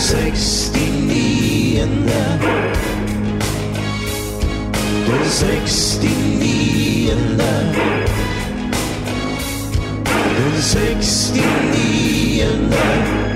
[0.00, 2.24] Sekstiniende.
[5.06, 7.52] Den sekstiniende.
[10.36, 13.29] Den sekstiniende.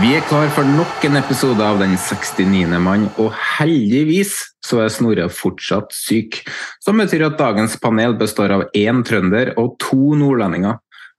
[0.00, 2.78] Vi er klar for nok en episode av Den 69.
[2.80, 4.30] mann, og heldigvis
[4.64, 6.38] så er Snorre fortsatt syk.
[6.80, 10.78] Som betyr at dagens panel består av én trønder og to nordlendinger.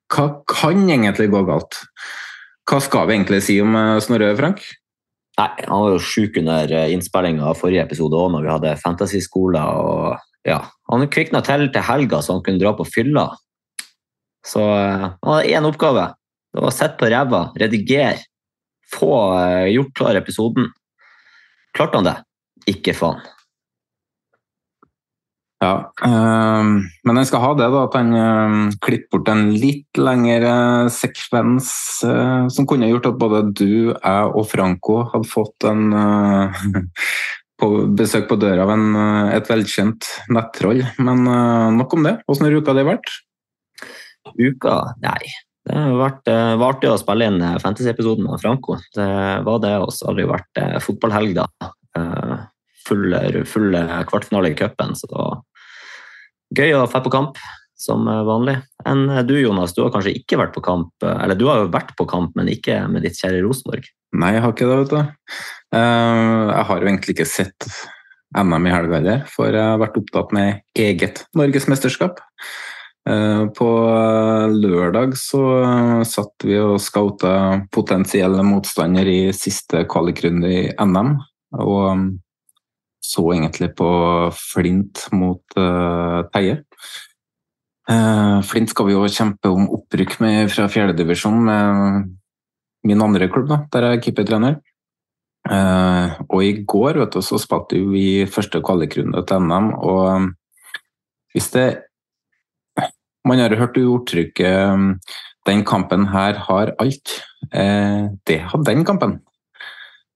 [0.10, 1.78] Hva kan egentlig gå galt?
[2.66, 4.66] Hva skal vi egentlig si om eh, Snorre, Frank?
[5.38, 9.62] Nei, han var jo sjuk under innspillinga av forrige episode òg, når vi hadde fantasyskole.
[9.62, 10.58] og ja,
[10.90, 13.30] Han kvikna til til helga, så han kunne dra på fylla.
[14.42, 16.10] Så eh, han hadde én oppgave.
[16.50, 18.18] Det var å sitte på ræva, redigere,
[18.96, 20.72] få eh, gjort klar episoden.
[21.76, 22.18] Klarte han det?
[22.72, 23.22] Ikke faen.
[25.62, 26.70] Ja, øh,
[27.06, 31.70] men han skal ha det, da, at han øh, klipper bort en litt lengre sekvens
[32.08, 36.64] øh, som kunne gjort at både du, jeg og Franco hadde fått en eh,
[37.62, 40.82] på besøk på døra av en, eh, et velkjent nettroll.
[40.98, 42.18] Men eh, nok om det.
[42.26, 43.16] Hvordan har uka di vært?
[44.42, 44.76] Uka?
[45.06, 45.34] Nei.
[45.62, 48.80] Det eh, var artig å spille inn eh, fantasy-episoden med Franco.
[48.96, 49.08] Det
[49.46, 50.10] var det også.
[50.10, 51.70] Aldri vært eh, fotballhelg, da.
[52.88, 53.14] Full,
[53.46, 53.76] full
[54.10, 55.42] kvartfinale i cupen, så det var
[56.58, 57.38] gøy å dra på kamp
[57.80, 58.56] som vanlig.
[58.90, 61.94] Enn du, Jonas, du har kanskje ikke vært på kamp, eller du har jo vært
[61.98, 63.86] på kamp, men ikke med ditt kjære Rosenborg.
[64.18, 65.46] Nei, jeg har ikke det, vet du.
[65.78, 67.70] Jeg har jo egentlig ikke sett
[68.38, 72.22] NM i helga heller, for jeg har vært opptatt med eget norgesmesterskap.
[73.10, 73.68] Eh, På
[74.54, 75.42] lørdag så
[76.06, 81.16] satt vi og scouta potensielle motstander i siste kvalikrunde i NM,
[81.58, 82.04] og um,
[83.02, 83.90] så egentlig på
[84.38, 86.62] Flint mot uh, Teie.
[87.90, 92.12] Uh, Flint skal vi jo kjempe om opprykk med fra fjerdedivisjon med
[92.86, 94.60] min andre klubb, da, der jeg er keepertrener.
[95.50, 100.36] Uh, og i går vet du, så spilte vi første kvalikrunde til NM, og um,
[101.34, 101.70] hvis det
[103.28, 104.96] Man har hørt uttrykket um,
[105.46, 107.20] 'den kampen her har alt'.
[107.54, 109.20] Eh, det hadde den kampen.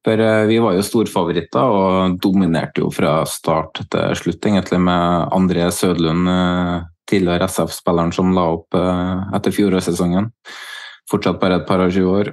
[0.06, 5.34] For eh, vi var jo storfavoritter og dominerte jo fra start til slutt, egentlig, med
[5.34, 10.32] André Sødlund, eh, tidligere SF-spilleren som la opp etter fjorårssesongen.
[11.10, 12.32] Fortsatt bare et par og tjue år.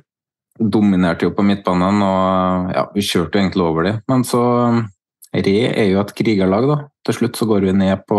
[0.56, 4.00] Dominerte jo på midtbanen, og ja, vi kjørte jo egentlig over dem.
[4.08, 4.42] Men så
[5.32, 6.76] Re er jo et krigerlag, da.
[7.04, 8.18] Til slutt så går vi ned på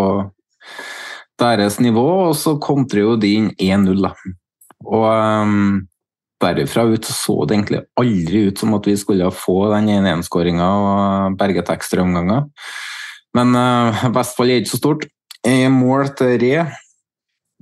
[1.42, 4.14] deres nivå, og så kontrer jo de inn 1-0, da.
[4.84, 5.82] Og um,
[6.44, 11.38] derifra ut så det egentlig aldri ut som at vi skulle få den 1-1-skåringa og
[11.40, 12.48] berget ekstra ekstraomganger.
[13.38, 15.06] Men uh, Vestfold er ikke så stort.
[15.48, 16.68] I mål til Re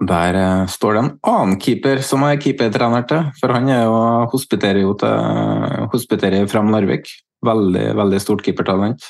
[0.01, 3.97] der uh, står det en annen keeper som er keepertrener til, for han jo,
[4.33, 7.09] hospiterer jo til hospiterer Fram Larvik.
[7.45, 9.05] Veldig, veldig stort keepertalent.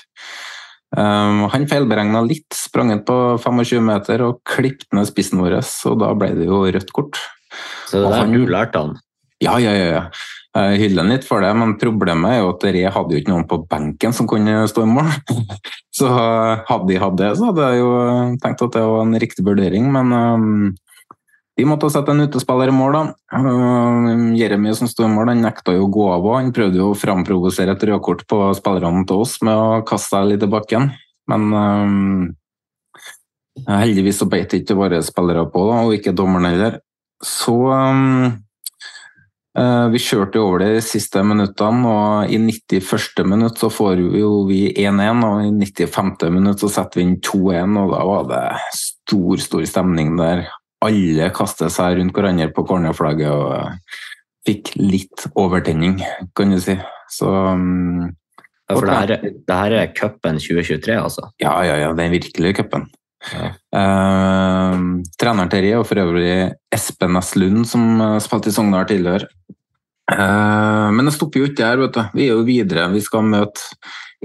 [0.92, 6.02] Um, han feilberegna litt, sprang ut på 25 meter og klippet ned spissen vår, og
[6.02, 7.22] da ble det jo rødt kort.
[7.88, 9.00] Så det der han- du lærte han.
[9.42, 9.86] Ja, ja, ja.
[9.96, 10.04] ja.
[10.52, 13.32] Jeg hyller han litt for det, men problemet er jo at Re hadde jo ikke
[13.32, 15.08] noen på benken som kunne stå i mål.
[15.96, 17.90] Så hadde de hatt det, så hadde jeg jo
[18.40, 20.76] tenkt at det var en riktig vurdering, men um,
[21.62, 23.04] de måtte sette en utespiller i mål, da.
[23.38, 26.92] Um, Jeremy som sto i mål, han nekta jo å gå av, han prøvde jo
[26.92, 30.92] å framprovosere et rødkort på spillerne til oss med å kaste seg litt i bakken,
[31.32, 32.22] men um,
[33.70, 36.80] heldigvis så beit ikke våre spillere på, da, og ikke dommeren heller.
[37.22, 38.32] Så um,
[39.58, 43.26] Eh, Vi kjørte over de siste minuttene, og i 91.
[43.28, 44.00] minutt så får
[44.48, 46.30] vi 1-1, og i 95.
[46.32, 48.46] minutt så setter vi inn 2-1, og da var det
[48.78, 50.46] stor, stor stemning der.
[50.82, 54.00] Alle kastet seg rundt hverandre på cornerflagget og eh,
[54.48, 56.00] fikk litt overtenning,
[56.38, 56.74] kan du si.
[57.12, 58.08] Så um,
[58.72, 61.28] Ja, for det her, er- det her er cupen 2023, altså.
[61.44, 62.88] ja, ja, ja, den virkelige cupen.
[63.36, 63.52] Ja.
[63.70, 64.78] Uh,
[65.22, 66.32] treneren Terje og for øvrig
[66.74, 67.36] Espen S.
[67.38, 69.28] Lund, som eh, spilte i Sogndal tidligere.
[70.12, 72.02] Uh, men det stopper jo ikke der, vet du.
[72.18, 72.88] Vi er jo videre.
[72.96, 73.62] Vi skal møte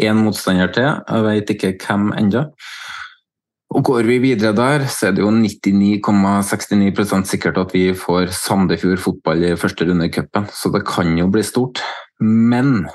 [0.00, 0.88] én motstander til.
[0.88, 2.46] Jeg vet ikke hvem ennå.
[3.74, 9.02] Og går vi videre der, så er det jo 99,69% sikkert at vi får Sandefjord
[9.02, 11.82] fotball i første runde i cupen, så det kan jo bli stort.
[12.22, 12.86] Men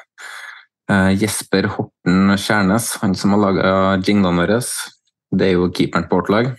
[0.89, 4.61] eh, Jesper Horten Kjærnes, han som har laga jinglene våre,
[5.31, 6.51] det er jo keeperen på vårt lag,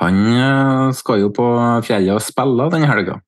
[0.00, 1.46] han eh, skal jo på
[1.86, 3.20] fjellet og spille denne helga.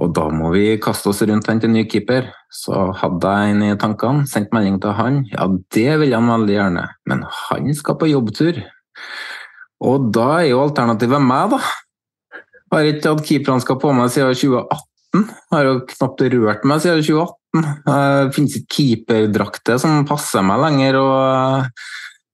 [0.00, 2.30] Og da må vi kaste oss rundt han til ny keeper.
[2.52, 5.20] Så hadde jeg en i tankene, sendt melding til han.
[5.32, 8.62] Ja, det vil han veldig gjerne, men han skal på jobbtur.
[9.82, 11.60] Og da er jo alternativet meg, da.
[12.72, 15.26] Har ikke hatt keeperhansker på meg siden 2018.
[15.52, 17.38] Har jo knapt rørt meg siden 2018.
[17.52, 21.66] Det finnes ikke keeperdrakter som passer meg lenger, og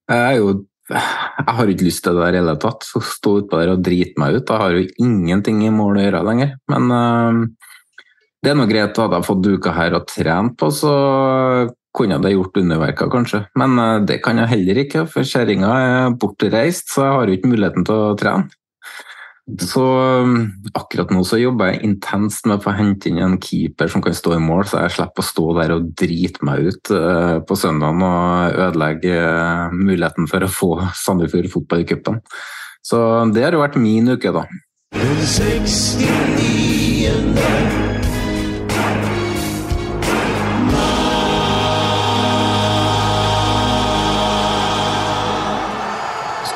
[0.08, 0.52] jeg er jo
[0.88, 2.86] jeg har ikke lyst til det der i hele tatt.
[2.88, 4.46] Så Stå utpå der og drite meg ut.
[4.48, 6.54] Da har jo ingenting i mål å gjøre lenger.
[6.72, 7.42] Men uh,
[8.44, 8.96] det er nå greit.
[8.96, 10.94] Hadde jeg fått duka her og trent på, så
[11.96, 13.42] kunne jeg det gjort underverker, kanskje.
[13.58, 17.38] Men uh, det kan jeg heller ikke, for kjerringa er bortreist, så jeg har jo
[17.38, 18.57] ikke muligheten til å trene.
[19.56, 20.32] Så øh,
[20.76, 24.16] akkurat nå så jobber jeg intenst med å få hente inn en keeper som kan
[24.16, 27.56] stå i mål, så jeg slipper å stå der og drite meg ut øh, på
[27.56, 32.20] søndagen og ødelegge øh, muligheten for å få Sandefjord fotball i cupen.
[32.84, 33.00] Så
[33.32, 34.44] det har jo vært min uke, da.
[34.96, 36.67] Den 69.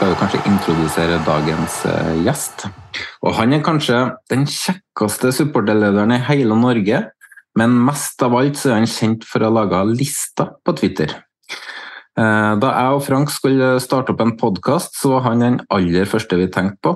[0.03, 2.65] skal jo kanskje introdusere dagens eh, gjest.
[3.23, 4.01] Og han er kanskje
[4.33, 7.05] den kjekkeste supporterlederen i hele Norge,
[7.55, 11.13] men mest av alt så er han kjent for å ha laga lister på Twitter.
[12.19, 16.11] Eh, Da jeg og Frank skulle starte opp en podkast, så var han den aller
[16.11, 16.95] første vi tenkte på.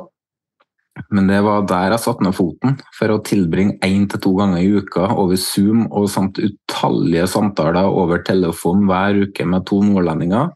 [1.15, 4.65] Men det var der jeg satte ned foten, for å tilbringe én til to ganger
[4.65, 10.51] i uka over Zoom og samt utallige samtaler over telefon hver uke med to nordlendinger.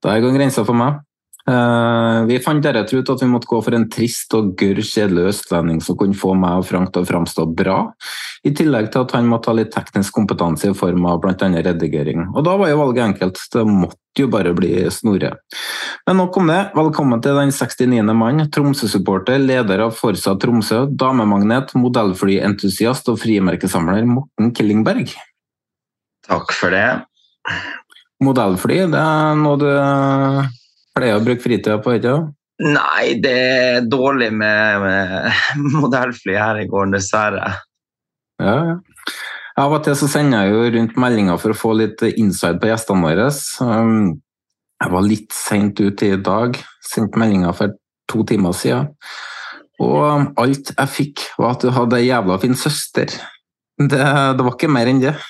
[0.00, 1.02] Der går grensa for meg.
[1.48, 5.30] Eh, Vi fant deretter ut at vi måtte gå for en trist og gørr kjedelig
[5.30, 7.78] østlending som kunne få meg og Frank til å framstå bra,
[8.44, 11.48] i tillegg til at han måtte ha litt teknisk kompetanse i form av bl.a.
[11.64, 12.26] redigering.
[12.34, 15.32] Og da var jo valget enkelt, det måtte jo bare bli Snorre.
[16.08, 18.02] Men nok om det, velkommen til den 69.
[18.18, 25.14] mann, Tromsø-supporter, leder av Forsa Tromsø, damemagnet, modellflyentusiast og frimerkesamler Morten Killingberg.
[26.28, 26.88] Takk for det.
[28.20, 29.68] Modellfly, det er noe du
[30.98, 32.34] pleier å bruke fritida på, ikke sant?
[32.58, 37.52] Nei, det er dårlig med, med modellfly her i gården, dessverre.
[38.42, 38.78] Ja, ja.
[39.58, 42.68] Av og til så sender jeg jo rundt meldinger for å få litt inside på
[42.70, 43.30] gjestene våre.
[43.62, 44.20] Um,
[44.78, 46.54] Jeg var litt seint ute i dag,
[46.86, 47.74] sendte meldinger for
[48.10, 48.92] to timer siden.
[49.82, 53.10] Og alt jeg fikk, var at du hadde ei jævla fin søster.
[53.78, 53.98] Det,
[54.38, 55.16] det var ikke mer enn det.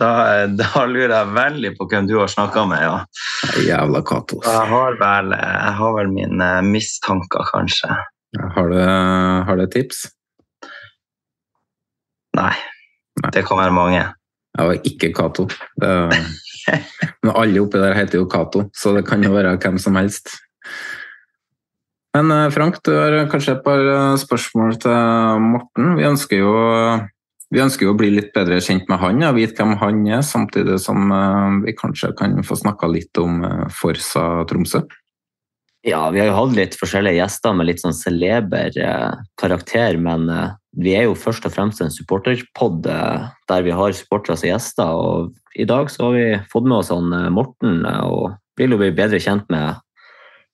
[0.00, 0.08] Da,
[0.48, 2.94] da lurer jeg veldig på hvem du har snakka med, ja.
[3.60, 4.46] Jævla Katos.
[4.48, 7.92] Jeg har vel, jeg har vel mine mistanker, kanskje.
[8.56, 8.78] Har du,
[9.46, 10.06] har du tips?
[12.38, 12.54] Nei,
[13.34, 14.00] det kan være mange.
[14.52, 15.48] Jeg var ikke Cato.
[17.22, 20.32] Men alle oppi der heter jo Cato, så det kan jo være hvem som helst.
[22.12, 25.94] Men eh, Frank, du har kanskje et par eh, spørsmål til Morten.
[25.96, 26.52] Vi ønsker jo,
[27.52, 30.24] vi ønsker jo å bli litt bedre kjent med han og vite hvem han er,
[30.24, 34.82] samtidig som eh, vi kanskje kan få snakka litt om eh, Forsa Tromsø.
[35.84, 40.30] Ja, vi har jo hatt litt forskjellige gjester med litt sånn celeber eh, karakter, men
[40.78, 44.88] vi er jo først og fremst en supporterpod der vi har supportere som gjester.
[44.88, 48.94] Og i dag så har vi fått med oss han Morten, og vil jo bli
[48.96, 49.82] bedre kjent med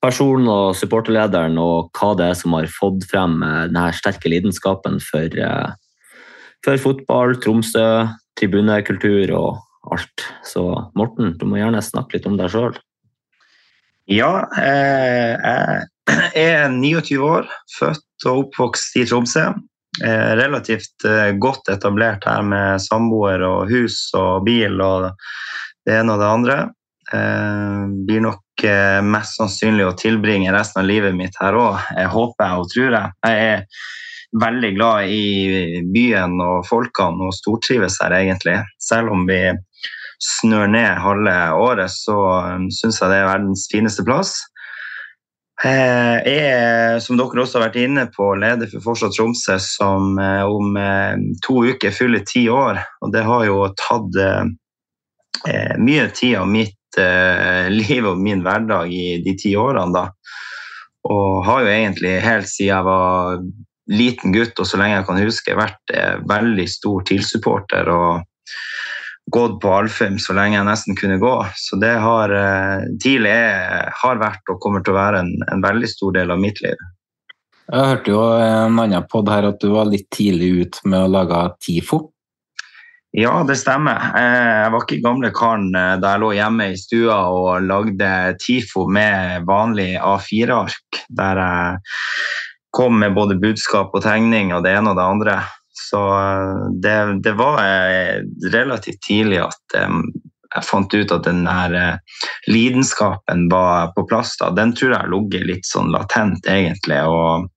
[0.02, 5.38] personen og supporterlederen og hva det er som har fått frem denne sterke lidenskapen for,
[6.65, 7.87] for fotball, Tromsø,
[8.38, 10.27] tribunekultur og alt.
[10.47, 10.65] Så
[10.99, 12.77] Morten, du må gjerne snakke litt om deg sjøl.
[14.09, 15.83] Ja, eh,
[16.33, 19.50] jeg er 29 år, født og oppvokst i Tromsø.
[20.05, 25.11] Eh, relativt eh, godt etablert her med samboer og hus og bil og
[25.88, 26.59] det ene og det andre.
[27.09, 28.62] Blir nok
[29.09, 31.79] mest sannsynlig å tilbringe resten av livet mitt her òg,
[32.12, 33.12] håper jeg og tror jeg.
[33.25, 33.62] Jeg er
[34.37, 38.58] veldig glad i byen og folkene og stortrives her, egentlig.
[38.82, 39.40] Selv om vi
[40.23, 42.18] snør ned halve året, så
[42.58, 44.37] um, syns jeg det er verdens fineste plass.
[45.58, 50.44] Jeg er, som dere også har vært inne på, leder for Fortsatt Tromsø, som eh,
[50.47, 52.78] om eh, to uker fyller ti år.
[53.02, 56.75] Og det har jo tatt eh, mye tid av mitt
[57.78, 60.06] liv og min hverdag i de ti årene, da.
[61.11, 63.42] Og har jo egentlig helt siden jeg var
[63.88, 65.95] liten gutt og så lenge jeg kan huske, vært
[66.28, 67.88] veldig stor TIL-supporter.
[67.88, 68.26] og
[69.30, 71.33] gått på Alfheim så lenge jeg nesten kunne gå.
[71.57, 75.90] Så det har eh, TIL har vært og kommer til å være en, en, veldig
[75.90, 76.76] stor del av mitt liv.
[77.68, 81.11] Jeg hørte jo en annen pod her at du var litt tidlig ut med å
[81.18, 82.07] lage TIFO.
[83.16, 84.11] Ja, det stemmer.
[84.16, 88.11] Eh, jeg var ikke gamle karen eh, da jeg lå hjemme i stua og lagde
[88.40, 94.92] TIFO med vanlig A4-ark, der jeg kom med både budskap og tegning og det ene
[94.92, 95.37] og det andre.
[95.78, 98.22] Så eh, det, det, var eh,
[98.52, 100.02] relativt tidlig at um,
[100.54, 101.98] jeg fant ut at den uh,
[102.48, 104.34] lidenskapen var på plass.
[104.40, 104.50] da.
[104.56, 107.02] Den tror jeg har ligget litt sånn latent, egentlig.
[107.04, 107.48] og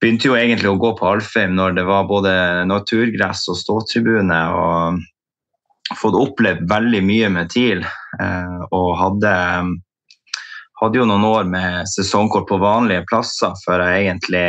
[0.00, 2.32] begynte jo egentlig å gå på Alfheim når det var både
[2.70, 4.38] naturgress og ståtribune.
[4.54, 7.82] og Fått opplevd veldig mye med TIL.
[8.70, 9.34] Og hadde,
[10.80, 14.46] hadde jo noen år med sesongkort på vanlige plasser før jeg egentlig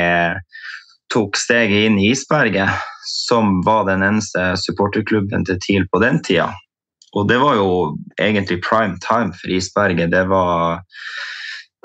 [1.13, 2.71] tok steget inn i Isberget,
[3.07, 6.49] som var den eneste supporterklubben til TIL på den tida.
[7.15, 7.69] Og det var jo
[8.19, 10.11] egentlig prime time for Isberget.
[10.11, 10.83] Det var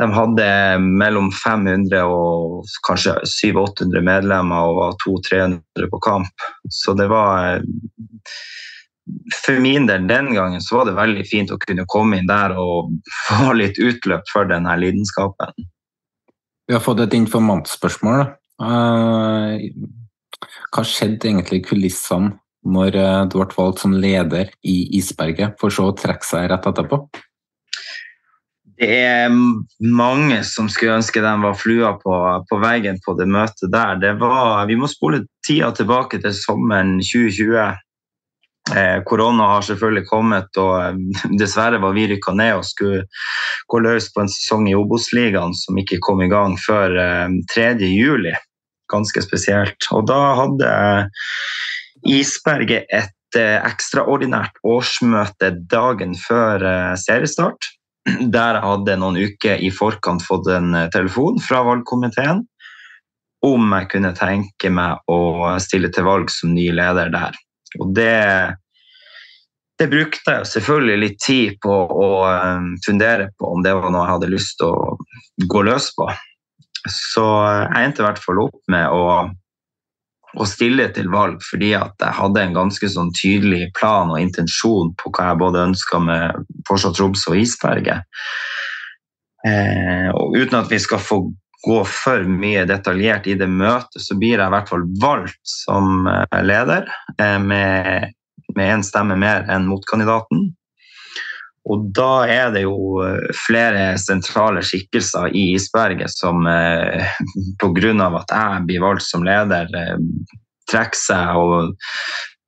[0.01, 0.47] de hadde
[0.83, 6.47] mellom 500 og kanskje 700-800 medlemmer og var 200-300 på kamp.
[6.73, 7.63] Så det var
[9.43, 12.55] For min del den gangen så var det veldig fint å kunne komme inn der
[12.59, 12.93] og
[13.27, 15.67] få litt utløp for denne lidenskapen.
[16.69, 18.23] Vi har fått et informantspørsmål.
[18.63, 19.67] Eh,
[20.73, 25.75] hva skjedde egentlig i kulissene når eh, du ble valgt som leder i Isberget, for
[25.75, 27.03] så å trekke seg rett etterpå?
[28.83, 29.35] Det er
[29.85, 32.15] mange som skulle ønske de var flua på,
[32.49, 33.99] på veggen på det møtet der.
[34.03, 37.77] Det var, vi må spole tida tilbake til sommeren 2020.
[38.71, 41.01] Eh, korona har selvfølgelig kommet, og eh,
[41.41, 43.03] dessverre var vi rykka ned og skulle
[43.73, 48.31] gå løs på en sesong i Obos-ligaen som ikke kom i gang før eh, 3.7.
[48.93, 49.91] Ganske spesielt.
[49.97, 50.71] Og da hadde
[52.07, 57.71] Isberget et eh, ekstraordinært årsmøte dagen før eh, seriestart.
[58.35, 62.47] Der jeg hadde noen uker i forkant fått en eh, telefon fra valgkomiteen
[63.43, 67.35] om jeg kunne tenke meg å stille til valg som ny leder der.
[67.81, 68.17] Og det,
[69.81, 74.05] det brukte jeg selvfølgelig litt tid på å um, fundere på om det var noe
[74.05, 76.09] jeg hadde lyst til å gå løs på.
[76.91, 79.05] Så jeg endte i hvert fall opp med å,
[80.33, 84.91] å stille til valg fordi at jeg hadde en ganske sånn tydelig plan og intensjon
[84.99, 88.03] på hva jeg både ønska med fortsatt Tromsø og Isberget.
[89.47, 91.25] Eh, og uten at vi skal få
[91.63, 96.09] gå for mye detaljert i det møtet, så blir jeg i hvert fall valgt som
[96.11, 96.89] eh, leder
[97.19, 100.51] eh, med én stemme mer enn motkandidaten.
[101.71, 108.11] Og da er det jo eh, flere sentrale skikkelser i isberget som pga.
[108.19, 109.71] at jeg blir valgt som leder,
[110.71, 111.75] trekker seg og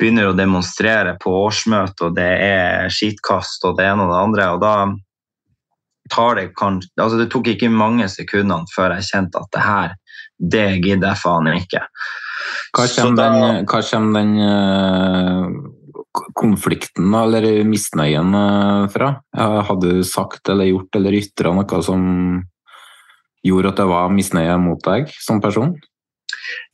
[0.00, 4.50] begynner å demonstrere på årsmøtet, og det er skitkast og det ene og det andre.
[4.56, 4.76] og da
[6.10, 9.94] det kanskje altså Det tok ikke mange sekundene før jeg kjente at det her,
[10.38, 11.80] det gidder jeg faen ikke.
[12.74, 19.14] Hva kommer da, den, hva kommer den uh, konflikten eller misnøyen uh, fra?
[19.34, 22.04] Hadde du sagt eller gjort eller ytra noe som
[23.44, 25.74] gjorde at det var misnøye mot deg som person?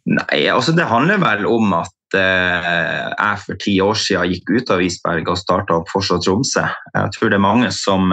[0.08, 4.72] Nei, altså det handler vel om at uh, jeg for ti år siden gikk ut
[4.72, 6.64] av Isberg og starta opp Fortsatt Tromsø.
[6.96, 8.08] Jeg tror det er mange som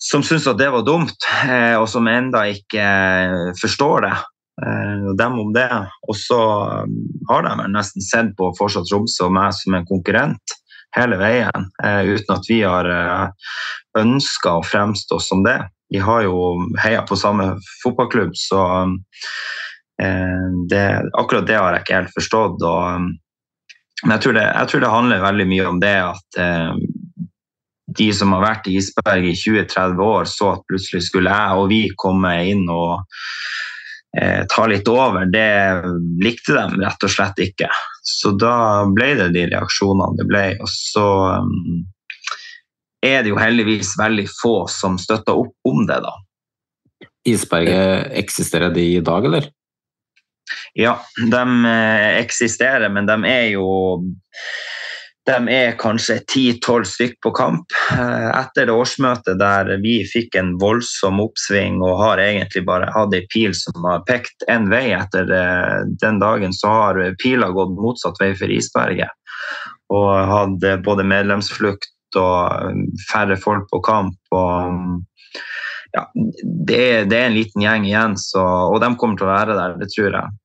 [0.00, 4.18] som syns at det var dumt, eh, og som enda ikke eh, forstår det.
[4.60, 5.70] Og dem om det.
[6.04, 6.36] Og så
[7.30, 10.52] har de nesten sett på fortsatt Tromsø og meg som en konkurrent
[10.92, 12.90] hele veien, uten at vi har
[13.96, 15.56] ønska å fremstå som det.
[15.88, 18.60] Vi har jo heia på samme fotballklubb, så
[20.68, 22.60] det, akkurat det har jeg ikke helt forstått.
[22.60, 23.08] Og,
[24.04, 26.42] men jeg tror, det, jeg tror, det, handler veldig mye om det at
[27.98, 31.70] de som har vært i isberg i 20-30 år, så at plutselig skulle jeg og
[31.72, 33.00] vi komme inn og
[34.18, 35.50] eh, ta litt over, det
[36.22, 37.70] likte de rett og slett ikke.
[38.06, 40.44] Så da ble det de reaksjonene det ble.
[40.62, 41.06] Og så
[41.42, 41.80] um,
[43.04, 46.14] er det jo heldigvis veldig få som støtter opp om det, da.
[47.28, 49.50] Isberget, eksisterer de i dag, eller?
[50.78, 51.42] Ja, de
[52.18, 53.66] eksisterer, men de er jo
[55.28, 57.74] de er kanskje ti-tolv stykk på kamp.
[57.92, 63.26] Etter det årsmøtet der vi fikk en voldsom oppsving og har egentlig bare hatt ei
[63.32, 65.28] pil som har pekt én vei etter
[66.00, 69.12] den dagen, så har pila gått motsatt vei for isberget.
[69.92, 74.18] Og hatt både medlemsflukt og færre folk på kamp.
[74.34, 75.04] og
[75.92, 76.04] ja,
[76.66, 79.76] det, det er en liten gjeng igjen, så, og de kommer til å være der,
[79.80, 80.36] det tror jeg.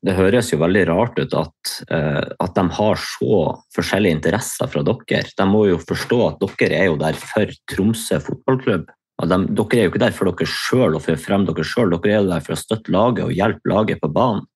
[0.00, 3.40] Det høres jo veldig rart ut at, uh, at de har så
[3.76, 5.26] forskjellige interesser fra dere.
[5.36, 8.88] De må jo forstå at dere er jo der for Tromsø fotballklubb.
[9.20, 11.92] De, dere er jo ikke der for dere sjøl og for å fremme dere sjøl,
[11.92, 14.48] dere er der for å støtte laget og hjelpe laget på banen.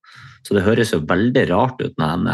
[0.44, 2.32] Så det høres jo veldig rart ut med den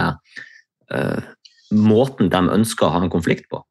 [0.95, 1.35] uh,
[1.71, 3.62] måten de ønsker å ha en konflikt på.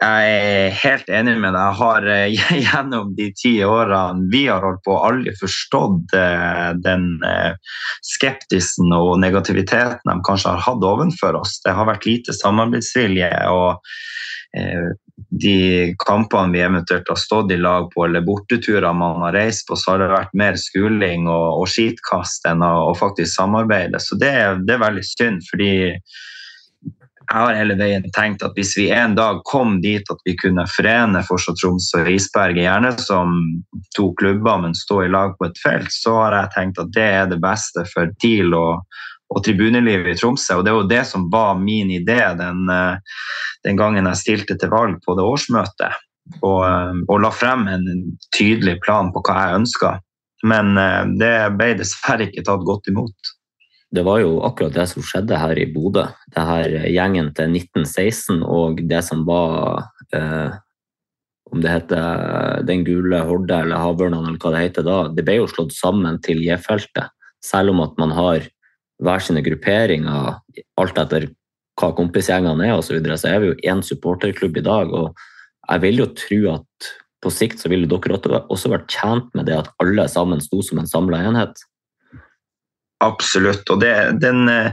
[0.00, 1.60] Jeg er helt enig med deg.
[1.60, 7.10] Jeg har eh, gjennom de ti årene vi har holdt på, aldri forstått eh, den
[7.26, 7.52] eh,
[8.08, 11.58] skeptisen og negativiteten de kanskje har hatt overfor oss.
[11.66, 13.30] Det har vært lite samarbeidsvilje.
[13.52, 13.84] og
[15.30, 19.76] de kampene vi eventuelt har stått i lag på, eller borteturer man har reist på,
[19.78, 24.00] så har det vært mer skuling og, og skitkast enn å faktisk samarbeide.
[24.02, 24.32] Så det,
[24.66, 25.70] det er veldig synd, fordi
[27.30, 30.64] jeg har hele veien tenkt at hvis vi en dag kom dit at vi kunne
[30.66, 33.36] forene Fortsatt Troms og Isberget, gjerne som
[33.94, 37.06] to klubber, men stå i lag på et felt, så har jeg tenkt at det
[37.20, 38.82] er det beste for TIL og,
[39.30, 40.58] og tribunelivet i Tromsø.
[40.58, 43.22] Og det var det som var min idé den, eh,
[43.62, 46.02] den gangen jeg stilte til valg på det årsmøtet.
[46.42, 47.90] Og, eh, og la frem en
[48.34, 49.98] tydelig plan på hva jeg ønska.
[50.50, 53.36] Men eh, det ble dessverre ikke tatt godt imot
[53.90, 56.04] det var jo akkurat det som skjedde her i Bodø.
[56.30, 60.58] Det her gjengen til 1916 og det som var eh,
[61.50, 64.98] Om det heter Den gule horde eller Havørnene eller hva det heter da.
[65.10, 67.10] Det ble jo slått sammen til J-feltet.
[67.42, 68.46] Selv om at man har
[69.02, 70.38] hver sine grupperinger,
[70.78, 71.26] alt etter
[71.80, 74.92] hva kompisgjengene er osv., så, videre, så er vi jo én supporterklubb i dag.
[74.92, 75.16] og
[75.70, 79.58] jeg vil jo tro at på sikt så ville dere også vært tjent med det
[79.58, 81.58] at alle sammen sto som en samla enhet.
[83.00, 83.64] Absolutt.
[83.72, 84.72] Og det, den, eh,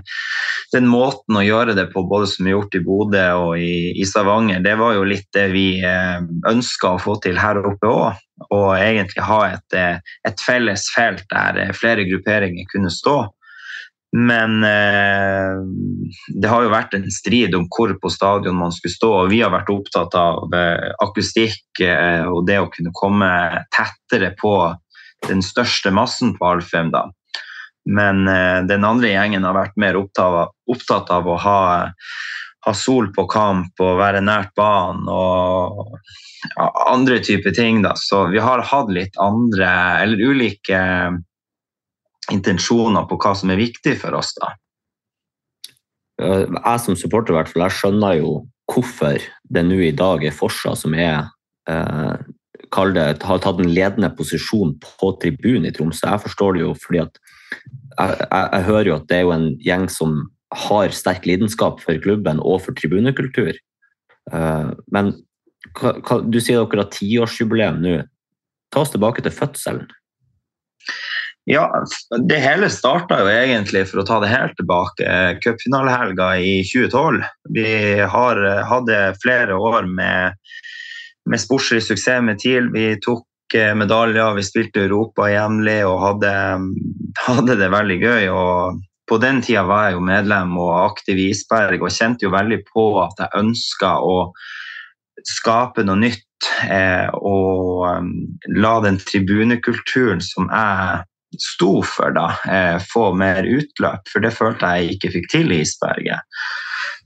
[0.73, 4.07] den, måten å gjøre det på, både som er gjort i Bodø og i, i,
[4.07, 6.19] Stavanger, det var jo litt det vi eh,
[6.51, 8.19] ønska å få til her oppe òg.
[8.51, 13.15] Og egentlig ha et, eh, et, felles felt der flere grupperinger kunne stå.
[14.17, 15.63] Men eh,
[16.35, 19.13] det har jo vært en strid om hvor på stadion man skulle stå.
[19.21, 20.51] og Vi har vært opptatt av
[21.03, 23.29] akustikk og det å kunne komme
[23.71, 24.57] tettere på
[25.27, 26.91] den største massen på Alfheim.
[26.91, 27.07] da.
[27.88, 31.60] Men eh, den andre gjengen har vært mer opptatt, av å ha,
[32.67, 35.95] ha, sol på kamp og være nært banen og
[36.58, 37.82] ja, andre typer ting.
[37.86, 37.95] Da.
[37.95, 39.71] Så vi har hatt litt andre,
[40.04, 40.82] eller ulike
[42.34, 44.34] intensjoner på hva som er viktig for oss.
[44.41, 44.54] da.
[46.17, 48.32] Jeg som supporter hvert fall, jeg skjønner jo
[48.67, 51.30] hvorfor det nå i dag er Forsa som er
[51.69, 52.17] eh,
[52.67, 56.10] det, har tatt en ledende posisjon på tribunen i Tromsø.
[56.10, 57.21] Jeg forstår det jo fordi at
[57.97, 60.17] jeg, jeg, hører jo at det er jo en gjeng som
[60.67, 63.57] har sterk lidenskap for klubben og for tribunekultur.
[64.31, 65.13] Uh, men
[65.77, 67.99] hva, hva, du sier dere har tiårsjubileum nå.
[68.73, 69.88] Ta oss tilbake til fødselen.
[71.47, 71.63] Ja,
[72.27, 75.07] det hele starta jo egentlig, for å ta det helt tilbake,
[75.39, 77.21] cupfinalehelga i 2012.
[77.55, 77.69] Vi
[78.12, 80.36] har, hadde flere år med,
[81.31, 82.67] med sportslig suksess med TIL.
[82.75, 86.33] Vi tok Eh, medaljer, vi spilte Europa jevnlig og hadde,
[87.27, 88.29] hadde, det veldig gøy.
[88.33, 92.33] og På den tida var jeg jo medlem og aktiv i Isberg og kjente jo
[92.36, 94.17] veldig på at jeg ønska å
[95.27, 98.12] skape noe nytt eh, og um,
[98.53, 101.05] la den tribunekulturen som jeg
[101.41, 104.07] sto for, da, eh, få mer utløp.
[104.12, 106.39] For det følte jeg ikke fikk til i Isberget.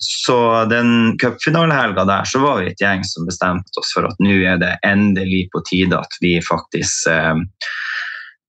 [0.03, 4.33] Så den cupfinalehelga der så var vi et gjeng som bestemte oss for at nå
[4.49, 7.43] er det endelig på tide at vi faktisk eh,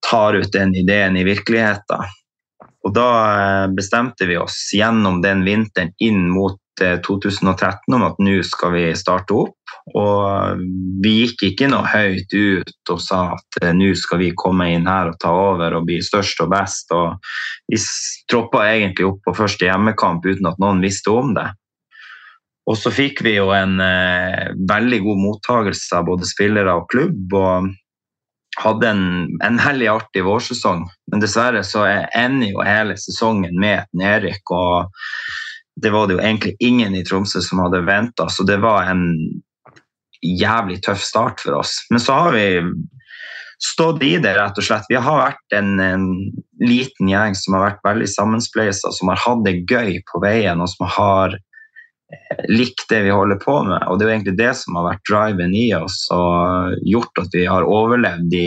[0.08, 2.08] tar ut den ideen i virkeligheten.
[2.88, 8.20] Og da eh, bestemte vi oss gjennom den vinteren inn mot 2013 eh, om at
[8.22, 9.58] nå skal vi starte opp.
[9.98, 10.60] Og
[11.02, 14.88] vi gikk ikke noe høyt ut og sa at eh, nå skal vi komme inn
[14.88, 16.92] her og ta over og bli størst og best.
[16.94, 17.18] Og
[17.72, 17.80] vi
[18.30, 21.50] troppa egentlig opp på første hjemmekamp uten at noen visste om det.
[22.70, 27.32] Og så fikk vi jo en eh, veldig god mottagelse av både spillere og klubb.
[27.34, 27.72] og
[28.60, 29.04] hadde en,
[29.44, 34.52] en hellig artig vårsesong, men dessverre så ender jo hele sesongen med et nedrykk.
[34.52, 35.08] og
[35.80, 39.06] det var det jo egentlig ingen i Tromsø som hadde venta, så det var en
[40.22, 41.78] jævlig tøff start for oss.
[41.90, 42.46] Men så har vi
[43.62, 44.90] stått i det, rett og slett.
[44.90, 46.06] Vi har vært en, en
[46.62, 50.70] liten gjeng som har vært veldig sammenspleisa, som har hatt det gøy på veien, og
[50.70, 53.86] som har eh, likt det vi holder på med.
[53.88, 57.34] Og det er jo egentlig det som har vært driven i oss og gjort at
[57.38, 58.46] vi har overlevd de,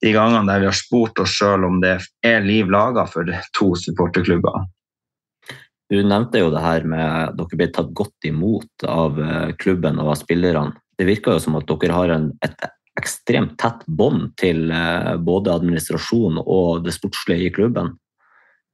[0.00, 3.26] de gangene der vi har spurt oss sjøl om det er liv laga for
[3.58, 4.70] to supporterklubber.
[5.90, 9.98] Du nevnte jo det her med at dere ble tatt godt imot av eh, klubben
[9.98, 10.76] og av spillerne.
[10.98, 12.68] Det virker jo som at dere har en, et
[13.00, 17.96] ekstremt tett bånd til eh, både administrasjon og det sportslige i klubben.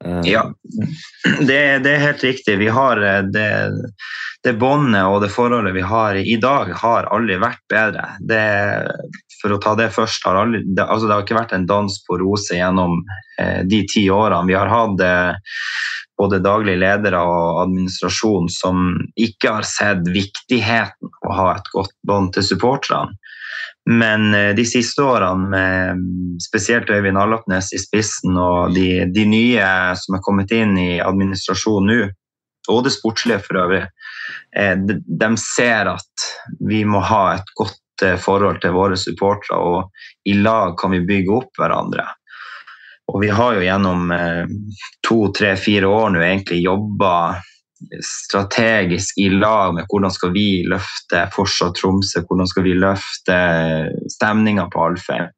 [0.05, 0.45] Eh, ja,
[1.49, 2.59] det, det, er helt riktig.
[2.61, 3.01] Vi har
[3.33, 3.49] det,
[4.45, 8.11] det båndet og det forholdet vi har i dag, har aldri vært bedre.
[8.21, 8.45] Det,
[9.41, 12.01] for å ta det først, har aldri, det, altså det har ikke vært en dans
[12.07, 13.01] på roser gjennom
[13.41, 14.47] eh, de ti årene.
[14.51, 15.57] Vi har hatt eh,
[16.19, 18.89] både daglige ledere og administrasjon som
[19.21, 23.17] ikke har sett viktigheten av å ha et godt bånd til supporterne.
[23.87, 29.67] Men eh, de siste årene, med spesielt Øyvind Allapnes i spissen og de, de, nye
[30.01, 32.09] som er kommet inn i administrasjonen nå,
[32.73, 33.85] og det sportslige for øvrig,
[34.59, 36.27] eh, de, ser at
[36.67, 41.05] vi må ha et godt eh, forhold til våre supportere, og i lag kan vi
[41.07, 42.09] bygge opp hverandre.
[43.13, 44.47] Og vi har jo gjennom eh,
[45.07, 47.13] to, tre, fire år nå egentlig jobba
[48.03, 53.37] strategisk i lag med hvordan skal vi løfte fortsatt Tromsø, hvordan skal vi løfte
[54.15, 55.29] stemninga på Alfheim.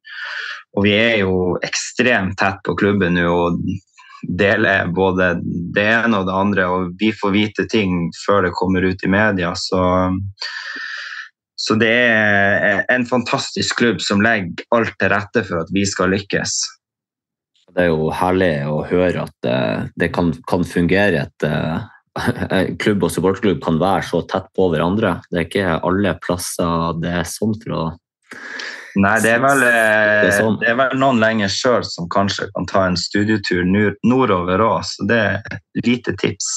[0.76, 3.60] Og vi er jo ekstremt tett på klubben nå og
[4.38, 5.32] deler både
[5.74, 6.68] det ene og det andre.
[6.70, 9.52] Og vi får vite ting før det kommer ut i media.
[9.58, 9.82] Så,
[11.58, 16.14] så det er en fantastisk klubb som legger alt til rette for at vi skal
[16.14, 16.60] lykkes.
[17.78, 21.28] Det er jo herlig å høre at uh, det kan, kan fungere.
[21.28, 21.84] Et uh,
[22.82, 25.20] klubb og supporterklubb kan være så tett på hverandre.
[25.30, 27.84] Det er ikke alle plasser det er sånn for å
[28.98, 30.56] Nei, det er vel, eh, det er sånn.
[30.58, 35.06] det er vel noen lenger sjøl som kanskje kan ta en studietur nordover òg, så
[35.06, 36.48] det er lite tips.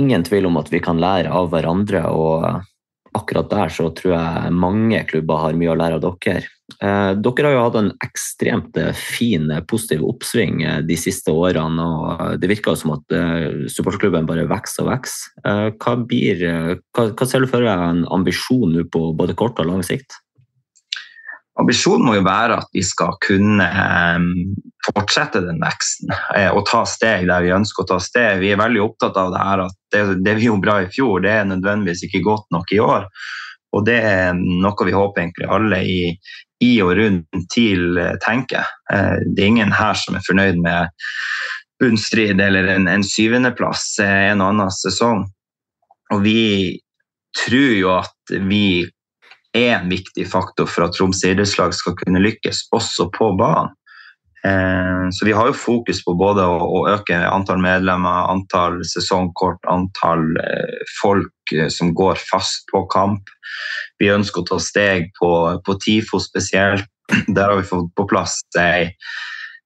[0.00, 2.46] Ingen tvil om at vi kan lære av hverandre, og
[3.18, 6.46] akkurat der så tror jeg mange klubber har mye å lære av dere.
[6.84, 11.82] Eh, dere har jo hatt en ekstremt eh, fin, eh, positiv oppsving de siste årene.
[11.82, 13.16] og Det virker som at
[13.72, 15.32] supporterklubben bare vokser og vokser.
[15.80, 20.20] Hva, hva, hva, ser du for deg en ambisjon på både kort og lang sikt?
[21.58, 23.66] Ambisjonen må jo være at vi skal kunne
[24.86, 26.12] fortsette den veksten
[26.52, 28.38] og ta steg der vi ønsker å ta steg.
[28.44, 31.24] Vi er veldig opptatt av det her at det, det vi gjorde bra i fjor,
[31.24, 33.08] det er nødvendigvis ikke godt nok i år.
[33.76, 36.00] Og det er noe vi håper egentlig alle i,
[36.64, 38.66] i og rundt TIL eh, tenker.
[38.92, 40.88] Eh, det er ingen her som er fornøyd med
[41.78, 45.26] bunnstrid eller en, en syvendeplass eh, en og annen sesong.
[46.14, 46.40] Og vi
[47.36, 48.88] tror jo at vi
[49.56, 53.74] en viktig faktor for at Troms idrettslag skal kunne lykkes, også på banen.
[54.46, 60.30] Eh, så vi har jo fokus på både å, øke antall medlemmer, antall sesongkort, antall
[60.44, 63.32] eh, folk eh, som går fast på kamp.
[63.98, 65.32] Vi ønsker å ta steg på,
[65.66, 66.86] på TIFO spesielt.
[67.34, 68.92] Der har vi fått på plass ei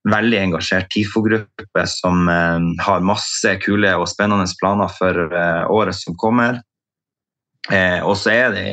[0.09, 5.31] veldig engasjert TIFO-gruppe som har masse kule og spennende planer for
[5.71, 6.57] året som kommer.
[8.03, 8.63] Og så er det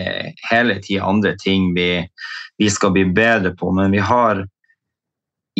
[0.50, 1.92] hele tida andre ting vi,
[2.58, 4.42] vi skal bli bedre på, men vi har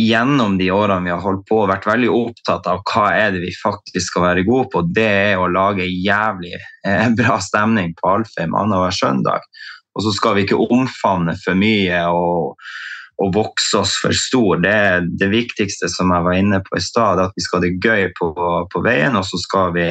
[0.01, 3.53] gjennom de årene vi har holdt på, vært veldig opptatt av hva er det vi
[3.57, 4.85] faktisk skal være gode på.
[4.97, 9.45] Det er å lage jævlig eh, bra stemning på Alfheim annenhver søndag.
[9.97, 12.61] Og så skal vi ikke omfavne for mye og,
[13.21, 14.63] og vokse oss for stor.
[14.63, 14.77] Det
[15.21, 18.13] det viktigste som jeg var inne på i stad, at vi skal ha det gøy
[18.17, 18.31] på,
[18.71, 19.89] på, veien, og så skal vi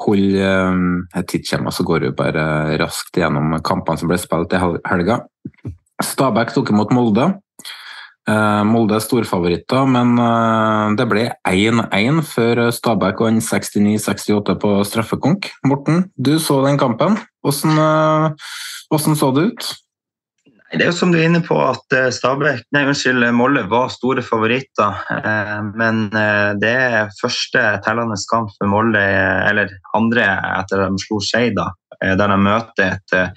[0.06, 0.80] holde eh,
[1.20, 5.20] et tidsskjema, så går vi bare raskt gjennom kampene som ble spilt i helga.
[6.02, 7.34] Stabæk tok imot Molde.
[8.22, 10.12] Molde er storfavoritter, men
[10.94, 15.48] det ble 1-1 før Stabæk vant 69-68 på straffekonk.
[15.66, 17.18] Morten, du så den kampen.
[17.42, 18.36] Hvordan
[18.92, 19.72] hvordan så det ut?
[20.72, 23.90] Det er jo som du er inne på at eh, Stabæk, nei, unnskyld, Molle var
[23.92, 25.02] store favoritter.
[25.18, 29.02] Eh, men eh, det er første tellende kamp for Molle,
[29.50, 30.24] eller andre
[30.62, 31.60] etter at de slo Skeid,
[32.00, 33.36] der de møter et,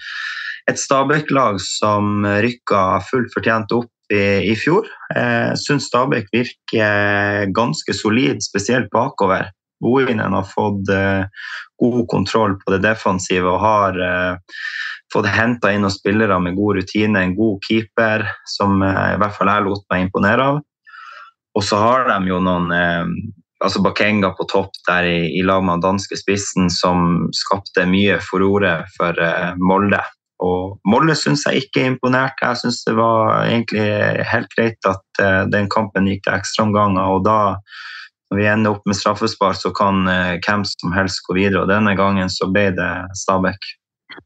[0.71, 4.87] et Stabæk-lag som rykka fullt fortjent opp i, i fjor.
[5.11, 9.51] Jeg syns Stabæk virker ganske solid, spesielt bakover.
[9.83, 10.87] Bohinen har fått
[11.81, 13.97] god kontroll på det defensive og har
[15.13, 19.37] fått henta inn noen spillere med god rutine, en god keeper, som eh, i hvert
[19.37, 20.61] fall jeg lot meg imponere av.
[21.55, 23.13] Og så har de jo noen eh,
[23.63, 28.81] altså Bakenga på topp der i, i lag med danske spissen, som skapte mye furore
[28.97, 30.01] for eh, Molde.
[30.43, 32.43] Og Molde syns jeg ikke imponerte.
[32.43, 33.87] Jeg syns det var egentlig
[34.33, 37.15] helt greit at eh, den kampen gikk til ekstraomganger.
[37.15, 37.39] Og da,
[38.35, 41.63] når vi ender opp med straffespar, så kan eh, hvem som helst gå videre.
[41.63, 43.71] Og denne gangen så ble det Stabæk.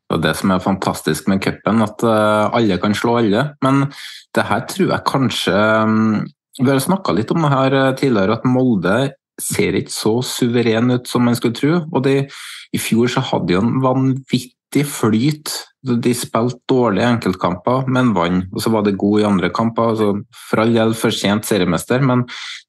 [0.09, 3.45] Det det som er fantastisk med cupen, at eh, alle kan slå alle.
[3.61, 3.85] Men
[4.33, 6.27] det her tror jeg kanskje mm,
[6.59, 8.97] Vi har snakka litt om det her eh, tidligere, at Molde
[9.39, 11.83] ser ikke så suveren ut som man skulle tro.
[11.93, 12.31] Og det,
[12.73, 15.53] I fjor så hadde de en vanvittig flyt.
[15.79, 18.49] De spilte dårlige enkeltkamper, men vant.
[18.51, 19.93] Og så var det gode i andre kamper.
[19.93, 20.09] Altså,
[20.49, 22.25] for all del fortjent seriemester, men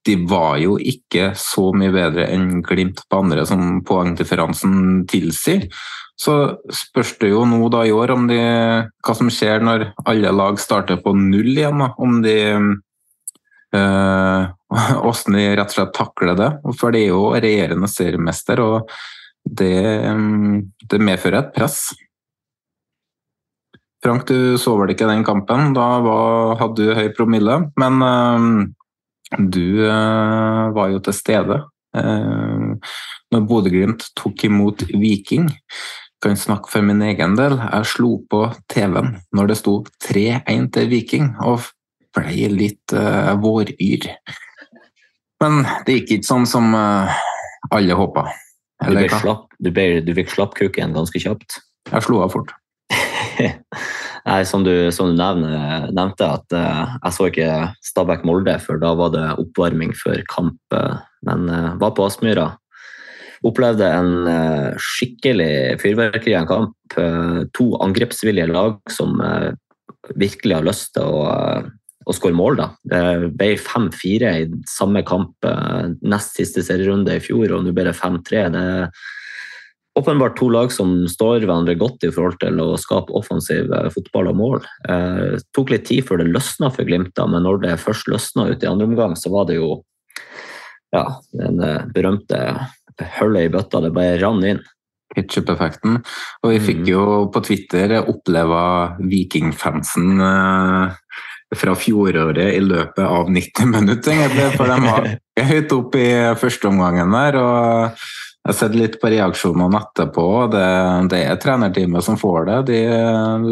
[0.06, 5.66] de var jo ikke så mye bedre enn Glimt på andre, som poengdifferansen tilsier.
[6.20, 6.36] Så
[6.76, 8.40] spørs det jo nå da i år om de,
[9.00, 11.80] hva som skjer når alle lag starter på null igjen.
[11.80, 11.92] Da.
[11.98, 12.38] Om de
[13.70, 16.50] Åssen eh, de rett og slett takler det.
[16.78, 18.90] For det er jo regjerende seriemester, og
[19.46, 19.74] det,
[20.84, 21.82] det, medfører et press.
[24.00, 25.74] Frank, du så vel ikke den kampen.
[25.76, 27.58] Da var, hadde du høy promille.
[27.80, 28.46] Men uh,
[29.36, 32.92] du uh, var jo til stede uh,
[33.30, 35.50] når Bodø-Glimt tok imot Viking
[36.20, 37.56] kan snakke for min egen del.
[37.60, 41.70] Jeg slo på TV-en når det sto 3-1 til Viking, og
[42.16, 44.08] ble litt uh, våryr.
[45.40, 48.26] Men det gikk ikke sånn som alle håpa.
[48.84, 51.60] Du, slapp, du, ble, du fikk slappkuken ganske kjapt?
[51.88, 52.52] Jeg slo av fort.
[54.28, 57.50] Nei, som du, som du nevner, nevnte, at uh, jeg så ikke
[57.90, 60.80] Stabæk-Molde, for da var det oppvarming før kamp.
[61.26, 61.48] men
[61.80, 62.50] var på Aspmyra
[63.46, 66.96] opplevde en uh, skikkelig fyrverkeri av en kamp.
[66.96, 69.52] Uh, to angrepsvillige lag som uh,
[70.20, 71.22] virkelig har lyst til å,
[72.04, 72.60] å skåre mål.
[72.60, 72.68] Da.
[72.92, 75.48] Det ble 5-4 i samme kamp
[76.00, 78.46] nest siste serierunde i fjor, og nå ble det 5-3.
[78.54, 79.08] Det er
[79.98, 84.36] åpenbart to lag som står hverandre godt i forhold til å skape offensiv fotball og
[84.38, 84.66] mål.
[84.86, 88.46] Det tok litt tid før det løsna for Glimt, da, men når det først løsna
[88.52, 89.80] ut i andre omgang, så var det jo
[90.94, 91.04] ja,
[91.36, 91.58] den
[91.94, 92.38] berømte
[93.18, 93.82] hullet i bøtta.
[93.82, 94.62] Det bare rant inn.
[95.16, 95.98] Hitchup-effekten.
[96.44, 96.90] Og vi fikk mm.
[96.92, 98.60] jo på Twitter oppleve
[99.10, 101.16] vikingfansen eh,
[101.58, 104.50] fra fjoråret i løpet av 90 minutter, egentlig.
[104.54, 105.08] For de var
[105.50, 107.40] høyt opp i første omgangen der.
[107.40, 108.04] og
[108.40, 110.26] jeg har sett litt på reaksjonene etterpå.
[110.52, 110.66] Det,
[111.12, 112.58] det er trenerteamet som får det.
[112.70, 112.78] De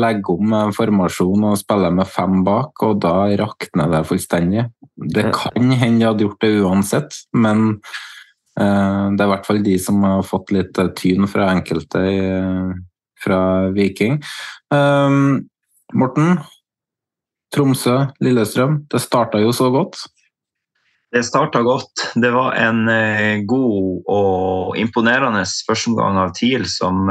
[0.00, 4.64] legger om formasjon og spiller med fem bak, og da rakner det fullstendig.
[4.96, 7.76] Det kan hende de hadde gjort det uansett, men
[8.58, 12.02] Eh, det er i hvert fall de som har fått litt eh, tyn fra enkelte
[13.22, 13.40] fra
[13.74, 14.18] Viking.
[14.74, 15.18] Eh,
[15.98, 16.38] Morten,
[17.54, 18.82] Tromsø, Lillestrøm.
[18.90, 20.02] Det starta jo så godt.
[21.12, 22.02] Det starta godt.
[22.20, 22.82] Det var en
[23.48, 27.08] god og imponerende førsteomgang av TIL som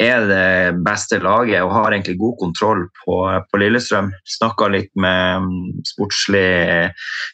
[0.00, 3.16] er det beste laget og har egentlig god kontroll på,
[3.50, 4.10] på Lillestrøm.
[4.38, 6.90] Snakka litt med mm, sportslig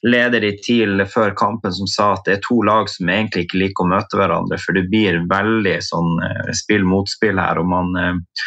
[0.07, 3.63] leder i TIL før kampen som sa at det er to lag som egentlig ikke
[3.63, 7.71] liker å møte hverandre, for det blir veldig sånn eh, spill mot spill her, og
[7.71, 8.45] man eh,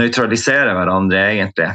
[0.00, 1.72] nøytraliserer hverandre egentlig.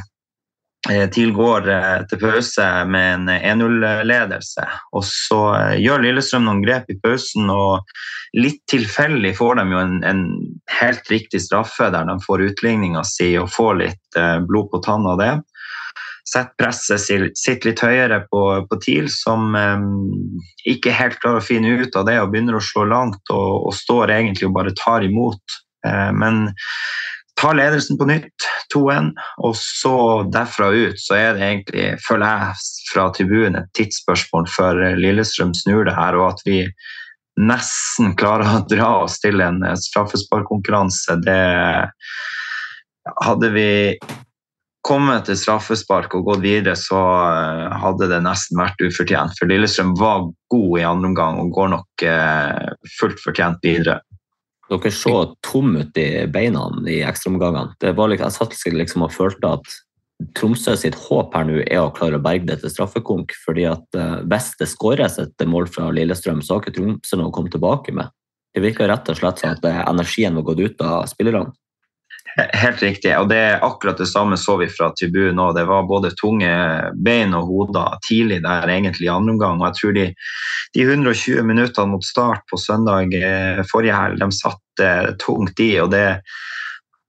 [0.90, 3.28] Eh, TIL går eh, til pause med en
[3.60, 4.64] 1-0-ledelse.
[4.96, 7.84] Og så eh, gjør Lillestrøm noen grep i pausen, og
[8.38, 10.24] litt tilfeldig får de jo en, en
[10.78, 15.22] helt riktig straffe der de får utligninga si og får litt blod på tanna av
[15.22, 15.30] det.
[16.28, 17.00] Sett presset
[17.40, 19.86] sitt litt høyere på, på TIL, som um,
[20.68, 23.72] ikke helt klarer å finne ut av det og begynner å slå langt og, og
[23.76, 25.40] står egentlig og bare tar imot.
[25.86, 26.50] Uh, men
[27.38, 29.10] tar ledelsen på nytt, 2-1.
[29.46, 29.96] Og så
[30.34, 35.86] derfra ut så er det egentlig, føler jeg, fra tribunen et tidsspørsmål før Lillestrøm snur
[35.88, 36.62] det her, og at vi
[37.38, 41.20] nesten klarer å dra oss til en straffesparkkonkurranse.
[41.22, 41.42] Det
[43.22, 43.68] hadde vi
[44.88, 49.36] kommet til straffespark og gått videre, så eh, hadde det nesten vært ufortjent.
[49.38, 53.98] For Lillestrøm var god i andre omgang og går nok eh, fullt fortjent videre.
[54.68, 57.76] Dere så tom ut i beina i ekstraomgangene.
[57.80, 59.76] Liksom, jeg satt liksom og følte at
[60.34, 63.32] Tromsø sitt håp her nå er å klare å berge det til straffekonk.
[63.44, 67.30] fordi at uh, Hvis det skåres et mål fra Lillestrøm, så har ikke Tromsø noe
[67.30, 68.10] å komme tilbake med.
[68.54, 71.54] Det virker rett og slett som at energien var gått ut av spillerne.
[72.36, 73.12] Helt riktig.
[73.18, 75.56] og det er Akkurat det samme så vi fra tribunen òg.
[75.56, 76.50] Det var både tunge
[77.04, 79.60] bein og hoder tidlig der egentlig i andre omgang.
[79.60, 80.06] og jeg tror de,
[80.74, 85.72] de 120 minuttene mot start på søndag eh, forrige helg, de satt eh, tungt i.
[85.80, 86.20] og det,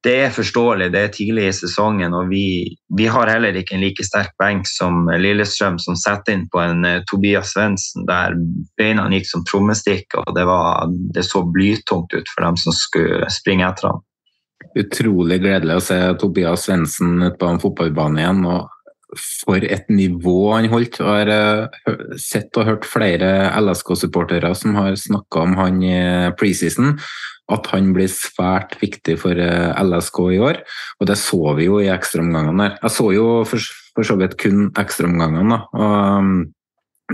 [0.03, 3.83] det er forståelig, det er tidlig i sesongen, og vi, vi, har heller ikke en
[3.83, 8.37] like sterk benk som Lillestrøm, som setter inn på en uh, Tobias Svendsen der
[8.79, 13.27] beina gikk som trommestikk, og det, var, det så blytungt ut for dem som skulle
[13.33, 13.99] springe etter ham
[14.79, 18.43] utrolig gledelig å se Tobias Svendsen ute på en fotballbane igjen.
[18.45, 21.01] og For et nivå han holdt.
[21.01, 21.31] Jeg har
[21.89, 25.97] uh, sett og hørt flere LSK-supportere som har snakka om han i
[26.39, 26.97] preseason.
[27.49, 30.59] At han blir svært viktig for eh, LSK i år.
[31.01, 32.75] Og det så vi jo i ekstraomgangene der.
[32.83, 35.57] Jeg så jo for, for så vidt kun ekstraomgangene.
[35.73, 36.35] Um,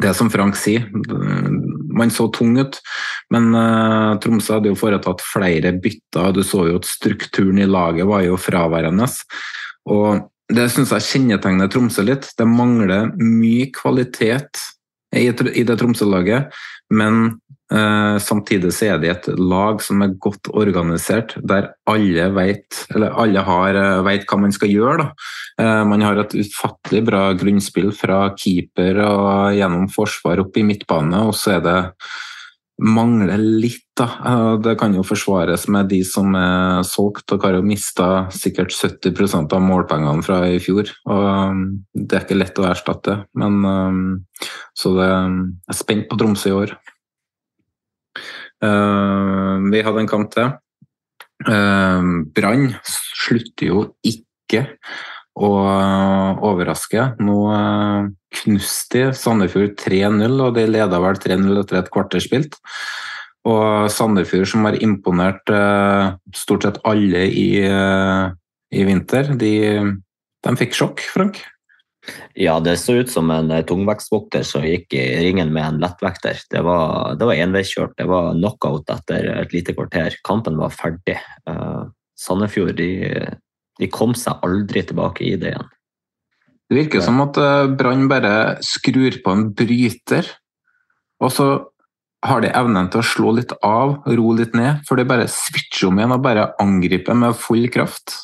[0.03, 0.89] det som Frank sier,
[1.97, 2.79] man så tung ut.
[3.34, 6.34] Men uh, Tromsø hadde jo foretatt flere bytter.
[6.36, 9.10] Du så jo at strukturen i laget var jo fraværende.
[9.91, 12.29] Og det syns jeg kjennetegner Tromsø litt.
[12.38, 14.62] Det mangler mye kvalitet
[15.15, 16.51] i, det Tromsø-laget,
[16.93, 17.38] men
[18.21, 23.80] samtidig så er det et lag som er godt organisert, der alle vet, alle har,
[23.80, 24.97] uh, vet hva man skal gjøre.
[25.01, 25.65] Da.
[25.88, 31.34] man har et ufattelig bra grunnspill fra keeper og gjennom forsvar opp i midtbane, og
[31.38, 31.80] så er det
[32.82, 33.82] mangler litt.
[33.95, 34.58] da.
[34.60, 39.54] Det kan jo forsvares med de som er solgt, og har jo mista sikkert 70%
[39.56, 40.91] av målpengene fra i fjor.
[41.08, 44.25] og Det er ikke lett å erstatte, men
[44.75, 46.75] så det, jeg er spent på Tromsø i år.
[48.63, 50.54] Uh, vi hadde en kamp til.
[51.45, 54.65] Uh, Brann slutter jo ikke
[55.36, 55.51] å
[56.47, 57.10] overraske.
[57.19, 57.39] Nå
[58.36, 62.56] knuste de Sandefjord 3-0, og de leda vel 3-0 etter et kvarter spilt.
[63.45, 65.51] Og Sandefjord, som har imponert
[66.34, 69.51] stort sett alle i, i vinter, de,
[70.39, 71.43] de fikk sjokk, Frank?
[72.35, 76.41] Ja, det så ut som en eh, tungvektsvokter som gikk i ringen med en lettvekter.
[76.51, 77.95] Det var, det var enveiskjørt.
[77.97, 80.17] Det var knockout etter et lite kvarter.
[80.27, 81.17] Kampen var ferdig.
[81.49, 81.87] Uh,
[82.19, 82.89] Sandefjord de,
[83.79, 85.71] de, kom seg aldri tilbake i det igjen.
[86.65, 90.27] Det virker som at uh, Brann bare skrur på en bryter,
[91.23, 91.49] og så
[92.25, 95.91] har de evnen til å slå litt av, ro litt ned, før de bare switcher
[95.91, 98.17] om igjen og bare angriper med full kraft.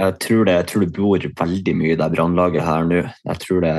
[0.00, 3.00] Jeg tror, det, jeg tror det bor veldig mye i det brannlaget her nå.
[3.28, 3.72] Jeg tror, det,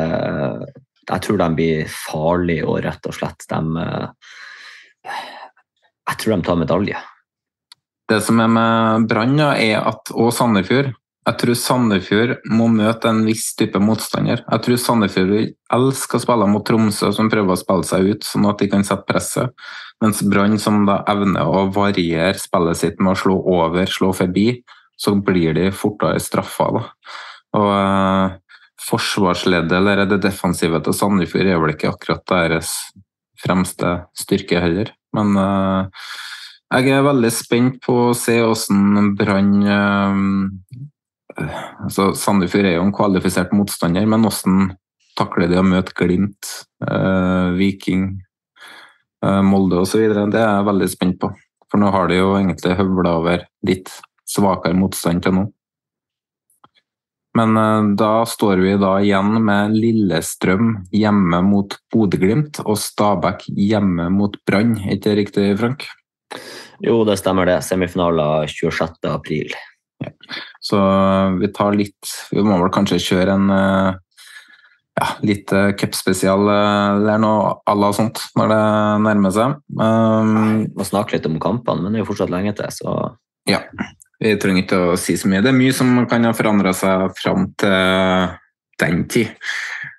[1.09, 3.61] jeg tror de blir farlige og rett og slett de
[6.11, 6.99] Jeg tror de tar medalje.
[8.11, 13.79] Det som er med Brann, og Sandefjord Jeg tror Sandefjord må møte en viss type
[13.81, 14.43] motstander.
[14.43, 18.25] Jeg tror Sandefjord vil elske å spille mot Tromsø, som prøver å spille seg ut,
[18.25, 19.53] sånn at de kan sette presset.
[20.01, 24.47] Mens Brann, som da evner å variere spillet sitt med å slå over, slå forbi,
[25.01, 26.69] så blir de fortere straffa.
[26.77, 26.85] Da.
[27.59, 28.39] Og eh,
[28.81, 32.71] Forsvarsleddet eller det defensive til Sandefjord er vel ikke akkurat deres
[33.41, 34.89] fremste styrke heller.
[35.13, 36.07] Men eh,
[36.71, 40.23] jeg er veldig spent på å se hvordan Brann eh,
[41.85, 44.71] altså Sandefjord er jo en kvalifisert motstander, men hvordan
[45.19, 46.49] takler de å møte Glimt,
[46.87, 48.07] eh, Viking,
[49.25, 50.01] eh, Molde osv.?
[50.09, 51.31] Det er jeg veldig spent på.
[51.71, 53.91] For nå har de jo egentlig høvla over litt
[54.31, 55.49] svakere motstand til nå.
[57.37, 64.09] Men uh, da står vi da igjen med Lillestrøm hjemme mot Bodø-Glimt og Stabæk hjemme
[64.11, 64.75] mot Brann.
[64.83, 65.87] Er ikke det riktig, Frank?
[66.83, 67.61] Jo, det stemmer det.
[67.63, 69.55] Semifinaler 26.4.
[70.01, 70.11] Ja.
[70.59, 73.91] Så uh, vi tar litt Vi må vel kanskje kjøre en uh,
[74.97, 78.61] ja, litt cupspesial eller noe à la sånt når det
[79.07, 79.55] nærmer seg.
[79.79, 82.97] Um, må snakke litt om kampene, men det er jo fortsatt lenge til, så
[83.49, 83.63] Ja.
[84.21, 85.41] Vi trenger ikke å si så mye.
[85.41, 88.27] Det er mye som kan ha forandra seg fram til
[88.77, 89.31] den tid.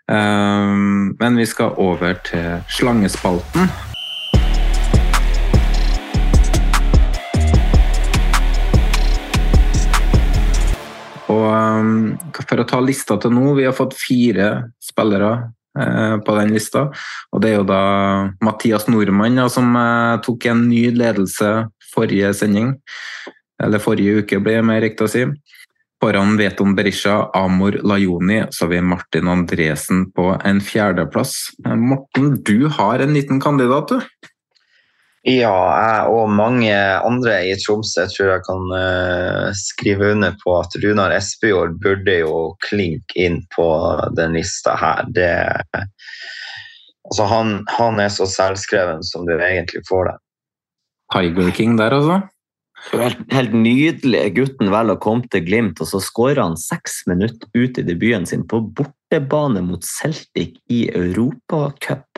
[0.07, 3.67] Um, men vi skal over til slangespalten.
[11.27, 11.93] Og um,
[12.39, 15.35] for å ta lista til nå, vi har fått fire spillere
[15.75, 16.93] eh, på den lista.
[17.35, 17.85] Og det er jo da
[18.39, 21.57] Mathias Nordmann som eh, tok en ny ledelse
[21.91, 22.77] forrige sending.
[23.63, 25.27] Eller forrige uke, det mer riktig å si.
[26.03, 31.37] Foran Veton Berisha, Amor Lajoni, så har vi Martin Andresen på en fjerdeplass.
[31.79, 34.31] Morten, du har en liten kandidat, du?
[35.23, 40.75] Ja, jeg og mange andre i Tromsø tror jeg kan uh, skrive under på at
[40.83, 43.69] Runar Espejord burde jo klinke inn på
[44.19, 45.07] den lista her.
[45.15, 45.31] Det,
[47.07, 50.19] altså han, han, er så selvskreven som du egentlig får det.
[51.15, 52.19] Tiger King der, altså?
[52.91, 54.23] Helt, helt nydelig.
[54.37, 58.27] Gutten velger å komme til Glimt, og så skårer han seks minutter ut i debuten
[58.29, 62.09] sin på bortebane mot Celtic i Europacup.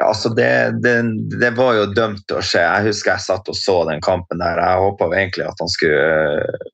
[0.00, 0.96] Ja, altså det, det,
[1.38, 2.62] det, var jo dømt til å skje.
[2.64, 4.58] Jeg husker jeg satt og så den kampen der.
[4.58, 6.70] Jeg håpa egentlig at han skulle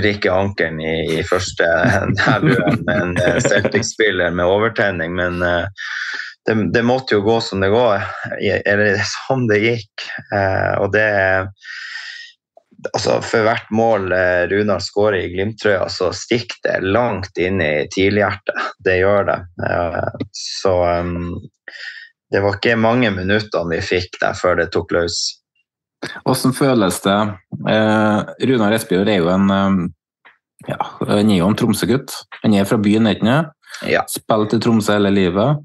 [0.00, 1.66] vrikke uh, ankelen i, i, første
[2.22, 5.66] derbyet med en uh, Celtic-spiller med overtenning, men uh,
[6.46, 8.04] det, det, måtte jo gå som det går.
[8.40, 10.06] Eller som det gikk.
[10.34, 11.08] Uh, og det
[12.92, 17.86] altså For hvert mål uh, Runar skårer i Glimt-trøya, så stikker det langt inn i
[17.94, 18.68] tidlighjertet.
[18.84, 19.40] Det gjør det.
[19.64, 20.76] Uh, så
[22.34, 25.18] det var ikke mange minuttene vi fikk der før det tok løs.
[26.24, 27.18] Hvordan føles det?
[27.70, 29.76] Eh, Runar Espejord er jo en eh,
[30.68, 32.14] ja, han er jo en Tromsø-gutt.
[32.42, 33.52] Han er fra byen, ikke sant?
[33.90, 34.04] Ja.
[34.08, 35.60] Spilt i Tromsø hele livet.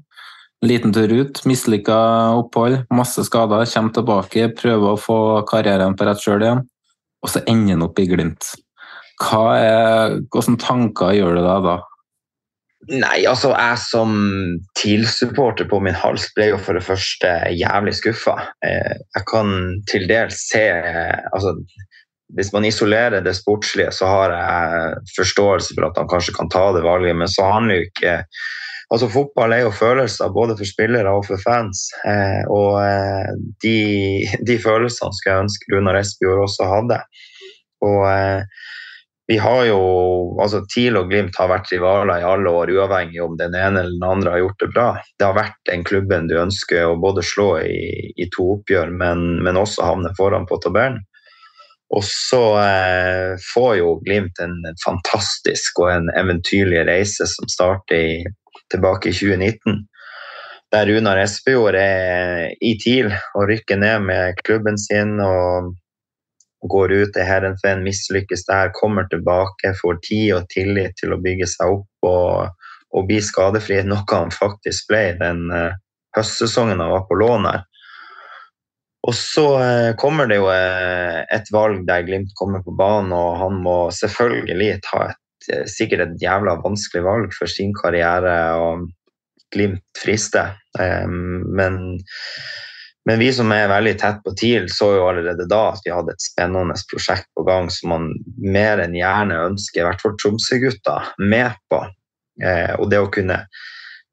[0.60, 1.98] Liten tur ut, mislykka
[2.36, 3.64] opphold, masse skader.
[3.64, 6.66] Kommer tilbake, prøver å få karrieren på rett kjøl igjen.
[7.24, 8.50] Og så ender han opp i Glimt.
[9.20, 11.78] Hva er, hvilke tanker gjør du deg da?
[12.88, 14.14] Nei, altså jeg som
[14.78, 18.38] TIL-supporter på min hals ble jo for det første jævlig skuffa.
[18.64, 19.52] Eh, jeg kan
[19.90, 20.64] til dels se
[21.32, 21.58] altså,
[22.30, 26.68] Hvis man isolerer det sportslige, så har jeg forståelse for at han kanskje kan ta
[26.76, 28.12] det valget, men så handler jo ikke
[28.90, 31.86] Altså, Fotball er jo følelser både for spillere og for fans.
[32.10, 33.30] Eh, og eh,
[33.62, 33.76] de,
[34.46, 36.98] de, følelsene skulle jeg ønske Runar Espejord også hadde.
[37.86, 38.02] Og
[39.30, 39.82] vi har jo,
[40.42, 43.92] altså TIL og Glimt har vært rivaler i alle år, uavhengig om den ene eller
[43.94, 44.86] den andre har gjort det bra.
[45.20, 49.22] Det har vært den klubben du ønsker å både slå i, i to oppgjør, men,
[49.46, 50.98] men, også havne foran på tabellen.
[51.94, 58.18] Og så eh, får jo Glimt en, fantastisk og en eventyrlig reise som starter i,
[58.72, 59.84] tilbake i 2019.
[60.70, 65.18] Der Runar Espejord er i TIL og rykker ned med klubben sin.
[65.20, 65.74] og
[66.68, 71.48] går ut til Heerenveen, mislykkes der, kommer tilbake, får tid og tillit til å bygge
[71.48, 75.72] seg opp og, og bli skadefri, noe han faktisk ble den uh,
[76.16, 77.66] høstsesongen han var på lån her.
[79.08, 83.40] Og så uh, kommer det jo uh, et valg der Glimt kommer på banen, og
[83.40, 85.19] han må selvfølgelig ta et
[85.70, 88.88] sikkert et jævla vanskelig valg for sin karriere, og
[89.50, 90.52] Glimt frister.
[90.78, 91.96] Um, men
[93.08, 96.12] men vi som er veldig tett på TIL, så jo allerede da at vi hadde
[96.14, 100.98] et spennende prosjekt på gang som man mer enn gjerne ønsker i hvert fall Tromsø-gutta
[101.18, 101.80] med på.
[102.44, 103.40] Eh, og det å kunne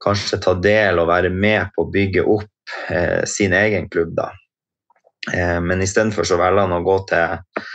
[0.03, 4.32] kanskje ta del og være med på å bygge opp eh, sin egen klubb, da.
[5.34, 7.67] Eh, men istedenfor så velger han å gå til,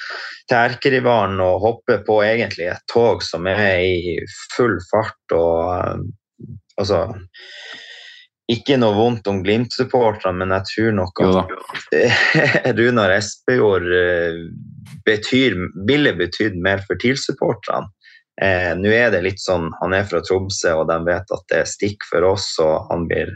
[0.53, 4.19] til erkerivalen og hoppe på egentlig et tog som er i
[4.53, 6.03] full fart og eh,
[6.81, 7.07] altså
[8.53, 11.95] ikke noe vondt om Glimt-supporterne, men jeg tror nok at
[12.79, 14.43] Runar Espejord eh,
[15.07, 15.57] betyr,
[15.89, 17.89] ville betydd mer for TIL-supporterne.
[18.43, 21.63] Eh, Nå er det litt sånn, Han er fra Tromsø, og de vet at det
[21.63, 23.33] er stikk for oss, og han blir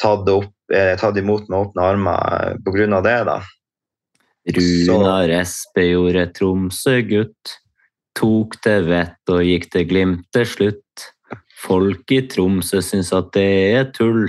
[0.00, 3.02] tatt, opp, eh, tatt imot med åpne armer pga.
[3.04, 3.18] det.
[3.28, 3.40] da.
[4.46, 7.56] Runar Espejord er Tromsø-gutt.
[8.16, 11.06] Tok det vett og gikk til Glimt til slutt.
[11.66, 14.28] Folk i Tromsø syns at det er tull,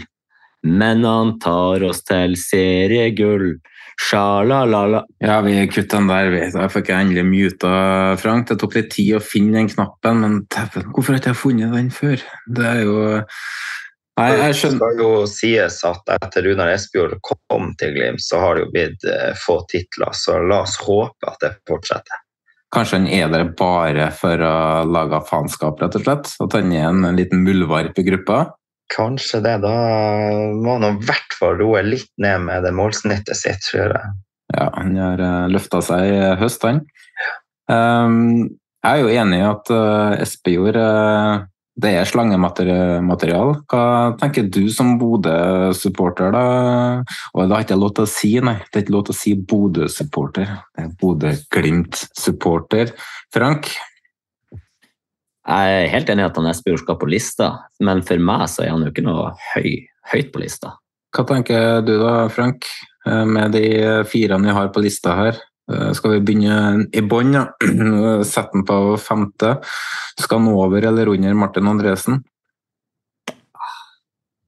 [0.65, 3.57] men han tar oss til seriegull.
[3.97, 5.01] Sjalalala.
[5.23, 6.35] Ja, vi kutta den der.
[6.37, 7.71] Jeg fikk endelig muta
[8.21, 8.45] Frank.
[8.49, 10.35] Det tok litt tid å finne den knappen, men
[10.91, 12.21] hvorfor har jeg ikke funnet den før?
[12.45, 12.99] Det er jo
[14.17, 14.77] Nei, jeg skjønner.
[14.81, 18.71] Det skal jo sies at etter Runar Espejord kom til Glimt, så har det jo
[18.73, 22.23] blitt eh, få titler, så la oss håpe at det fortsetter.
[22.73, 24.55] Kanskje han er der bare for å
[24.89, 26.31] lage faenskap, rett og slett?
[26.43, 28.39] At han er en, en liten muldvarp i gruppa?
[28.91, 29.57] Kanskje det.
[29.63, 29.75] Da
[30.55, 34.15] må han i hvert fall roe litt ned med det målsnittet sitt, tror jeg.
[34.55, 36.81] Ja, han har eh, løfta seg i høst, han.
[37.67, 41.43] Um, jeg er jo enig i at uh, Espejord uh,
[41.77, 43.59] det er slangemateriale.
[43.69, 43.81] Hva
[44.17, 46.45] tenker du som Bodø-supporter, da?
[47.35, 48.55] Og det har ikke lov til å si, nei.
[48.65, 50.55] Det er ikke lov til å si Bodø-supporter.
[50.73, 52.95] Det er Bodø-Glimt-supporter.
[53.35, 53.69] Frank?
[55.47, 57.51] Jeg er helt enig i at han Espejord skal på lista,
[57.85, 59.69] men for meg så er han jo ikke noe høy,
[60.11, 60.73] høyt på lista.
[61.13, 62.65] Hva tenker du da, Frank,
[63.05, 63.69] eh, med de
[64.09, 65.39] firene vi har på lista her?
[65.71, 67.35] Eh, skal vi begynne i bånn?
[67.37, 67.45] Ja.
[68.27, 69.57] Sette den på femte.
[70.19, 72.23] Skal han over eller under Martin Andresen?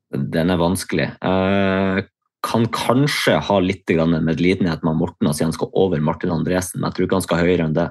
[0.09, 1.11] Den er vanskelig.
[1.21, 2.07] Jeg
[2.41, 6.87] kan kanskje ha litt medlidenhet med Morten og si han skal over Martin Andresen, men
[6.87, 7.89] jeg tror ikke han skal høyere enn det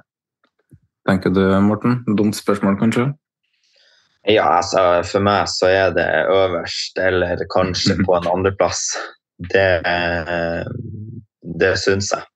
[1.09, 2.03] tenker du, Morten?
[2.19, 3.09] Dumt spørsmål, kanskje?
[4.29, 8.85] Ja, altså for meg så er det øverst, eller kanskje på en andreplass.
[9.53, 9.69] Det,
[11.61, 12.27] det syns jeg.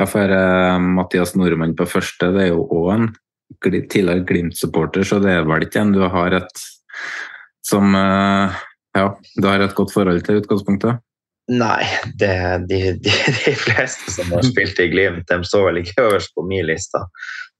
[0.00, 3.08] Ja, for uh, Mathias Nordmann på første, det er jo òg en
[3.62, 6.66] tidligere Glimt-supporter, så det er vel ikke en du har et
[7.66, 8.60] som uh,
[8.92, 9.06] Ja,
[9.40, 11.00] du har et godt forhold til utgangspunktet?
[11.52, 11.84] Nei,
[12.20, 12.32] det,
[12.70, 13.12] de, de,
[13.44, 17.00] de, fleste som har spilt i Glimt, de står vel ikke øverst på min liste.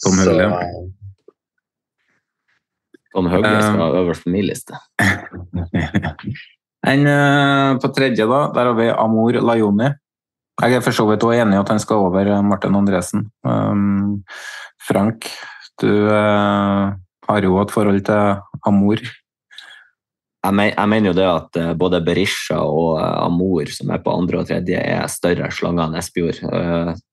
[0.04, 0.48] Tom Høgli.
[3.12, 4.78] Tom Høgli skal uh, øverst på min liste.
[6.82, 9.92] En, uh, på tredje, da, der har vi Amor Lajoni.
[10.60, 13.24] Jeg er for så vidt enig i at han skal over eh, Martin Andresen.
[13.42, 14.20] Um,
[14.84, 15.30] Frank,
[15.80, 16.92] du uh,
[17.28, 19.00] har jo et forhold til Amor.
[20.42, 24.42] Jeg, men, jeg, mener jo det at både Berisha og Amor, som er på andre
[24.42, 26.42] og tredje, er større slanger enn Espejord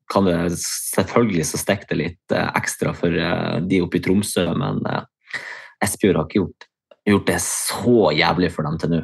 [0.10, 4.48] kan det selvfølgelig så stikker det litt eh, ekstra for eh, de oppe i Tromsø,
[4.58, 5.06] men eh,
[5.86, 6.68] Espejord har ikke gjort,
[7.08, 9.02] gjort, det så jævlig for dem til nå.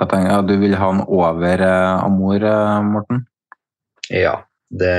[0.00, 1.62] Ja, du vil ha han over
[2.04, 2.42] Amor,
[2.82, 3.24] Morten?
[4.10, 4.96] Ja, det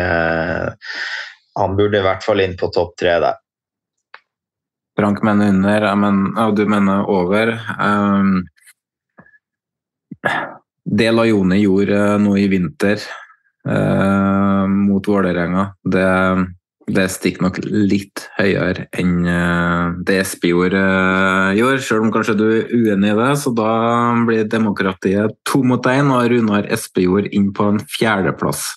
[1.55, 3.37] Han burde i hvert fall inn på topp tre der.
[4.97, 7.53] Frank mener under, men, og du mener over.
[7.77, 8.47] Um,
[10.85, 13.01] det Lajone gjorde nå i vinter
[13.69, 15.67] uh, mot Vålerenga.
[15.85, 16.07] Det,
[16.87, 20.75] det stikker nok litt høyere enn uh, det Espejord
[21.57, 23.31] gjorde, selv om kanskje du er uenig i det.
[23.41, 23.71] Så da
[24.27, 28.69] blir demokratiet to mot én, og Runar Espejord inn på en fjerdeplass.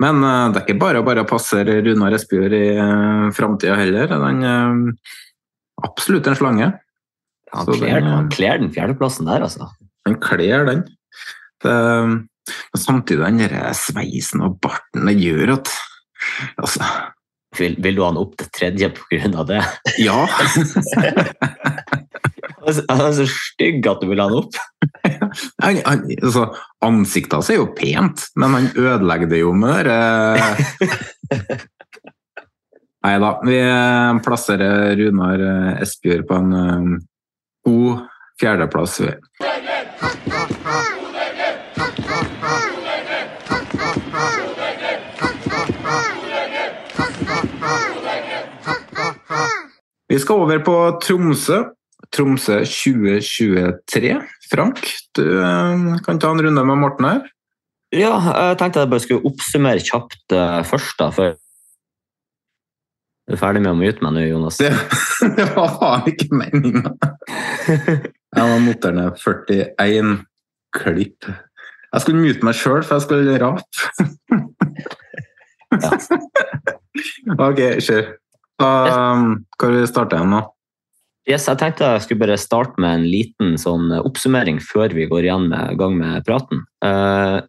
[0.00, 2.66] Men uh, det er ikke bare å bare passe passere Runar Espejord i
[3.36, 4.16] framtida heller.
[4.16, 4.80] Den er
[5.84, 6.70] absolutt en slange.
[7.52, 9.68] Han kler, den, kler den fjerdeplassen der, altså.
[10.08, 10.82] Han kler den.
[11.62, 11.76] Det,
[12.48, 15.70] men samtidig, den sveisen og barten, det gjør at
[16.62, 16.88] altså,
[17.60, 19.44] vil, vil, du ha den opp til tredje pga.
[19.48, 19.62] det?
[20.02, 20.26] Ja.
[22.66, 24.58] Han er så stygg at du vil ha den opp.
[25.62, 26.48] han, han, altså,
[26.84, 30.00] ansiktet hans er jo pent, men han ødelegger det jo med det
[33.06, 33.58] Nei da, vi
[34.26, 35.42] plasserer Runar
[35.84, 36.96] Espejord på en uh,
[37.62, 38.00] god
[38.40, 38.96] fjerdeplass.
[50.10, 51.62] Vi skal over på Tromsø.
[52.14, 54.12] Tromsø 2023.
[54.50, 54.84] Frank,
[55.18, 57.24] du eh, kan ta en runde med Morten her.
[57.94, 61.36] Ja, jeg tenkte jeg bare skulle oppsummere kjapt uh, først, da, før
[63.26, 64.58] du er ferdig med å mute meg nå, Jonas?
[64.62, 64.70] Det,
[65.38, 66.92] det var ikke meninga!
[67.66, 70.12] Jeg var notert ned 41
[70.76, 71.26] klipp.
[71.26, 73.74] Jeg skulle mute meg sjøl, for jeg skulle rape.
[77.48, 78.04] ok, kjør.
[78.62, 80.44] Um, hvor vi starter igjen nå?
[81.26, 85.26] Yes, jeg tenkte jeg skulle bare starte med en liten sånn oppsummering før vi går
[85.26, 86.62] igjen med gang med praten.
[86.84, 87.42] Uh,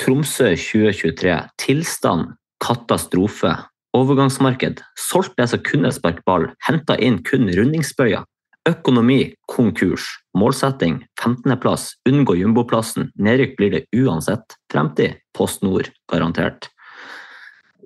[0.00, 1.36] Tromsø 2023.
[1.62, 2.34] Tilstand
[2.64, 3.54] katastrofe.
[3.96, 4.82] Overgangsmarked.
[4.98, 6.48] Solgt det som kunne sparke ball.
[6.66, 8.26] Henta inn kun rundingsbøyer.
[8.68, 10.06] Økonomi konkurs.
[10.36, 11.94] Målsetting 15.-plass.
[12.08, 13.08] Unngå jumboplassen.
[13.18, 14.58] Nedrykk blir det uansett.
[14.72, 16.68] Fremtid Post Nord garantert.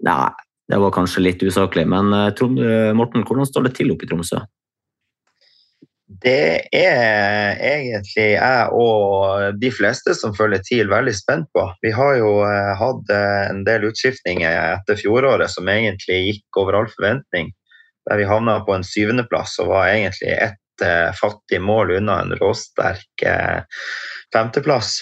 [0.05, 0.33] Nei,
[0.69, 4.11] det var kanskje litt usaklig, men eh, eh, Morten, hvordan står det til oppe i
[4.11, 4.41] Tromsø?
[6.25, 11.67] Det er egentlig jeg og de fleste som følger TIL veldig spent på.
[11.85, 16.91] Vi har jo eh, hatt en del utskiftninger etter fjoråret som egentlig gikk over all
[16.93, 17.53] forventning.
[18.09, 20.61] Der vi havna på en syvendeplass og var egentlig ett
[21.17, 23.23] fattig mål unna en råsterk
[24.35, 24.99] femteplass.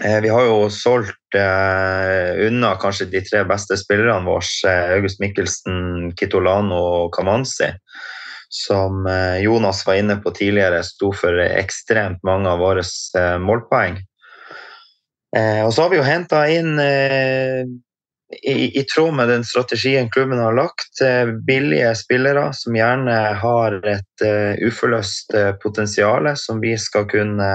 [0.00, 5.20] Eh, vi har jo solgt eh, unna kanskje de tre beste spillerne våre, eh, August
[5.20, 7.72] Mikkelsen, Kitolano og Kamanzi.
[8.52, 9.06] Som
[9.40, 12.82] Jonas var inne på tidligere, sto for ekstremt mange av våre
[13.40, 13.94] målpoeng.
[15.64, 20.52] Og så har vi jo henta inn i, i, tråd med den strategien klubben har
[20.52, 21.00] lagt,
[21.48, 24.26] billige spillere som gjerne har et
[24.68, 25.32] uforløst
[25.64, 27.48] potensial som vi skal kunne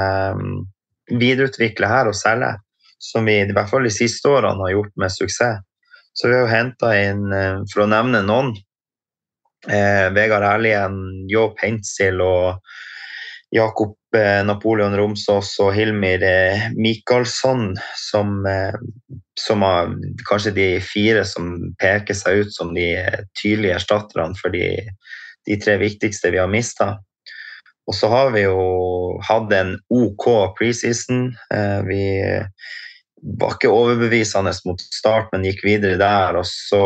[1.12, 2.54] videreutvikle her og selge,
[3.00, 5.64] som vi i hvert fall de siste årene har gjort med suksess.
[6.18, 8.56] Så vi har jo henta inn, eh, for å nevne noen,
[9.70, 10.98] eh, Vegard Erlien,
[11.30, 12.58] Jo Pencil og
[13.54, 18.76] Jakob eh, Napoleon Romsås og Hilmir eh, Michaelsson, som, eh,
[19.40, 19.94] som er
[20.28, 22.90] kanskje de fire som peker seg ut som de
[23.40, 24.68] tydelige erstatterne for de,
[25.48, 26.98] de tre viktigste vi har mista.
[27.88, 28.58] Og så har vi jo
[29.24, 30.26] hatt en OK
[30.58, 31.30] preseason.
[31.88, 32.04] Vi
[33.40, 36.38] var ikke overbevisende mot start, men gikk videre der.
[36.38, 36.82] Og så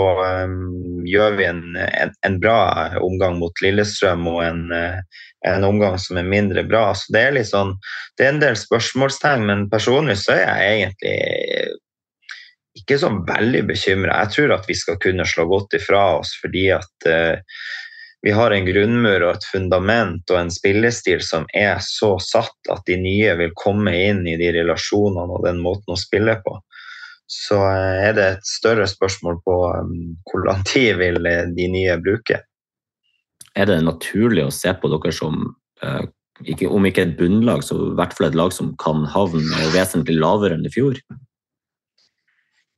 [0.46, 2.62] um, gjør vi en, en, en, bra
[3.02, 6.92] omgang mot Lillestrøm og en, en, omgang som er mindre bra.
[6.96, 7.76] Så det er, litt sånn,
[8.18, 11.18] det er en del spørsmålstegn, men personlig så er jeg egentlig
[12.80, 14.22] ikke så veldig bekymra.
[14.24, 17.64] Jeg tror at vi skal kunne slå godt ifra oss fordi at uh,
[18.22, 22.84] vi har en grunnmur og et fundament og en spillestil som er så satt at
[22.86, 26.60] de nye vil komme inn i de relasjonene og den måten å spille på.
[27.32, 29.92] Så eh, er det et større spørsmål på hvordan
[30.30, 32.42] hvor lang tid vil eh, de nye bruke.
[33.58, 35.42] Er det naturlig å se på dere som
[35.82, 36.04] eh,
[36.70, 40.58] om ikke et bunnlag, så i hvert fall et lag som kan havne vesentlig lavere
[40.58, 40.98] enn i fjor?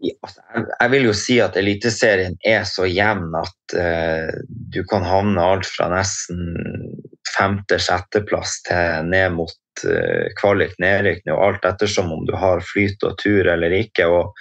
[0.03, 0.41] Altså,
[0.81, 4.31] jeg vil jo si at Eliteserien er så jevn at uh,
[4.73, 6.41] du kan havne alt fra nesten
[7.33, 13.15] femte-sjetteplass til ned mot uh, kvalik nedrykk, og alt ettersom om du har flyt og
[13.23, 14.09] tur eller ikke.
[14.09, 14.33] og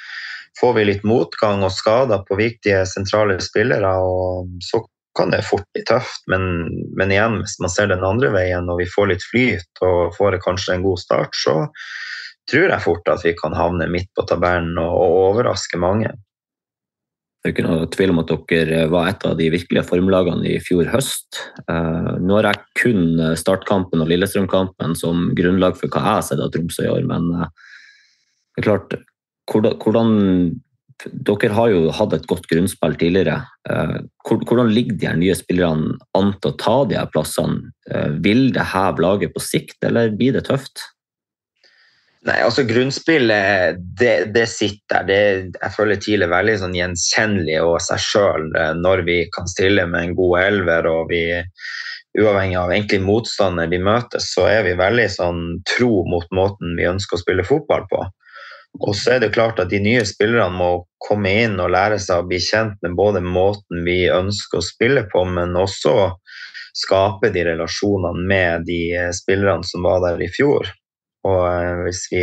[0.60, 4.82] Får vi litt motgang og skader på viktige sentrale spillere, og så
[5.16, 6.24] kan det fort bli tøft.
[6.28, 10.14] Men, men igjen, hvis man ser den andre veien og vi får litt flyt og
[10.16, 11.56] får kanskje en god start, så
[12.50, 16.10] tror jeg fort at vi kan havne midt på tabellen og, og overraske mange.
[17.42, 20.60] Det er ikke noe tvil om at dere var et av de virkelige formlagene i
[20.62, 21.40] fjor høst.
[21.66, 26.42] Eh, nå har jeg kun startkampen og Lillestrøm-kampen som grunnlag for hva jeg har sett
[26.44, 27.50] av Tromsø i år, men eh,
[28.54, 28.94] det er klart
[29.50, 30.14] hvordan,
[31.02, 33.40] Dere har jo hatt et godt grunnspill tidligere.
[33.66, 37.72] Eh, hvordan ligger de her nye spillerne an til å ta de her plassene?
[38.22, 40.91] Vil det heve laget på sikt, eller blir det tøft?
[42.22, 45.40] Nei, altså Grunnspillet, det, det sitter der.
[45.56, 49.88] Jeg føler TIL er veldig sånn gjenkjennelig og seg sjøl eh, når vi kan stille
[49.90, 50.86] med en god elver.
[50.86, 51.24] og vi
[52.12, 56.84] Uavhengig av egentlig motstander vi møter, så er vi veldig sånn tro mot måten vi
[56.84, 58.02] ønsker å spille fotball på.
[58.84, 62.20] Og så er det klart at De nye spillerne må komme inn og lære seg
[62.20, 66.12] å bli kjent med både måten vi ønsker å spille på, men også
[66.76, 70.68] skape de relasjonene med de spillerne som var der i fjor.
[71.28, 72.22] Og eh, hvis vi,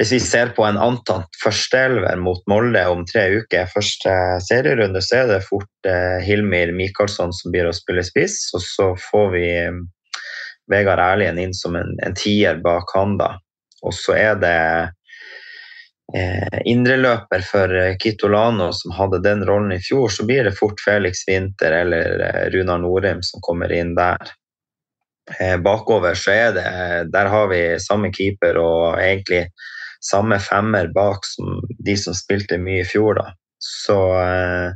[0.00, 4.14] hvis vi ser på en antatt førsteelver mot Molde om tre uker, første
[4.46, 8.42] serierunde, så er det fort eh, Hilmir Michaelsson som blir å spille spiss.
[8.56, 9.82] Og så får vi eh,
[10.70, 13.36] Vegard Erlien inn som en, en tier bak han, da.
[13.86, 14.58] Og så er det
[16.14, 21.22] eh, indreløper for Kitolano som hadde den rollen i fjor, så blir det fort Felix
[21.30, 24.34] Winther eller Runar Norheim som kommer inn der.
[25.38, 26.70] Eh, bakover så er det
[27.12, 29.46] Der har vi samme keeper og egentlig
[30.00, 33.26] samme femmer bak som de som spilte mye i fjor, da.
[33.60, 34.72] Så eh,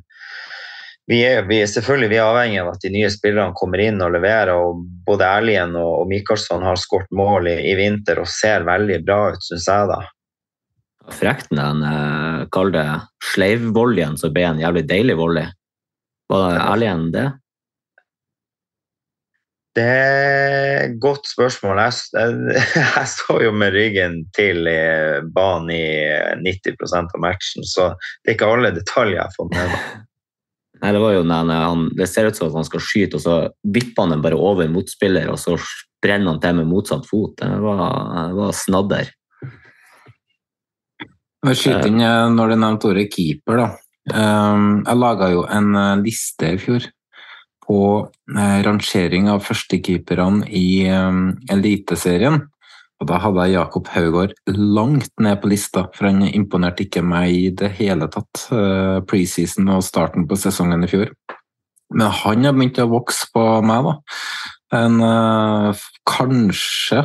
[1.09, 4.01] vi er, vi er, selvfølgelig vi er avhengig av at de nye spillerne kommer inn
[4.05, 4.55] og leverer.
[4.57, 9.01] og Både Erlien og, og Michaelsson har skåret mål i, i, vinter og ser veldig
[9.05, 9.91] bra ut, syns jeg.
[9.93, 10.01] da.
[11.13, 12.87] Frekt han eh, kaller det
[13.35, 15.49] sleivvolleyen som ble en jævlig deilig volley.
[16.33, 17.27] Var Erlien det?
[19.75, 21.81] Det er et godt spørsmål.
[21.83, 22.65] Jeg, jeg,
[22.99, 24.69] jeg står jo med ryggen til
[25.35, 25.85] banen i
[26.47, 29.87] 90% av matchen, så det er ikke alle detaljer jeg har fått med meg.
[30.83, 33.37] Nei, Det var jo han, det ser ut som at han skal skyte, og så
[33.73, 35.57] vipper han den bare over motspiller, og så
[36.05, 37.39] brenner han til med motsatt fot.
[37.41, 37.85] Det var,
[38.29, 39.13] det var snadder.
[41.45, 43.71] Skyting, eh, når du nevnte ordet keeper, da.
[44.13, 46.85] Ehm, jeg laga jo en eh, liste i fjor
[47.65, 47.79] på
[48.37, 52.43] eh, rangering av førstekeeperne i um, Eliteserien.
[53.03, 57.35] Og da hadde jeg Jakob Haugård langt ned på lista, for han imponerte ikke meg
[57.35, 61.11] i det hele tatt uh, preseason og starten på sesongen i fjor.
[61.95, 63.99] Men han har begynt å vokse på meg, da.
[64.75, 64.97] En
[66.09, 67.05] kanskje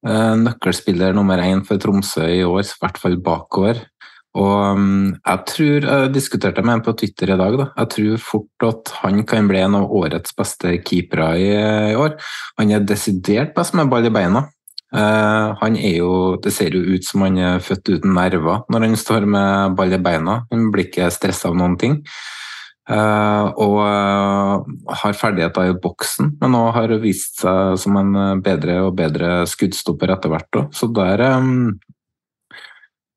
[0.00, 3.82] nøkkelspiller nummer én for Tromsø i år, i hvert fall bakover.
[4.38, 7.66] Og um, jeg tror, jeg diskuterte med en på Twitter i dag, da.
[7.80, 11.50] jeg tror fort at han kan bli en av årets beste keepere i,
[11.98, 12.14] år.
[12.60, 14.46] Han er desidert best med ball i beina.
[14.88, 18.86] Uh, han er jo, Det ser jo ut som han er født uten nerver når
[18.86, 20.42] han står med ball i beina.
[20.52, 22.02] Han blir ikke stressa av noen ting.
[22.88, 28.78] Uh, og uh, har ferdigheter i boksen, men nå har vist seg som en bedre
[28.86, 30.62] og bedre skuddstopper etter hvert.
[30.72, 31.76] Så der um,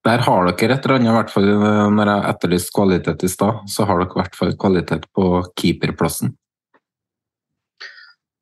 [0.05, 1.49] der har dere et eller annet, i hvert fall
[1.93, 5.27] når jeg etterlyste kvalitet i stad, så har dere i hvert fall kvalitet på
[5.59, 6.33] keeperplassen.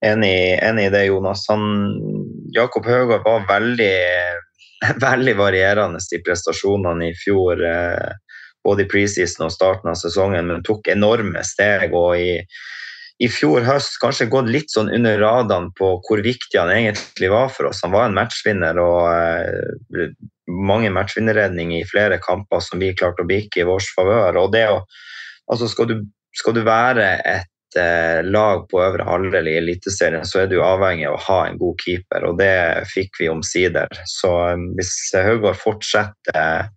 [0.05, 1.43] Enig, enig i det, Jonas.
[1.51, 1.65] Han,
[2.55, 3.95] Jakob Høgaard var veldig,
[5.07, 7.59] veldig varierende i prestasjonene i fjor.
[7.67, 8.13] Eh,
[8.63, 11.93] både i preseason og starten av sesongen, men tok enorme steg.
[11.95, 12.39] og i
[13.19, 17.49] i fjor høst kanskje gått litt sånn under radene på hvor viktig han egentlig var
[17.51, 17.81] for oss.
[17.83, 20.13] Han var en matchvinner og eh,
[20.49, 24.39] mange matchvinnerredninger i flere kamper som vi klarte å bikke i vår favør.
[24.39, 24.81] Og det å,
[25.51, 26.05] altså skal, du,
[26.39, 31.09] skal du være et eh, lag på øvre halvdel i Eliteserien, så er du avhengig
[31.09, 33.99] av å ha en god keeper, og det fikk vi omsider.
[34.07, 36.69] Så eh, hvis Haugård fortsetter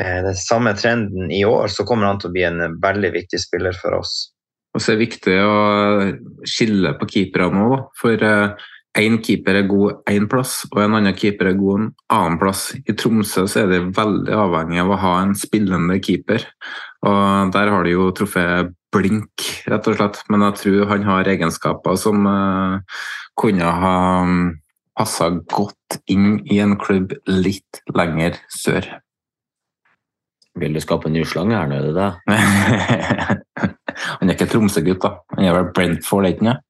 [0.00, 3.42] eh, den samme trenden i år, så kommer han til å bli en veldig viktig
[3.44, 4.16] spiller for oss.
[4.76, 5.52] Og så er det viktig å
[6.44, 7.78] skille på keepere nå, da.
[7.96, 11.86] For én eh, keeper er god én plass, og en annen keeper er god en
[12.12, 12.66] annen plass.
[12.84, 16.44] I Tromsø så er det veldig avhengig av å ha en spillende keeper.
[17.08, 20.20] Og der har de jo truffet blink, rett og slett.
[20.32, 23.00] Men jeg tror han har egenskaper som uh,
[23.40, 23.96] kunne ha
[24.28, 24.44] mm,
[24.96, 28.92] passa godt inn i en klubb litt lenger sør.
[30.56, 33.72] Vil du skape en ny slange her er det det?
[34.20, 35.12] Han er ikke Tromsø-gutt, da.
[35.36, 36.64] Han er vel Brentford, ikke sant?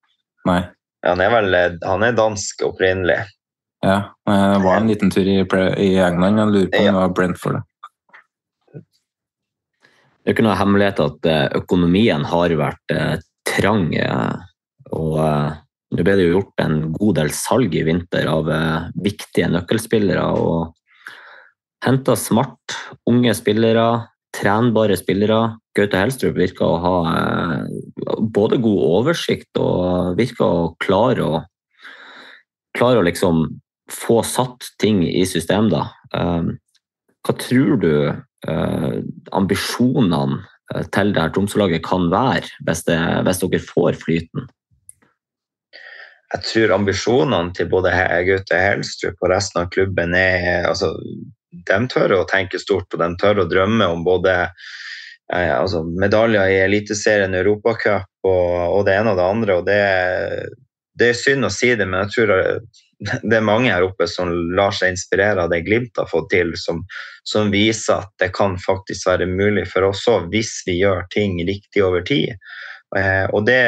[0.47, 0.61] Nei.
[1.07, 3.20] Han er vel han er dansk opprinnelig.
[3.85, 6.41] Ja, det var en liten tur i, i England.
[6.41, 7.62] Jeg lurer på om det var Brentford.
[10.27, 13.12] Det er ikke noe hemmelighet at eh, økonomien har vært eh,
[13.47, 13.93] trang.
[13.95, 14.33] Eh,
[14.97, 15.20] og
[15.95, 18.51] nå ble det jo gjort en god del salg i vinter av
[19.05, 20.24] viktige nøkkelspillere.
[20.35, 20.74] og
[21.87, 22.74] Henta smart,
[23.07, 23.87] unge spillere,
[24.35, 25.39] trenbare spillere.
[25.77, 31.43] Gaute Helstrup virker å ha eh, både god oversikt og virker å klare å,
[32.77, 33.47] klare å liksom
[33.93, 35.70] få satt ting i system.
[35.72, 35.87] Da.
[36.16, 36.51] Eh,
[37.27, 38.93] hva tror du eh,
[39.37, 40.43] ambisjonene
[40.91, 44.49] til det her Tromsø-laget kan være, hvis, det, hvis dere får flyten?
[46.35, 47.93] jeg tror ambisjonene til både
[48.27, 50.93] Gaute Helstrup og resten av klubben er altså,
[51.51, 54.35] De tør å tenke stort og de tør å drømme om både
[55.33, 59.57] altså, medaljer i Eliteserien, Europacup og, og det ene og det andre.
[59.61, 59.81] og det,
[60.99, 62.35] det, er synd å si det, men jeg tror
[62.99, 66.55] det er mange her oppe som lar seg inspirere av det Glimt har fått til,
[66.57, 66.85] som,
[67.29, 71.37] som viser at det kan faktisk være mulig for oss òg, hvis vi gjør ting
[71.45, 72.37] riktig over tid.
[72.97, 73.61] Eh, og det,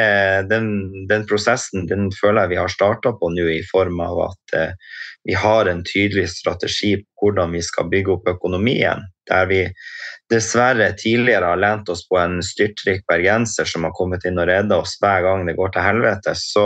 [0.49, 0.71] den,
[1.09, 4.93] den, prosessen den føler jeg vi har starta på nå, i form av at eh,
[5.27, 9.03] vi har en tydelig strategi på hvordan vi skal bygge opp økonomien.
[9.29, 9.65] Der vi
[10.29, 14.81] dessverre tidligere har lent oss på en styrtrik bergenser som har kommet inn og redda
[14.83, 16.35] oss hver gang det går til helvete.
[16.37, 16.65] Så,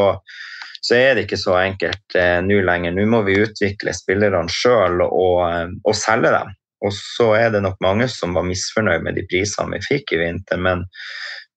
[0.84, 2.96] så er det ikke så enkelt eh, nå lenger.
[2.96, 6.56] Nå må vi utvikle spillerne sjøl og, eh, og selge dem.
[6.84, 10.26] Og så er det nok mange som var misfornøyd med de prisene vi fikk i
[10.26, 10.60] vinter.
[10.60, 10.84] Men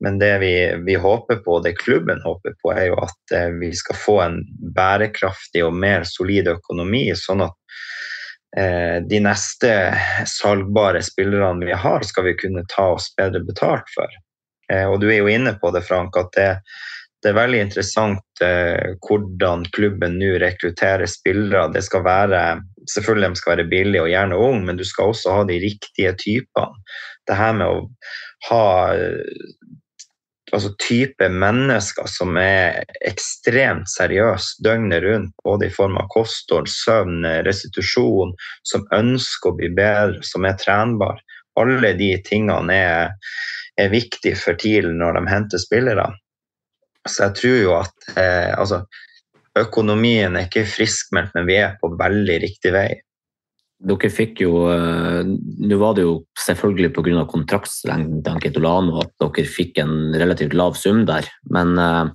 [0.01, 3.71] men det vi, vi, håper på, det klubben håper på, er jo at eh, vi
[3.73, 4.43] skal få en
[4.77, 7.57] bærekraftig og mer solid økonomi, sånn at
[8.57, 9.71] de neste
[10.31, 14.15] salgbare spillerne vi har, skal vi kunne ta oss bedre betalt for.
[14.73, 16.49] Eh, og du er jo inne på det, Frank, at det,
[17.23, 21.69] det er veldig interessant eh, hvordan klubben nå rekrutterer spillere.
[21.75, 22.43] Det skal være,
[22.93, 26.15] selvfølgelig de skal være billige og gjerne unge, men du skal også ha de riktige
[26.23, 26.87] typene.
[27.27, 27.85] Det her med å
[28.51, 28.65] ha
[30.55, 37.27] altså type mennesker som er ekstremt seriøse døgnet rundt, både i form av kosthold, søvn,
[37.47, 38.35] restitusjon,
[38.67, 41.19] som ønsker å bli bedre, som er trenbar.
[41.59, 43.33] Alle de tingene er,
[43.81, 46.11] er viktige for TIL når de henter spillere.
[47.07, 48.83] Så jeg tror jo at eh, altså,
[49.59, 52.89] økonomien er ikke friskmeldt, men vi er på veldig riktig vei.
[53.77, 57.25] Dere fikk jo eh, Nå var det jo selvfølgelig pga.
[57.29, 61.29] kontraktslengden Ketolano at dere fikk en relativt lav sum der.
[61.53, 62.09] Men uh,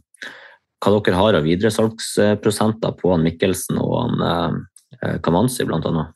[0.81, 6.07] hva dere har av videresalgsprosenter på han Mikkelsen og han uh, Kamanzi bl.a.?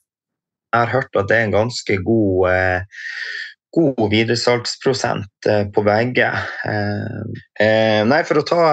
[0.73, 2.89] Jeg har hørt at det er en ganske god,
[3.77, 6.31] god videresalgsprosent på begge.
[8.11, 8.65] nei, for å ta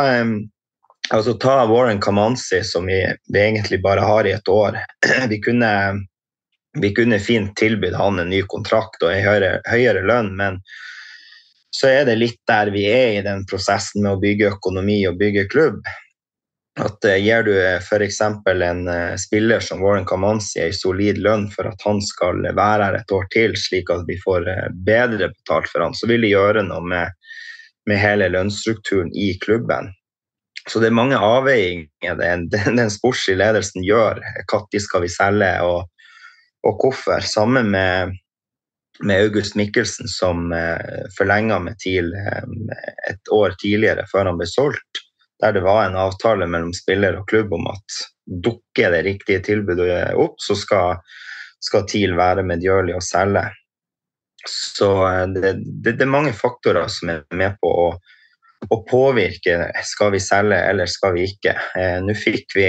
[1.13, 4.79] Altså ta Warren Kamanzi, som vi, vi, egentlig bare har i et år.
[5.29, 5.69] Vi kunne
[6.81, 10.61] vi kunne fint tilbudt han en ny kontrakt og en høyere, høyere, lønn, men
[11.73, 15.19] så er det litt der vi er i den prosessen med å bygge økonomi og
[15.21, 15.81] bygge klubb.
[16.81, 18.21] At uh, Gir du eh, f.eks.
[18.25, 22.97] en uh, spiller som Warren Kamanzi en solid lønn for at han skal være her
[22.97, 24.49] et år til, slik at vi får
[24.87, 27.13] bedre betalt for han, så vil det gjøre noe med,
[27.89, 29.93] med hele lønnsstrukturen i klubben.
[30.71, 34.23] Så det er mange avveininger den, den, den sportslige ledelsen gjør.
[34.49, 35.53] Når skal vi selge?
[35.61, 35.92] og
[36.67, 37.25] og hvorfor.
[37.27, 38.17] Sammen med,
[39.03, 42.77] med August Mikkelsen, som eh, forlenga med TIL eh,
[43.11, 45.03] et år tidligere, før han ble solgt.
[45.43, 48.03] Der det var en avtale mellom spiller og klubb om at
[48.45, 51.03] dukker det riktige tilbudet opp, så skal,
[51.61, 53.49] skal TIL være medgjørlig å selge.
[54.49, 57.89] Så eh, det, det, det, er mange faktorer som er med på å,
[58.71, 61.57] å påvirke skal vi selge eller skal vi ikke.
[61.79, 62.69] Eh, Nå fikk vi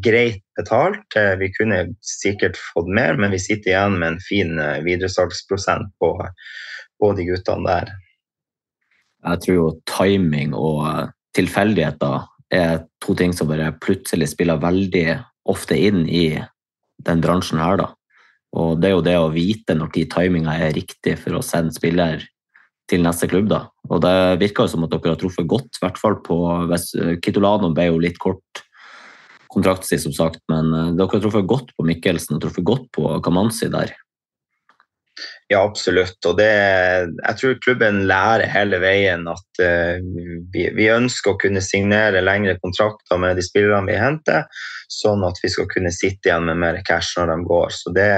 [0.00, 1.16] greit betalt.
[1.16, 5.92] Eh, vi kunne sikkert fått mer, men vi sitter igjen med en fin eh, videresalgsprosent
[6.00, 6.12] på,
[7.00, 7.92] på de guttene der.
[9.22, 15.06] Jeg tror jo timing og eh, tilfeldigheter er to ting som bare plutselig spiller veldig
[15.48, 16.26] ofte inn i
[17.02, 17.92] den bransjen her, da.
[18.52, 22.20] Og det er jo det å vite når timinga er riktig for å sende spiller
[22.90, 23.62] til neste klubb, da.
[23.88, 26.36] Og det virker jo som at dere har truffet godt, i hvert fall på
[27.24, 28.60] Kitolano ble jo litt kort
[29.52, 33.70] kontraktstid, som sagt, men dere har truffet godt på Mikkelsen og truffet godt på Kamanzi
[33.72, 33.92] der.
[35.52, 36.16] Ja, absolutt.
[36.24, 39.98] Og det, jeg tror klubben lærer hele veien at uh,
[40.54, 44.46] vi, vi, ønsker å kunne signere lengre kontrakter med de spillerne vi henter,
[44.92, 47.74] sånn at vi skal kunne sitte igjen med mer cash når de går.
[47.76, 48.08] Så det,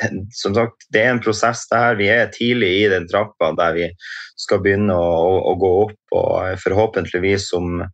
[0.00, 1.98] det, som sagt, det er en prosess der.
[2.00, 3.86] Vi er tidlig i den trappa der vi
[4.40, 7.84] skal begynne å, å, å gå opp, og forhåpentligvis om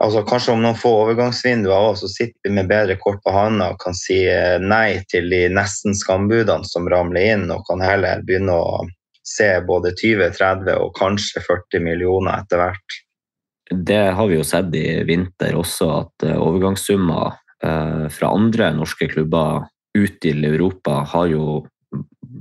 [0.00, 3.72] altså Kanskje om noen få overgangsvinduer også, så sitter vi med bedre kort på hånda
[3.74, 8.24] og kan si eh, nei til de nesten skambudene som ramler inn, og kan heller
[8.26, 8.80] begynne å
[9.26, 13.00] se både 20, 30 og kanskje 40 millioner etter hvert.
[13.70, 19.10] Det har vi jo sett i vinter også, at eh, overgangssummer eh, fra andre norske
[19.12, 21.64] klubber ut til Europa har jo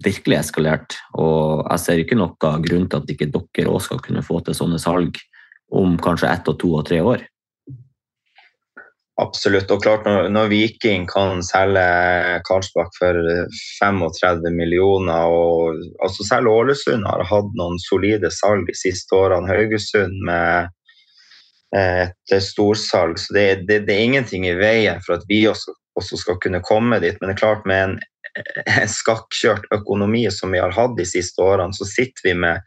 [0.05, 0.95] virkelig eskalert.
[1.17, 4.57] Og jeg ser ikke noen grunn til at ikke dere òg skal kunne få til
[4.57, 5.19] sånne salg
[5.75, 7.25] om kanskje ett og to og tre år.
[9.19, 9.71] Absolutt.
[9.73, 11.83] Og klart, når, når Viking kan selge
[12.47, 13.17] Karlsbakk for
[13.81, 20.15] 35 millioner, og altså selv Ålesund har hatt noen solide salg de siste årene, Haugesund
[20.27, 20.69] med
[21.75, 25.75] eh, et storsalg, så det, det, det, er ingenting i veien for at vi også,
[25.99, 27.19] også, skal kunne komme dit.
[27.19, 27.99] Men det er klart, med en,
[28.77, 32.63] en skakkjørt økonomi som vi har hatt de siste årene, så sitter vi med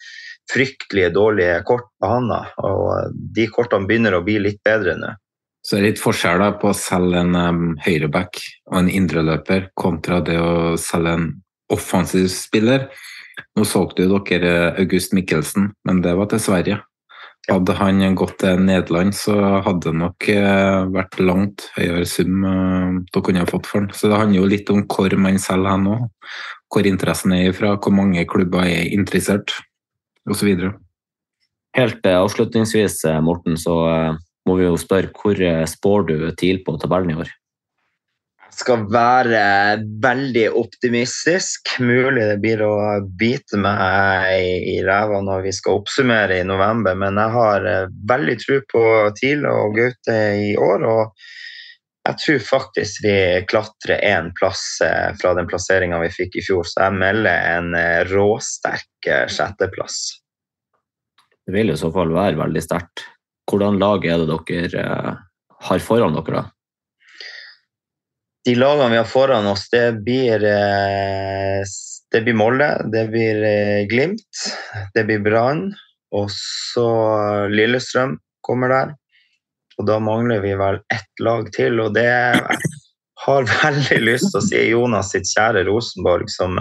[0.52, 2.44] fryktelige dårlige kort på handa.
[2.60, 5.16] Og de kortene begynner å bli litt bedre nå.
[5.62, 8.40] Så det er litt forskjell på å selge en um, høyreback
[8.72, 11.26] og en indreløper kontra det å selge en
[11.72, 12.88] offensiv spiller.
[13.56, 16.80] Nå solgte jo dere August Mikkelsen, men det var til Sverige.
[17.48, 22.98] Hadde han gått til Nederland, så hadde det nok uh, vært langt høyere sum uh,
[23.14, 23.88] dere kunne ha fått for han.
[23.94, 26.04] Så det handler jo litt om hvor man selger hen òg.
[26.72, 29.54] Hvor interessen er ifra, hvor mange klubber er interessert,
[30.26, 30.50] osv.
[31.76, 33.74] Helt avslutningsvis, Morten, så
[34.52, 37.30] må vi jo spørre hvor eh, spår du TIL på tabellen i år?
[38.42, 39.44] Jeg skal være
[40.04, 41.70] veldig optimistisk.
[41.80, 42.74] Mulig det blir å
[43.16, 48.34] bite meg i ræva når vi skal oppsummere i november, men jeg har eh, veldig
[48.42, 48.82] tro på
[49.16, 50.18] TIL og Gaute
[50.50, 50.84] i år.
[50.96, 51.30] og
[52.02, 53.16] jeg tror faktisk vi
[53.48, 57.72] klatrer én plass eh, fra den plasseringa vi fikk i fjor, så jeg melder en
[58.10, 60.02] råsterk sjetteplass.
[61.46, 63.06] Det vil i så fall være veldig sterkt.
[63.50, 65.14] Hvordan lag er det dere eh,
[65.68, 66.42] har foran dere?
[66.42, 66.44] da?
[68.46, 71.62] De lagene vi har foran oss, det blir, eh,
[72.12, 74.42] det blir Molde, det blir eh, Glimt,
[74.94, 75.68] det blir Brann,
[76.12, 76.88] og så
[77.52, 78.94] Lillestrøm kommer der.
[79.78, 82.10] Og da mangler vi vel ett lag til, og det
[83.26, 86.58] har veldig lyst til å si Jonas sitt kjære Rosenborg, som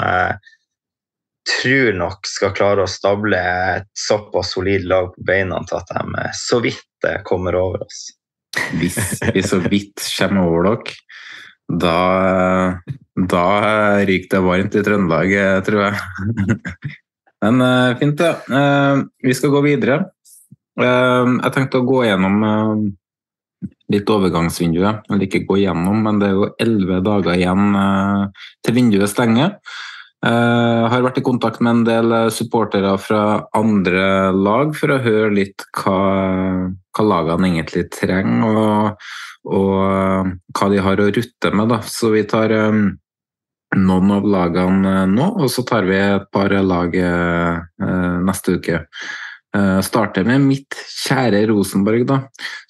[1.47, 6.61] tror nok skal klare å stable et såpass solid lag på beina at de så
[6.63, 8.09] vidt kommer over oss.
[8.77, 8.97] Hvis
[9.33, 10.95] vi så vidt kommer over dere,
[11.71, 11.97] da,
[13.15, 13.45] da
[14.03, 15.35] ryker det varmt i Trøndelag,
[15.65, 16.01] tror jeg.
[17.41, 17.63] Men
[17.97, 18.19] fint.
[18.51, 20.03] Uh, vi skal gå videre.
[20.77, 22.35] Jeg tenkte å gå gjennom
[23.91, 25.07] litt overgangsvinduet.
[25.09, 27.73] Eller ikke gå gjennom, men det er jo elleve dager igjen
[28.63, 29.57] til vinduet stenger.
[30.22, 34.99] Uh, har vært i kontakt med en del eh, supportere fra andre lag for å
[35.01, 35.95] høre litt hva,
[36.69, 39.07] hva lagene egentlig trenger, og,
[39.49, 41.74] og uh, hva de har å rutte med.
[41.74, 41.82] Da.
[41.89, 42.86] Så vi tar um,
[43.82, 48.86] noen av lagene nå, og så tar vi et par lag uh, neste uke.
[49.84, 52.22] starter med mitt kjære Rosenborg, da,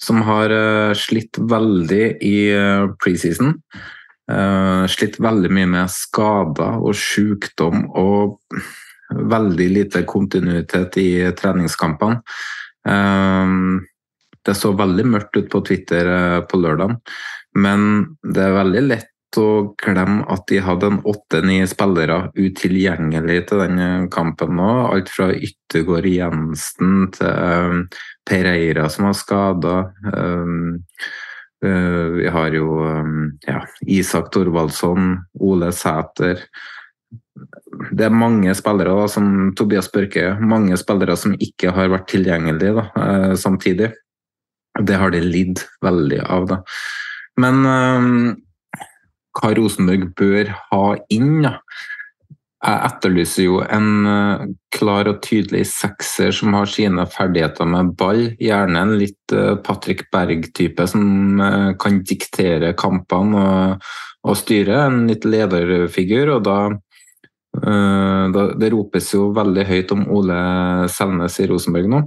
[0.02, 0.50] som har
[0.98, 2.38] slitt veldig i
[2.98, 3.52] preseason.
[4.30, 8.36] Uh, slitt veldig mye med skader og sykdom og
[9.10, 12.20] veldig lite kontinuitet i treningskampene.
[12.86, 13.82] Uh,
[14.42, 16.94] det så veldig mørkt ut på Twitter uh, på lørdag,
[17.58, 17.88] men
[18.22, 19.08] det er veldig lett
[19.40, 24.70] å glemme at de hadde en åtte-ni spillere utilgjengelig til den kampen nå.
[24.92, 27.86] Alt fra Yttergård Jensen til
[28.28, 29.76] Pereira som var skada.
[31.62, 32.66] Vi har jo
[33.46, 36.40] ja, Isak Thorvaldsson, Ole Sæter
[37.92, 42.76] det er mange spillere, da, som Tobias Børke, mange spillere som ikke har vært tilgjengelige
[42.78, 43.92] da, eh, samtidig.
[44.80, 46.48] Det har de lidd veldig av.
[46.48, 46.58] Da.
[47.40, 48.08] Men eh,
[49.38, 51.56] hva Rosenborg bør ha inn da.
[52.62, 54.44] Jeg etterlyser jo en uh,
[54.74, 58.28] klar og tydelig sekser som har sine ferdigheter med ball.
[58.38, 63.90] Gjerne en litt uh, Patrick Berg-type som uh, kan diktere kampene og,
[64.22, 64.84] og, styre.
[64.86, 66.38] En litt lederfigur.
[66.38, 66.58] og da
[67.52, 70.36] da det ropes jo veldig høyt om Ole
[70.88, 71.98] Selnes i Rosenborg nå.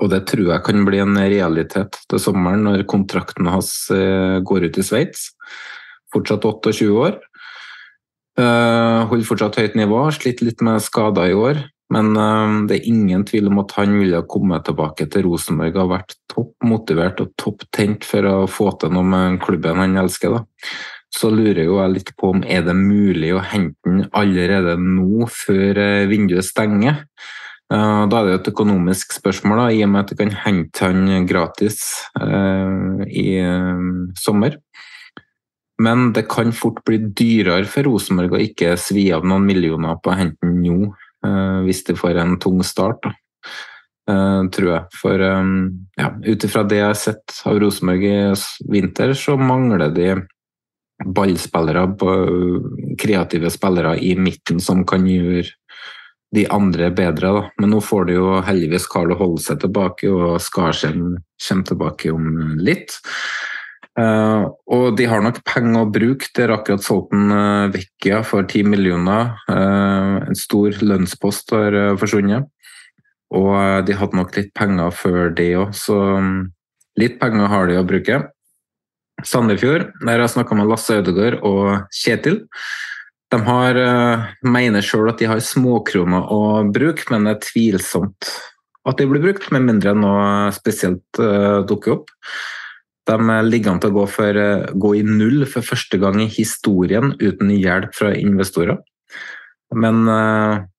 [0.00, 4.68] Og det tror jeg kan bli en realitet til sommeren når kontrakten hans eh, går
[4.68, 5.28] ut i Sveits.
[6.14, 7.18] Fortsatt 28 år.
[8.34, 11.62] Eh, holder fortsatt høyt nivå, slitt litt med skader i år.
[11.94, 12.16] Men
[12.66, 16.64] det er ingen tvil om at han ville komme tilbake til Rosenborg og vært topp
[16.66, 20.32] motivert og topp tent for å få til noe med klubben han elsker.
[20.32, 20.40] Da
[21.14, 25.28] så lurer jo jeg litt på om er det mulig å hente den allerede nå,
[25.30, 27.04] før eh, vinduet stenger.
[27.74, 30.84] Da er det jo et økonomisk spørsmål, da, i og med at du kan hente
[30.84, 31.78] han gratis
[32.20, 33.40] uh, i
[34.20, 34.58] sommer.
[35.82, 40.12] Men det kan fort bli dyrere for Rosenborg å ikke svi av noen millioner på
[40.12, 40.92] å hente ham nå,
[41.26, 43.10] uh, hvis de får en tung start.
[44.04, 44.84] tror jeg.
[45.00, 45.52] For um,
[45.96, 48.16] ja, ut ifra det jeg har sett av Rosenborg i
[48.68, 50.10] vinter, så mangler de
[51.04, 51.86] ballspillere,
[53.00, 55.48] kreative spillere i midten som kan gjøre
[56.34, 57.32] de andre bedre.
[57.32, 57.42] Da.
[57.60, 61.16] Men nå får du jo heldigvis Carlo Holse tilbake, og Skarsheim
[61.48, 62.98] kommer tilbake om litt.
[63.94, 66.30] Uh, og de har nok penger å bruke.
[66.34, 69.36] Det har akkurat solgt en uh, Vecchia for 10 millioner.
[69.46, 72.48] Uh, en stor lønnspost har forsvunnet.
[73.34, 76.34] Og de hadde nok litt penger før det òg, så um,
[77.00, 78.20] litt penger har de å bruke.
[79.26, 82.44] Sandefjord, der jeg snakka med Lasse Ødegaard og Kjetil.
[83.32, 83.80] De har,
[84.46, 88.30] mener sjøl at de har småkroner å bruke, men det er tvilsomt
[88.84, 91.22] at de blir brukt, med mindre noe spesielt
[91.66, 92.12] dukker opp.
[93.08, 96.30] De ligger an til å gå, for, uh, gå, i null for første gang i
[96.32, 98.80] historien uten hjelp fra investorer.
[99.74, 100.04] Men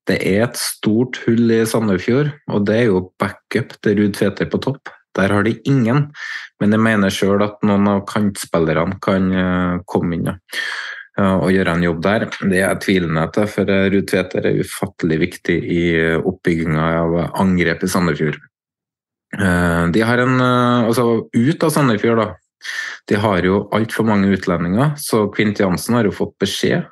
[0.07, 4.47] det er et stort hull i Sandefjord, og det er jo backup til Ruud Tveter
[4.47, 4.93] på topp.
[5.15, 6.09] Der har de ingen,
[6.59, 10.33] men jeg mener sjøl at noen av kantspillerne kan eh, komme inn
[11.15, 12.25] og gjøre en jobb der.
[12.41, 15.83] Det er jeg tvilende til, for eh, Ruud Tveter er ufattelig viktig i
[16.19, 17.15] oppbygginga av
[17.45, 18.41] angrep i Sandefjord.
[19.35, 22.27] Eh, de har en Altså, ut av Sandefjord, da.
[23.09, 26.87] De har jo altfor mange utlendinger, så Kvint Jansen har jo fått beskjed.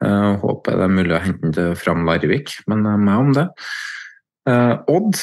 [0.00, 3.44] Uh, håper det er mulig å hente den fram Larvik, men meg om det.
[4.88, 5.18] Odd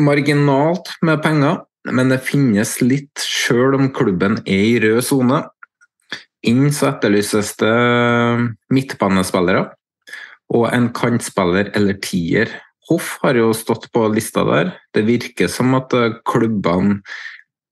[0.00, 1.58] marginalt med penger,
[1.92, 5.42] men det finnes litt sjøl om klubben er i rød sone.
[6.46, 7.74] Inn så etterlyses det
[8.72, 9.66] midtbanespillere
[10.54, 12.52] og en kantspiller eller tier.
[12.88, 14.72] Hoff har jo stått på lista der.
[14.94, 15.92] Det virker som at
[16.28, 17.02] klubbene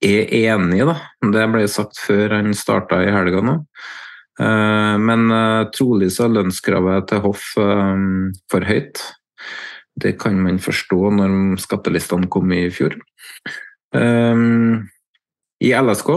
[0.05, 0.97] er enige, da.
[1.33, 3.55] Det ble sagt før han starta i helga nå.
[4.37, 8.03] Eh, men eh, trolig så er lønnskravet til Hoff eh,
[8.53, 9.01] for høyt.
[9.97, 12.99] Det kan man forstå når skattelistene kom i fjor.
[13.97, 16.11] I LSK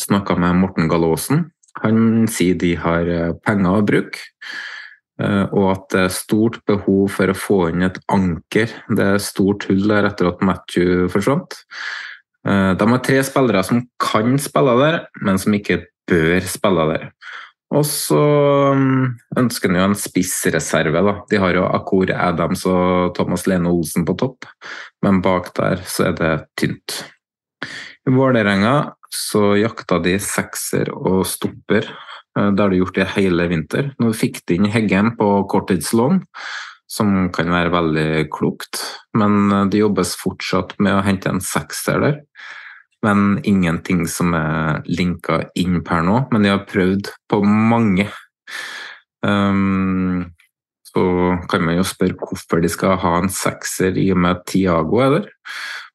[0.00, 1.50] snakka med Morten Gallaasen.
[1.82, 4.77] Han sier de har eh, penger å bruke, eh,
[5.18, 8.70] og at det er stort behov for å få inn et anker.
[8.86, 11.56] Det er stort hull der etter at Matthew forsvant.
[12.46, 17.08] Eh, de har tre spillere som kan spille der, men som ikke bør spille der.
[17.68, 18.20] Og så
[18.72, 21.02] um, ønsker han jo en spissreserve.
[21.04, 21.14] da.
[21.28, 24.48] De har jo Akor Adams og Thomas Lene Olsen på topp,
[25.04, 27.02] men bak der så er det tynt.
[28.08, 31.90] I Vålerenga så jakta de sekser og stopper.
[32.38, 33.92] Eh, det har de gjort i hele vinter.
[33.98, 36.22] Nå fikk de inn Heggen på korttidslån,
[36.88, 38.84] som kan være veldig klokt,
[39.18, 42.22] men eh, det jobbes fortsatt med å hente en sekser der
[43.02, 46.24] men ingenting som er linka inn per nå.
[46.32, 48.08] Men de har prøvd på mange.
[49.22, 50.26] Um,
[50.88, 51.04] så
[51.50, 55.14] kan man jo spørre hvorfor de skal ha en sekser i og med Tiago er
[55.18, 55.30] der.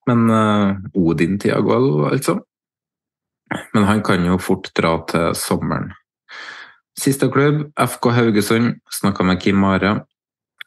[0.08, 2.40] Men uh, Odin Tiago, altså.
[3.76, 5.92] Men han kan jo fort dra til sommeren.
[7.00, 10.04] Siste klubb, FK Haugesund, snakka med Kim Are.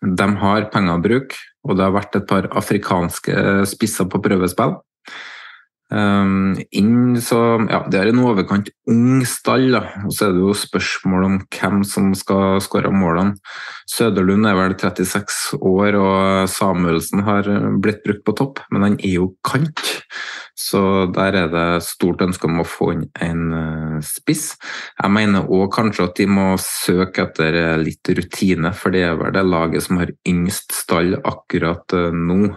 [0.03, 4.77] De har penger å bruke, og det har vært et par afrikanske spisser på prøvespill.
[5.87, 7.39] Um, inn så,
[7.71, 9.83] ja, Det er en overkant ung stall, da.
[10.07, 13.35] og så er det jo spørsmål om hvem som skal skåre målene.
[13.91, 17.51] Søderlund er vel 36 år, og Samuelsen har
[17.83, 19.83] blitt brukt på topp, men han er jo kant.
[20.57, 20.81] Så
[21.13, 24.55] der er det stort ønske om å få inn en uh, spiss.
[24.97, 29.19] Jeg mener òg kanskje at de må søke etter uh, litt rutine, for det er
[29.21, 32.55] vel det laget som har yngst stall akkurat uh, nå.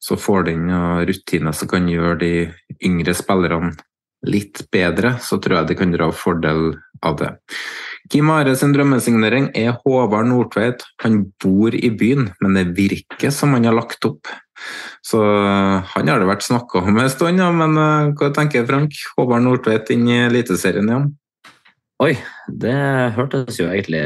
[0.00, 0.72] Så får de inn
[1.08, 2.34] rutine som kan gjøre de
[2.88, 3.74] yngre spillerne
[4.26, 7.32] litt bedre, så tror jeg de kan dra fordel av det.
[8.10, 10.82] Kim Are sin drømmesignering er Håvard Nordtveit.
[11.04, 14.30] Han bor i byen, men det virker som han har lagt opp.
[15.02, 18.94] Så han har det vært snakka om en stund, ja, men uh, hva tenker Frank?
[19.16, 21.08] Håvard Nordtveit inn i Eliteserien igjen?
[22.02, 22.14] Oi,
[22.46, 22.76] det
[23.16, 24.04] hørtes jo egentlig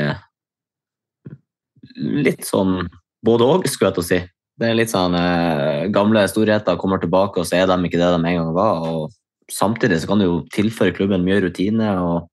[1.97, 2.89] litt sånn
[3.25, 4.19] både òg, skulle jeg til å si.
[4.57, 8.09] Det er litt sånn eh, Gamle storheter kommer tilbake, og så er de ikke det
[8.13, 8.85] de en gang var.
[8.85, 9.15] og
[9.53, 12.31] Samtidig så kan det jo tilføre klubben mye rutine og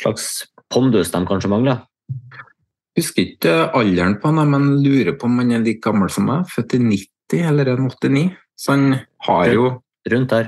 [0.00, 1.84] slags pondus de kanskje mangler.
[2.98, 6.48] Husker ikke alderen på han, men lurer på om han er like gammel som meg.
[6.50, 8.26] Født i 90 eller 89.
[8.58, 9.70] Så han har jo
[10.08, 10.46] Rundt der.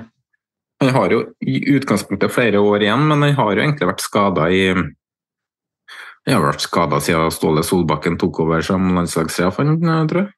[0.81, 4.49] Han har jo i utgangspunktet flere år igjen, men han har jo egentlig vært skada
[4.51, 10.31] i Han har vært skada siden Ståle Solbakken tok over som landslagssjef, tror jeg.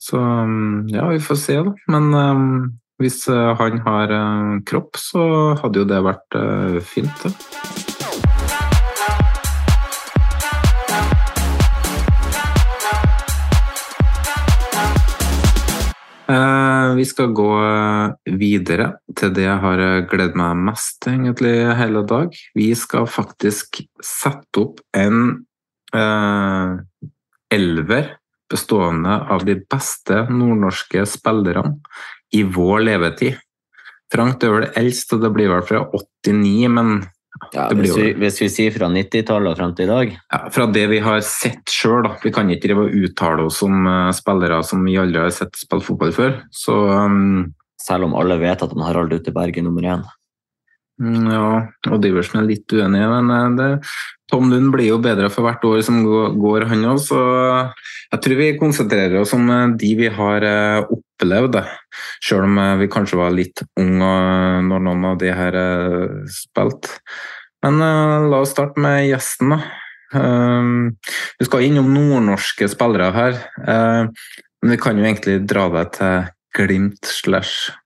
[0.00, 1.74] Så um, ja, vi får se, da.
[1.92, 5.24] Men um, hvis uh, han har uh, kropp, så
[5.62, 7.28] hadde jo det vært uh, fint.
[17.00, 17.52] Vi skal gå
[18.38, 18.86] videre
[19.16, 19.80] til det jeg har
[20.10, 22.34] gledet meg mest egentlig hele dag.
[22.54, 25.40] Vi skal faktisk sette opp en
[27.50, 28.12] elver
[28.52, 31.78] bestående av de beste nordnorske spillerne
[32.36, 33.38] i vår levetid.
[34.10, 37.00] Frank, du er vel eldst, og det blir vel fra 89, men
[37.54, 40.12] ja, hvis, vi, hvis, vi, sier fra 90-tallet og frem til i dag?
[40.34, 42.08] Ja, Fra det vi har sett sjøl.
[42.24, 45.58] Vi kan ikke drive og uttale oss om uh, spillere som vi aldri har sett
[45.58, 46.38] spille fotball før.
[46.54, 50.02] Så, um, Selv om alle vet at Harald Utteberg er nummer én?
[51.00, 51.44] Mm, ja,
[51.88, 53.68] og Diversen er litt uenig, men uh, det,
[54.30, 57.00] Tom Lund blir jo bedre for hvert år som går, han òg.
[57.00, 57.20] Så
[58.10, 59.48] jeg tror vi konsentrerer oss om
[59.80, 60.44] de vi har
[60.84, 61.60] opp opplevd.
[62.24, 64.14] Selv om eh, vi kanskje var litt unge
[64.66, 66.96] når noen av de her eh, spilte.
[67.60, 67.76] Men
[68.32, 69.60] la oss starte med gjesten, da.
[70.10, 70.88] Uh,
[71.38, 73.36] vi skal innom nordnorske spillere her.
[73.60, 74.08] Uh,
[74.64, 77.76] men vi kan jo egentlig dra deg til Glimt slash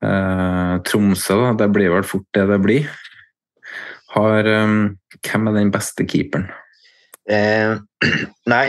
[0.00, 1.38] Tromsø.
[1.40, 1.56] Da.
[1.64, 2.92] Det blir vel fort det det blir.
[4.12, 6.46] Har, um, hvem er den beste keeperen?
[7.30, 7.76] Eh,
[8.52, 8.64] nei,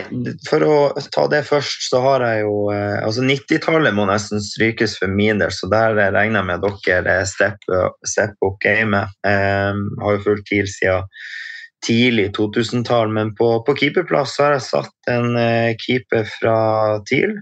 [0.45, 0.76] for å
[1.14, 5.41] ta det først, så har jeg jo eh, Altså 90-tallet må nesten strykes for min
[5.41, 9.14] del, så der regner jeg med at dere stepper step up gamet.
[9.28, 9.72] Eh,
[10.03, 11.09] har jo fulgt TIL siden
[11.82, 16.59] tidlig 2000-tall, men på, på keeperplass har jeg satt en eh, keeper fra
[17.09, 17.39] TIL.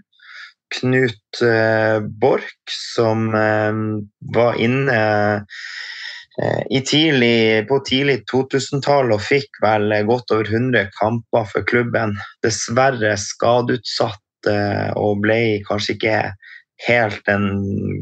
[0.77, 3.83] Knut eh, Borch, som eh,
[4.37, 5.41] var inne Eh,
[6.87, 12.15] tidlig, på tidlig 2000-tall og fikk vel godt over 100 kamper for klubben.
[12.45, 16.19] Dessverre skadeutsatt eh, og ble kanskje ikke
[16.87, 17.49] helt den,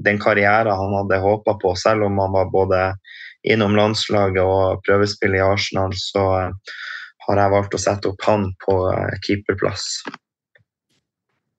[0.05, 1.73] den karrieren han hadde håpa på.
[1.79, 2.81] Selv om han var både
[3.47, 6.75] innom landslaget og prøvespill i Arsenal, så eh,
[7.27, 8.75] har jeg valgt å sette opp han på
[9.25, 9.88] keeperplass.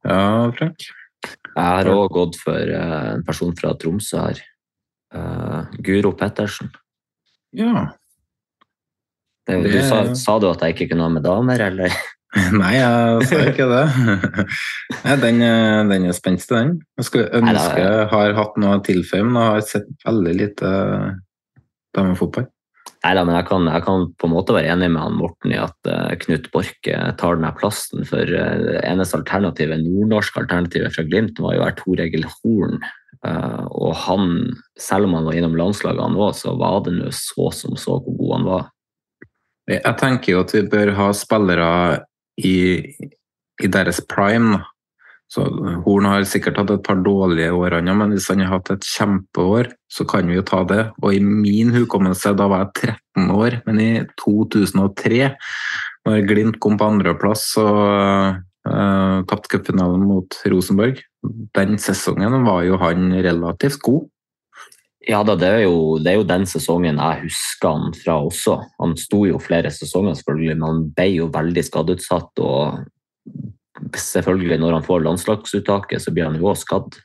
[0.06, 0.86] Ja, Frank?
[1.26, 4.40] Jeg har òg gått for en person fra Tromsø her
[5.14, 6.72] uh, Guro Pettersen.
[7.56, 7.88] Ja.
[9.48, 9.72] Det, det...
[9.72, 11.94] Du sa, sa, du at jeg ikke kunne ha med damer, eller?
[12.60, 13.84] Nei, jeg sa ikke det.
[15.06, 15.40] Nei, den,
[15.88, 16.76] den er spenstig, den.
[17.00, 20.76] Jeg skulle ønske jeg har hatt noe å tilføye, men jeg har sett veldig lite
[21.96, 22.50] damefotball.
[23.04, 25.52] Nei da, men jeg kan, jeg kan, på en måte være enig med han Morten
[25.54, 28.02] i at uh, Knut Borch tar denne plassen.
[28.08, 32.82] For uh, eneste alternativet, nordnorske alternativet fra Glimt var jo Tor Egil Horn.
[33.26, 34.34] Uh, og han,
[34.78, 38.18] selv om han var innom landslaget nå, så var det nå så som så hvor
[38.18, 38.66] god han var.
[39.68, 41.70] Jeg tenker jo at vi bør ha spillere
[42.40, 42.56] i,
[43.60, 44.62] i deres prime.
[45.28, 45.44] Så
[45.84, 49.68] Horn har sikkert hatt et par dårlige år, men hvis han har hatt et kjempeår,
[49.92, 50.86] så kan vi jo ta det.
[51.02, 53.90] Og i min hukommelse, da var jeg 13 år, men i
[54.22, 55.20] 2003,
[56.08, 61.00] når Glimt kom på andreplass og uh, Tapt cupfinalen mot Rosenborg,
[61.56, 64.06] den sesongen var jo han relativt god.
[65.08, 68.58] Ja da, det er, jo, det er, jo, den sesongen jeg husker han fra også.
[68.82, 72.42] Han sto jo flere sesonger, selvfølgelig, men han ble jo veldig skadeutsatt.
[72.44, 76.98] og selvfølgelig Når han får landslagsuttaket, så blir han jo også skadd.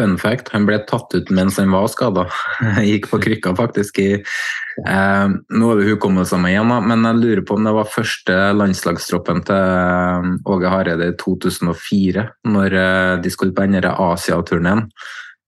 [0.00, 2.24] Fun fact, han ble tatt ut mens han var skada.
[2.88, 7.20] Gikk på krykka faktisk i eh, Nå er det hukommelsen min igjen, da, men jeg
[7.20, 13.16] lurer på om det var første landslagstroppen til eh, Åge Hareide i 2004, når eh,
[13.20, 14.86] de skulle på denne Asia-turneen.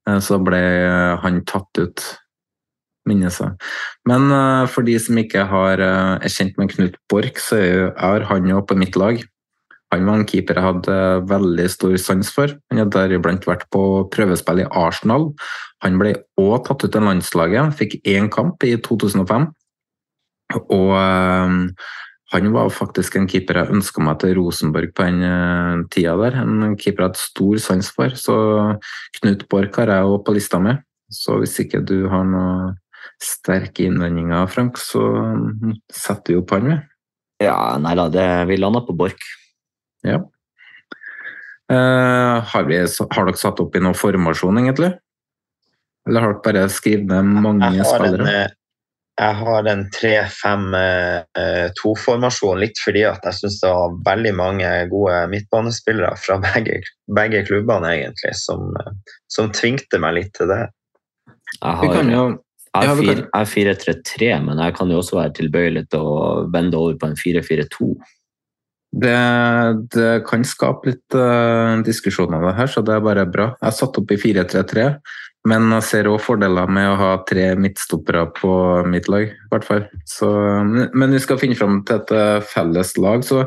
[0.09, 0.63] Eh, så ble
[1.25, 2.05] han tatt ut,
[3.09, 3.57] minnes jeg.
[4.07, 4.29] Men
[4.71, 7.59] for de som ikke har, er kjent med Knut Borch, så
[7.91, 9.25] er han jo på mitt lag.
[9.93, 10.99] Han var en keeper jeg hadde
[11.29, 12.55] veldig stor sans for.
[12.73, 13.83] Han hadde deriblant vært på
[14.13, 15.31] prøvespill i Arsenal.
[15.85, 19.51] Han ble òg tatt ut av landslaget, fikk én kamp i 2005.
[20.63, 21.59] Og um,
[22.33, 26.39] han var faktisk en keeper jeg ønska meg til Rosenborg på den uh, tida der.
[26.41, 28.37] En keeper jeg hadde stor sans for, så
[29.19, 30.81] Knut Borch har jeg òg på lista med.
[31.13, 32.79] Så hvis ikke du har noen
[33.23, 35.05] sterke innvendinger, Frank, så
[35.93, 36.89] setter vi opp han med.
[37.43, 38.09] Ja, nei da,
[38.49, 39.42] vi landa på Borch.
[40.07, 40.21] Ja.
[41.73, 44.93] Uh, har, vi, har, dere satt opp i noen formasjon, egentlig?
[46.09, 48.27] Eller har dere bare skrevet ned mange jeg spillere?
[48.27, 48.51] En, eh,
[49.21, 56.13] jeg har en 3-5-2-formasjon, litt fordi at jeg syns det var veldig mange gode midtbanespillere
[56.19, 56.75] fra begge,
[57.19, 58.61] begge klubbene, egentlig, som,
[59.31, 60.63] som, tvingte meg litt til det.
[61.61, 61.93] Jeg har,
[62.73, 62.97] jeg har
[63.53, 66.03] 4-3-3, men jeg kan jo også være tilbøyelig til å
[66.53, 67.89] vende over på en 4-4-2.
[68.93, 69.19] Det,
[69.95, 73.53] det, kan skape litt uh, diskusjon om det her, så det er bare bra.
[73.57, 74.89] Jeg har satt opp i 4-3-3,
[75.49, 78.53] men jeg ser òg fordeler med å ha tre midtstoppere på
[78.93, 79.31] mitt lag.
[79.33, 79.87] I hvert fall.
[80.09, 80.29] Så,
[80.69, 83.47] men vi skal finne fram til et uh, felles lag, så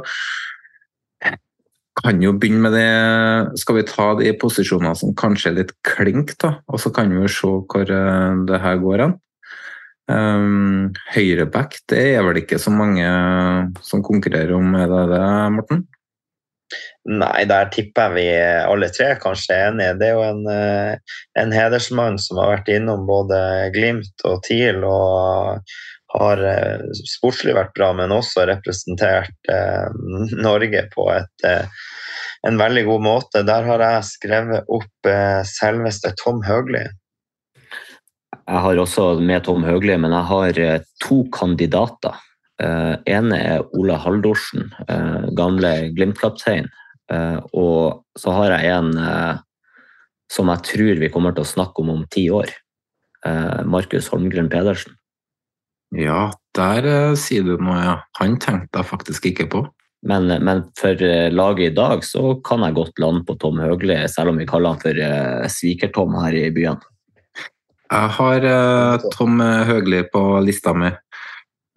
[1.96, 6.34] kan jo begynne med det Skal vi ta de posisjonene som kanskje er litt klink,
[6.42, 6.58] da?
[6.68, 9.16] Og så kan vi jo se hvor uh, det her går hen.
[10.06, 13.06] Um, Høyreback, det er vel ikke så mange
[13.86, 15.26] som konkurrerer om, er det det,
[15.56, 15.86] Morten?
[17.06, 19.98] Nei, der tipper vi alle tre kanskje er enige.
[20.00, 23.38] Det er jo en, eh, en hedersmann som har vært innom både
[23.76, 25.62] Glimt og TIL og
[26.16, 29.86] har eh, sportslig vært bra, men også representert eh,
[30.42, 31.86] Norge på et, eh,
[32.50, 33.46] en veldig god måte.
[33.46, 36.88] Der har jeg skrevet opp eh, selveste Tom Høgli.
[38.46, 42.22] Jeg har også med Tom Høgli, men jeg har eh, to kandidater.
[42.56, 46.70] Uh, ene er Ole Haldorsen, uh, gamle Glimt-kaptein.
[47.12, 48.94] Uh, og så har jeg en
[50.32, 52.50] som jeg tror vi kommer til å snakke om om ti år.
[53.70, 54.96] Markus Holmgren Pedersen.
[55.94, 57.94] Ja, der sier du noe, ja.
[58.18, 59.62] Han tenkte jeg faktisk ikke på.
[60.06, 60.98] Men, men, for
[61.34, 64.74] laget i dag så kan jeg godt lande på Tom Høgli, selv om vi kaller
[64.74, 66.82] han for Sviker-Tom her i byen.
[67.96, 70.92] Jeg har uh, Tom Høgli på lista mi,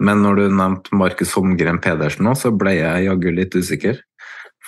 [0.02, 4.00] men når du nevnte Markus Holmgren Pedersen nå, så ble jeg jaggu litt usikker.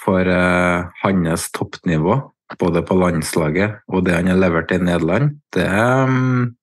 [0.00, 2.20] For uh, hans toppnivå,
[2.60, 6.54] både på landslaget og det han har levert i Nederland, det um,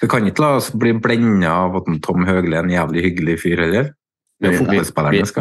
[0.00, 3.38] Vi kan ikke la oss bli blenda av at Tom Høgli er en jævlig hyggelig
[3.40, 3.92] fyr heller.
[4.42, 4.80] Vi, vi,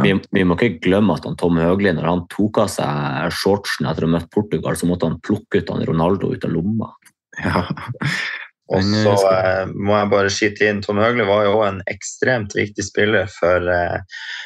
[0.03, 4.05] vi, vi, må ikke glemme at Tom Høgli, når han tok av seg shortsen etter
[4.05, 6.93] å ha møtt Portugal, så måtte han plukke ut han Ronaldo ut av lomma.
[7.41, 7.65] Ja,
[8.73, 12.85] og så eh, må jeg bare skyte inn Tom Høgli var jo en ekstremt viktig
[12.85, 13.99] spiller for eh,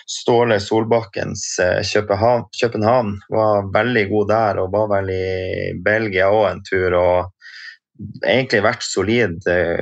[0.10, 2.48] Ståle Solbakkens eh, København.
[2.60, 3.14] København.
[3.32, 6.98] Var veldig god der og var vel i Belgia òg en tur.
[6.99, 9.80] og Egentlig vært solid uh,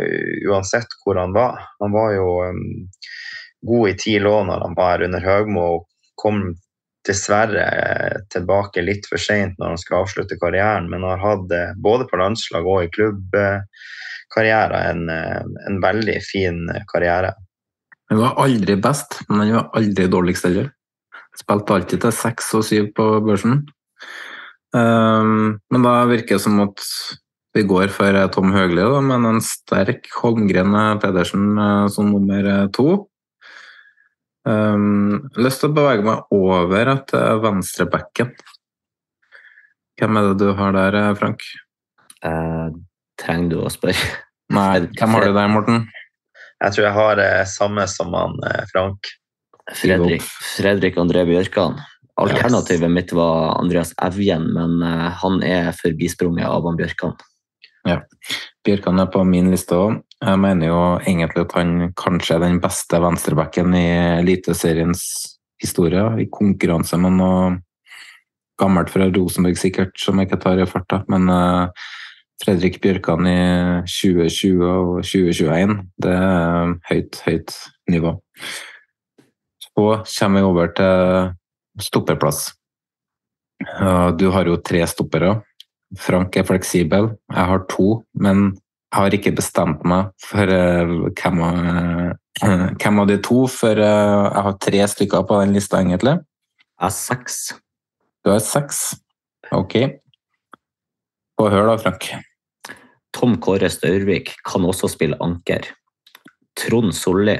[0.47, 1.65] uansett hvor han var.
[1.83, 2.61] Han var jo um,
[3.67, 5.89] god i ti lån når han var her under Høgmo og
[6.21, 6.45] kom
[7.05, 7.65] dessverre
[8.31, 11.51] tilbake litt for seint når han skal avslutte karrieren, men har hatt
[11.83, 13.35] både på landslag og i klubb
[14.35, 17.33] karriere en, eh, en veldig fin karriere.
[18.11, 20.69] Han var aldri best, men han var aldri dårligst heller.
[21.35, 23.63] Spilte alltid til seks og syv på børsen.
[24.75, 26.83] Um, men da virker det som at
[27.55, 33.05] vi går for Tom Høgli, da, men en sterk Holmgren Pedersen uh, som nummer to.
[34.45, 38.35] Um, lyst til å bevege meg over til venstrebacken.
[39.95, 41.47] Hvem er det du har der, Frank?
[42.19, 42.75] Uh,
[43.21, 44.24] trenger du å spørre?
[44.53, 45.85] Nei, hvem har du der, Morten?
[46.61, 49.11] Jeg tror jeg har det eh, samme som han eh, Frank.
[49.73, 50.23] Fredrik,
[50.55, 51.79] Fredrik André Bjørkan.
[52.21, 52.93] Alternativet yes.
[52.93, 57.15] mitt var Andreas Evjen, men uh, han er forbisprunget av han Bjørkan.
[57.85, 57.97] Ja,
[58.65, 59.97] Bjørkan er på min liste òg.
[60.21, 63.87] Jeg mener jo egentlig at han kanskje er den beste venstrebacken i
[64.21, 65.03] Eliteseriens
[65.61, 67.51] historie, i konkurranse med noe
[68.61, 71.01] gammelt fra Rosenborg sikkert, som jeg ikke tar i farta.
[71.11, 71.89] Men uh,
[72.43, 73.39] Fredrik Bjørkan i
[73.87, 75.77] 2020 og 2021.
[76.03, 77.55] Det er høyt, høyt
[77.91, 78.15] nivå.
[79.63, 79.87] Så
[80.19, 82.49] kommer vi over til stopperplass.
[84.19, 85.37] Du har jo tre stoppere.
[85.99, 87.13] Frank er fleksibel.
[87.31, 88.51] Jeg har to, men
[88.95, 91.09] jeg har ikke bestemt meg for uh,
[92.79, 96.17] hvem, av de to, for uh, jeg har tre stykker på den lista, egentlig.
[96.75, 97.39] Jeg har seks.
[98.23, 98.95] Du har seks?
[99.55, 99.75] Ok.
[101.35, 102.07] Få høre da, Frank.
[103.15, 105.67] Tom Kåre Staurvik kan også spille anker.
[106.59, 107.37] Trond Solli.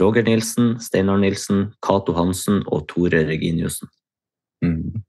[0.00, 3.90] Roger Nilsen, Steinar Nilsen, Cato Hansen og Tore Reginiussen.
[4.64, 5.02] Mm.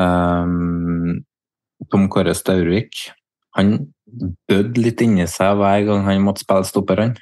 [0.00, 1.18] Um,
[1.92, 3.10] Tom Kåre Staurvik
[3.58, 3.74] han
[4.48, 7.02] bød litt inni seg hver gang han måtte spille stopper.
[7.04, 7.16] Han,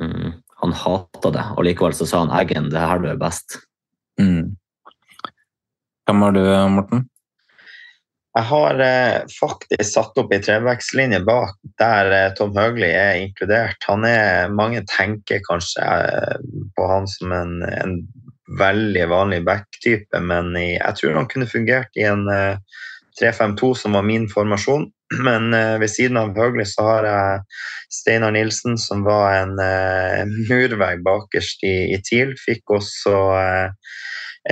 [0.00, 0.32] mm.
[0.62, 3.60] han hata det, og likevel så sa han Eggen, det her du er best.
[4.20, 4.58] Mm.
[6.08, 6.42] Hvem har du,
[6.74, 7.08] Morten?
[8.36, 13.80] Jeg har eh, faktisk satt opp ei trevekslinje bak der eh, Tom Høgli er inkludert.
[13.88, 16.36] Han er, Mange tenker kanskje eh,
[16.76, 17.96] på han som en, en
[18.60, 22.24] veldig vanlig back-type, men i, jeg tror han kunne fungert i en
[23.20, 24.86] 3-5-2 som var min formasjon.
[25.26, 27.42] Men ved siden av Høgli så har jeg
[27.92, 29.54] Steinar Nilsen, som var en
[30.48, 32.34] murvegg bakerst i, i TIL.
[32.40, 33.14] Fikk også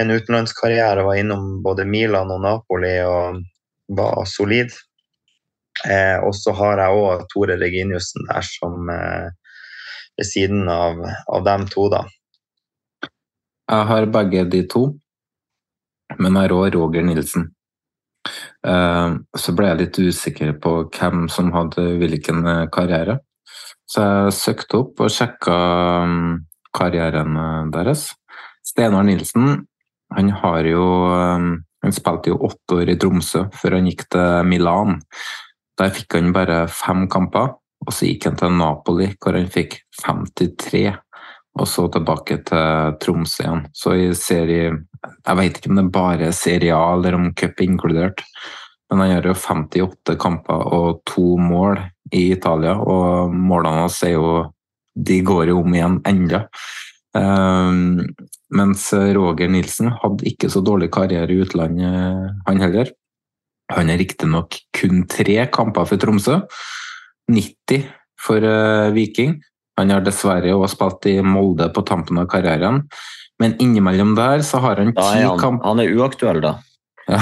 [0.01, 2.95] en utenlandskarriere, og var innom både Milan og Napoli.
[3.05, 3.45] og
[3.89, 4.73] var solid.
[5.85, 9.29] Eh, og så har jeg òg Tore Reginiussen der som eh,
[10.17, 12.07] ved siden av, av, dem to, da.
[13.67, 14.87] Jeg har begge de to,
[16.17, 17.51] men jeg har òg Roger Nilsen.
[18.67, 23.21] Eh, så ble jeg litt usikker på hvem som hadde hvilken eh, karriere.
[23.87, 25.57] Så jeg søkte opp og sjekka
[26.03, 28.09] um, karrieren eh, deres.
[28.67, 29.67] Steinar Nilsen
[30.15, 30.87] han har jo
[31.87, 35.01] han spilte jo åtte år i Tromsø før han gikk til Milan.
[35.79, 37.55] Der fikk han bare fem kamper,
[37.87, 40.89] og så gikk han til Napoli hvor han fikk 53.
[41.57, 43.65] Og så tilbake til Tromsø igjen.
[43.73, 47.61] Så i serie Jeg vet ikke om det bare er Serie A eller om cup
[47.61, 48.25] er inkludert,
[48.91, 51.79] men han gjør jo 58 kamper og to mål
[52.11, 54.51] i Italia, og målene hans er jo
[54.97, 56.01] De går jo om igjen.
[57.15, 58.01] Um,
[58.55, 62.93] mens Roger Nilsen hadde ikke så dårlig karriere i utlandet, han heller.
[63.75, 66.41] Han har riktignok kun tre kamper for Tromsø.
[67.33, 67.89] 90
[68.23, 69.41] for uh, Viking.
[69.77, 72.85] Han har dessverre også spilt i Molde på tampen av karrieren.
[73.43, 76.57] Men innimellom der så har han ti kamper Han er uaktuell, da.
[77.07, 77.21] Ja,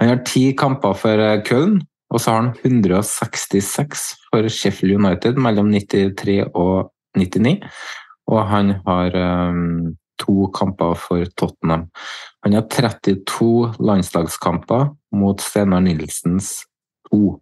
[0.00, 1.76] han har ti kamper for Köln,
[2.10, 7.60] og så har han 166 for Sheffield United mellom 93 og 99.
[8.30, 9.18] Og han har
[9.50, 11.88] um, to kamper for Tottenham.
[12.44, 16.60] Han har 32 landslagskamper mot Steinar Nilsens
[17.10, 17.38] to.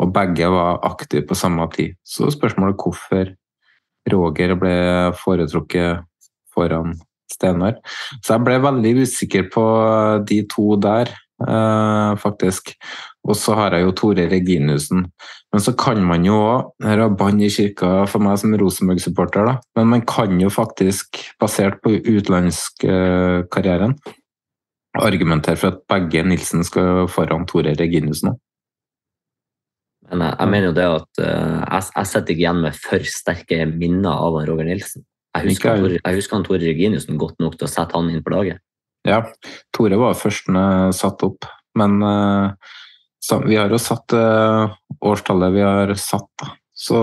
[0.00, 1.96] Og begge var aktive på samme tid.
[2.04, 3.34] Så spørsmålet hvorfor
[4.12, 4.76] Roger ble
[5.18, 6.04] foretrukket
[6.54, 6.96] foran
[7.30, 7.78] Steinar.
[8.22, 9.64] Så jeg ble veldig usikker på
[10.28, 12.72] de to der, faktisk.
[13.26, 15.06] Og så har jeg jo Tore Reginussen.
[15.52, 19.44] Men så kan man jo òg Her er bann i kirka for meg som Rosenborg-supporter,
[19.44, 19.58] da.
[19.76, 23.96] Men man kan jo faktisk, basert på utenlandskarrieren,
[24.96, 28.40] argumentere for at begge Nilsen skal foran Tore Reginussen òg.
[30.06, 33.08] Men jeg, jeg, mener jo det at uh, jeg, jeg sitter ikke igjen med for
[33.10, 35.02] sterke minner av Roger Nilsen.
[35.36, 38.32] Jeg husker, jeg husker han Tore Reginiussen godt nok til å sette han inn på
[38.32, 38.62] laget.
[39.06, 39.20] Ja,
[39.74, 40.50] Tore var først
[40.98, 41.46] satt opp,
[41.78, 42.50] men uh,
[43.22, 44.70] så vi har jo satt uh,
[45.02, 46.52] årstallet vi har satt, da.
[46.76, 47.00] Så,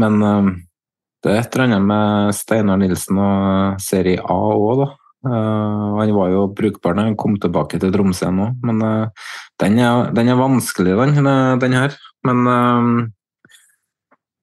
[0.00, 0.50] men uh,
[1.24, 4.88] det er et eller annet med Steinar Nilsen og Serie A òg, da.
[5.24, 10.10] Uh, han var jo brukbar da han kom tilbake til Tromsø nå, men den er,
[10.12, 11.30] den, er, vanskelig, den,
[11.62, 11.96] den her.
[12.24, 12.44] Men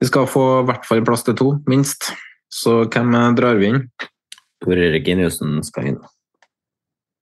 [0.02, 2.10] vi skal få i hvert fall plass til to, minst.
[2.52, 3.86] Så hvem drar vi inn?
[4.62, 6.02] Tore Reginiussen skal inn.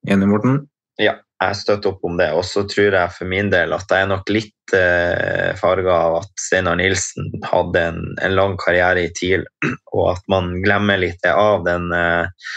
[0.08, 0.62] Enig, Morten?
[1.00, 2.28] Ja jeg støtter opp om det.
[2.36, 6.18] Og så tror jeg for min del at jeg er nok litt eh, farga av
[6.20, 9.46] at Steinar Nilsen hadde en, en, lang karriere i TIL,
[9.96, 12.52] og at man glemmer litt av den, eh,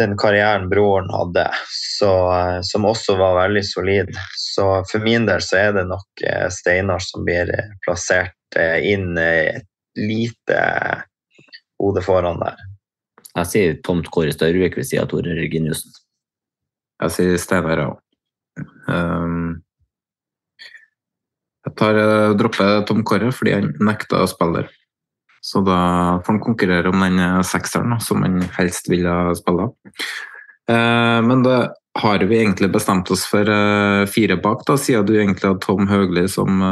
[0.00, 4.12] den karrieren broren hadde, så, eh, som også var veldig solid.
[4.36, 7.54] Så for min del så er det nok eh, Steinar som blir
[7.86, 10.60] plassert eh, inn et lite
[11.80, 12.60] hode foran der.
[13.32, 16.01] Jeg sier Tomt Kåre Størvik ved siden av Tore Reginiussen.
[17.02, 17.90] Jeg sier Steinar, ja.
[18.86, 19.62] Um,
[21.66, 24.72] jeg tar, uh, dropper Tom Kåre fordi han nekta å spille der.
[25.42, 25.76] Så da
[26.22, 29.64] får han konkurrere om den eh, sekseren som han helst ville spille.
[30.70, 31.56] Uh, men da
[31.98, 33.50] har vi egentlig bestemt oss for
[34.08, 36.62] fire bak, da, siden du egentlig har Tom Høgli som,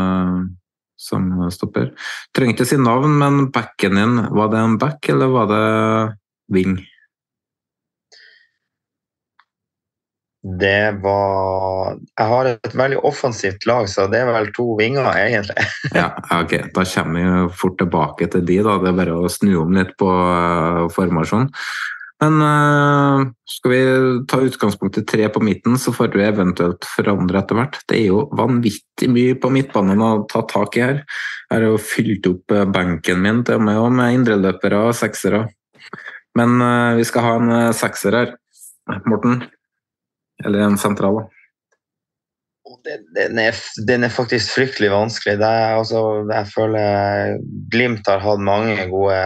[0.96, 1.90] som stopper.
[2.32, 5.66] Trenger ikke si navn, men backen din, var det en back eller var det
[6.54, 6.78] wing?
[10.42, 15.66] Det var Jeg har et veldig offensivt lag, så det er vel to vinger, egentlig.
[16.00, 16.54] ja, ok.
[16.72, 18.78] Da kommer vi jo fort tilbake til de, da.
[18.80, 21.52] Det er bare å snu om litt på uh, formasjonen.
[22.20, 23.82] Men uh, skal vi
[24.28, 27.78] ta utgangspunkt i tre på midten, så får vi eventuelt forandre etter hvert.
[27.88, 31.04] Det er jo vanvittig mye på midtbanen å ta tak i her.
[31.50, 35.46] Jeg har jo fylt opp uh, benken min til og med, med indreløpere og seksere.
[36.36, 38.36] Men uh, vi skal ha en sekser her.
[39.04, 39.42] Morten,
[40.44, 41.24] eller en sentral?
[42.86, 43.56] Den er,
[43.88, 45.40] den er, faktisk fryktelig vanskelig.
[45.42, 47.40] Er, altså, jeg føler
[47.72, 49.18] Glimt har hatt mange gode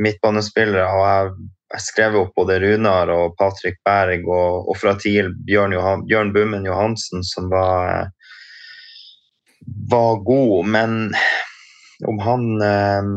[0.00, 0.86] midtbanespillere.
[0.86, 5.74] og jeg jeg skrev opp både Runar og Patrick Berg og, og fra TIL Bjørn,
[5.74, 8.12] Johan, Bjørn Bummen Johansen, som var,
[9.90, 10.68] var god.
[10.70, 10.94] Men
[12.06, 13.10] om han eh,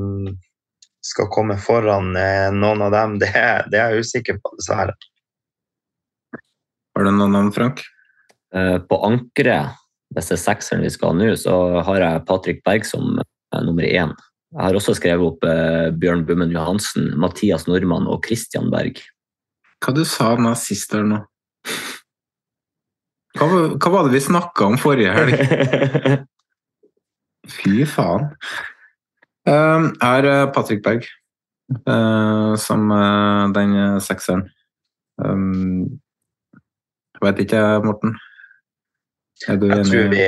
[1.05, 3.33] skal komme foran eh, noen av dem, det,
[3.69, 4.97] det er jeg usikker på, dessverre.
[6.97, 7.83] Har du noen navn, Frank?
[8.57, 9.75] Eh, på ankeret,
[10.15, 13.59] hvis det er sekseren vi skal ha nå, så har jeg Patrick Berg som eh,
[13.61, 14.15] nummer én.
[14.55, 18.97] Jeg har også skrevet opp eh, Bjørn Bummen Johansen, Mathias Nordmann og Christian Berg.
[19.85, 21.19] Hva du sa du sist her nå?
[23.37, 26.25] Hva, hva, var det vi snakka om forrige helg?
[27.59, 28.25] Fy faen.
[29.45, 31.05] Uh, jeg har Patrick Berg
[32.57, 32.89] som
[33.53, 34.47] den sekseren.
[37.17, 38.17] Jeg vet ikke, Morten?
[39.47, 39.89] Er du jeg enig?
[39.89, 40.25] Tror vi,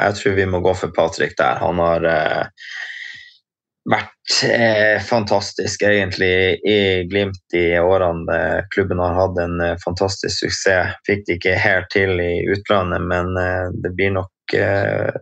[0.00, 1.60] jeg tror vi må gå for Patrick der.
[1.62, 2.66] Han har eh,
[3.88, 6.78] vært eh, fantastisk, egentlig, i
[7.10, 10.98] Glimt i årene klubben har hatt en eh, fantastisk suksess.
[11.08, 15.16] Fikk det ikke helt til i utlandet, men eh, det blir nok eh,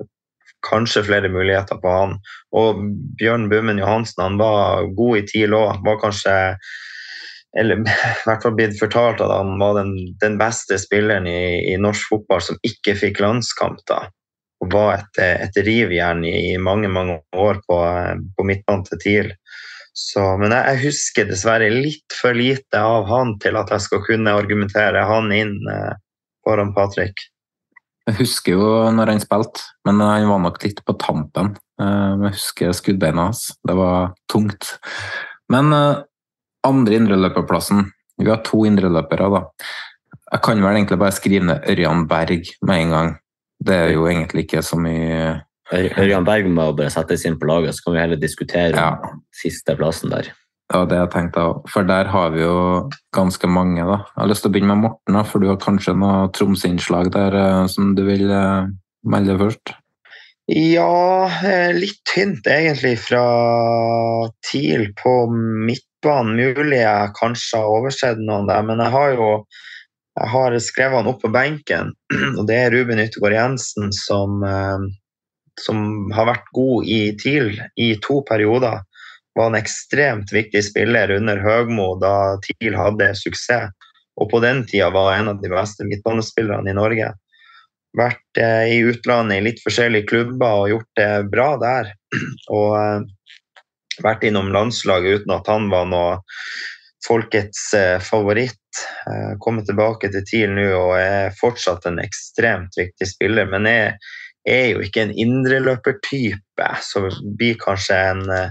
[0.64, 2.16] kanskje flere muligheter på han.
[2.56, 2.82] Og
[3.20, 5.82] Bjørn Bummen Johansen han var god i TIL òg.
[5.84, 6.36] Var kanskje
[7.58, 11.78] eller i hvert fall blitt fortalt at han var den, den beste spilleren i, i,
[11.80, 13.82] norsk fotball som ikke fikk landskamp.
[13.90, 14.04] da,
[14.64, 17.80] Og var et, et rivjern i, mange mange år på,
[18.36, 19.34] på midtbanen til TIL.
[20.40, 24.34] Men jeg, jeg, husker dessverre litt for lite av han til at jeg skal kunne
[24.34, 25.92] argumentere han inn eh,
[26.42, 27.28] foran Patrick.
[28.04, 31.54] Jeg husker jo når han spilte, men han var nok litt på tampen.
[31.80, 33.46] Eh, jeg husker skuddbeina hans.
[33.62, 34.74] Det var tungt.
[35.52, 36.02] Men eh,
[36.66, 37.88] andre indreløperplassen.
[38.20, 39.42] Vi har to indreløpere, da.
[40.34, 43.10] Jeg kan vel egentlig bare skrive ned Ørjan Berg med en gang.
[43.64, 45.40] Det er jo egentlig ikke så mye
[45.72, 49.14] Ørjan Berg må bare settes inn på laget, så kan vi heller diskutere ja.
[49.34, 50.28] sisteplassen der.
[50.72, 54.00] Ja, det jeg tenkte jeg For der har vi jo ganske mange, da.
[54.14, 57.10] Jeg har lyst til å begynne med Morten, da, for du har kanskje noe Tromsø-innslag
[57.14, 58.70] der eh, som du vil eh,
[59.04, 59.74] melde først?
[60.50, 63.24] Ja, eh, litt tynt egentlig fra
[64.44, 69.46] TIL på midt midtbanen mulig jeg kanskje har oversett noen der, men jeg har jo
[70.14, 71.92] jeg har skrevet han opp på benken.
[72.38, 74.84] Og det er Ruben Yttergård Jensen som, eh,
[75.60, 78.84] som har vært god i TIL i to perioder.
[79.34, 83.74] Var en ekstremt viktig spiller under Høgmo da TIL hadde suksess.
[84.14, 87.10] Og på den tida var en av de beste midtbanespillerne i Norge.
[87.98, 91.90] Vært eh, i utlandet i litt forskjellige klubber og gjort det bra der.
[92.54, 93.10] Og eh,
[94.02, 96.16] vært innom landslaget uten at han var noe
[97.06, 98.60] folkets eh, favoritt.
[99.10, 103.48] Eh, kommet tilbake til TIL nå og er fortsatt en ekstremt viktig spiller.
[103.50, 103.94] Men jeg
[104.48, 107.06] er jo ikke en indreløpertype, så
[107.38, 108.50] blir kanskje en eh,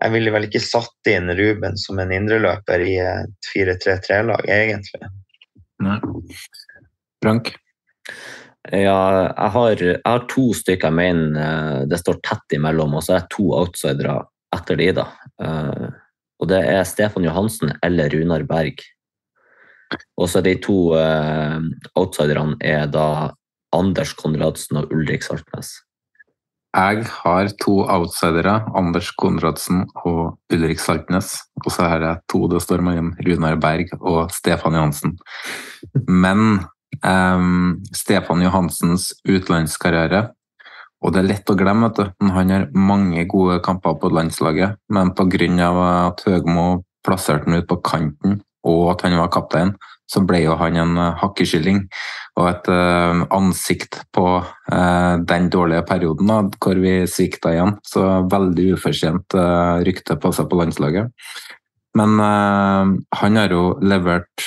[0.00, 5.10] Jeg ville vel ikke satt inn Ruben som en indreløper i et 4-3-3-lag, egentlig.
[5.84, 5.98] Nei.
[7.20, 7.50] Frank?
[8.68, 13.14] Ja, jeg har, jeg har, to stykker jeg mener det står tett imellom, og så
[13.14, 14.18] er jeg to outsidere
[14.52, 15.06] etter de, da.
[15.40, 15.88] Uh,
[16.40, 18.82] og det er Stefan Johansen eller Runar Berg.
[20.20, 21.56] Og så de to uh,
[21.98, 23.30] outsiderne er da
[23.74, 25.78] Anders Konradsen og Ulrik Saltnes.
[26.70, 31.32] Jeg har to outsidere, Anders Konradsen og Ulrik Saltnes.
[31.64, 35.16] Og så har jeg to det står mellom Runar Berg og Stefan Johansen.
[36.06, 36.60] Men
[37.04, 40.28] um, Stefan Johansens utenlandskarriere
[41.00, 42.26] og det er lett å glemme, vet du.
[42.36, 45.70] Han har mange gode kamper på landslaget, men pga.
[46.08, 49.72] at Høgmo plasserte han ut på kanten, og at han var kaptein,
[50.10, 51.84] så ble jo han en hakkeskylling hakkeskilling
[52.36, 57.76] og et uh, ansikt på uh, den dårlige perioden da, hvor vi svikta igjen.
[57.86, 61.14] Så veldig ufortjent uh, rykte på seg på landslaget.
[61.96, 64.44] Men han har jo levert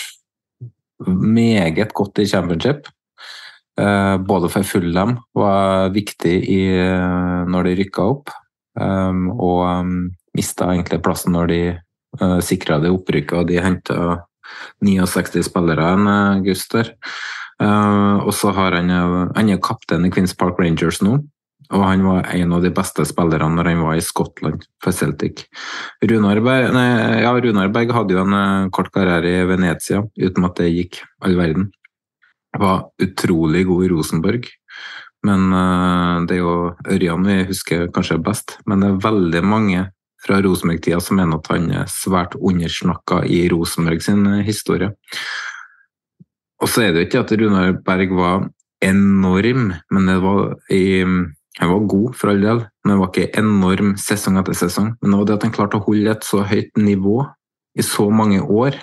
[1.07, 2.87] meget godt i championship.
[3.79, 8.29] Eh, både for Fulham var viktig i, eh, når de rykka opp,
[8.79, 9.87] um, og
[10.37, 11.63] mista egentlig plassen når de
[12.45, 13.95] sikra det opprykket og de henta
[14.85, 16.91] 69 spillere en august der.
[17.57, 18.91] Og så har han,
[19.33, 21.15] han er kaptein i Queens Park Rangers nå.
[21.71, 25.45] Og han var en av de beste spillerne når han var i Skottland for Celtic.
[26.03, 31.01] Runar Berg, ja, hadde jo en uh, kort karriere i Venezia, uten at det gikk
[31.23, 31.71] all verden.
[32.59, 34.49] Var utrolig god i Rosenborg.
[35.23, 36.55] Men uh, det er jo
[36.97, 38.57] Ørjan vi husker kanskje best.
[38.67, 39.85] Men det er veldig mange
[40.23, 44.91] fra Rosenborg-tida som mener at han er svært undersnakka i Rosenborg sin historie.
[46.63, 48.45] Og så er det jo ikke at Runar Berg var
[48.83, 50.83] enorm, men det var i
[51.59, 54.93] han var god, for all del, men var ikke enorm sesong etter sesong.
[55.01, 57.19] Men det var det at han klarte å holde et så høyt nivå
[57.77, 58.79] i så mange år,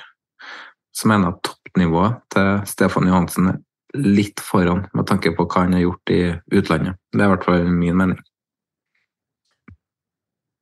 [0.94, 3.60] så mener jeg at toppnivået til Stefan Johansen er
[3.98, 6.20] litt foran med tanke på hva han har gjort i
[6.60, 6.98] utlandet.
[7.10, 8.18] Det er i hvert fall min mening.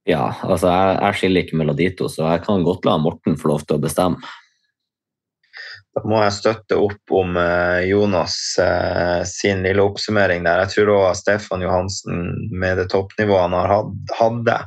[0.09, 3.36] Ja, altså jeg, jeg skiller ikke mellom de to, så jeg kan godt la Morten
[3.36, 4.20] få lov til å bestemme.
[5.99, 10.62] Da må jeg støtte opp om eh, Jonas eh, sin lille oppsummering der.
[10.62, 13.73] Jeg tror òg Stefan Johansen, med det toppnivået han har
[14.20, 14.59] hadde,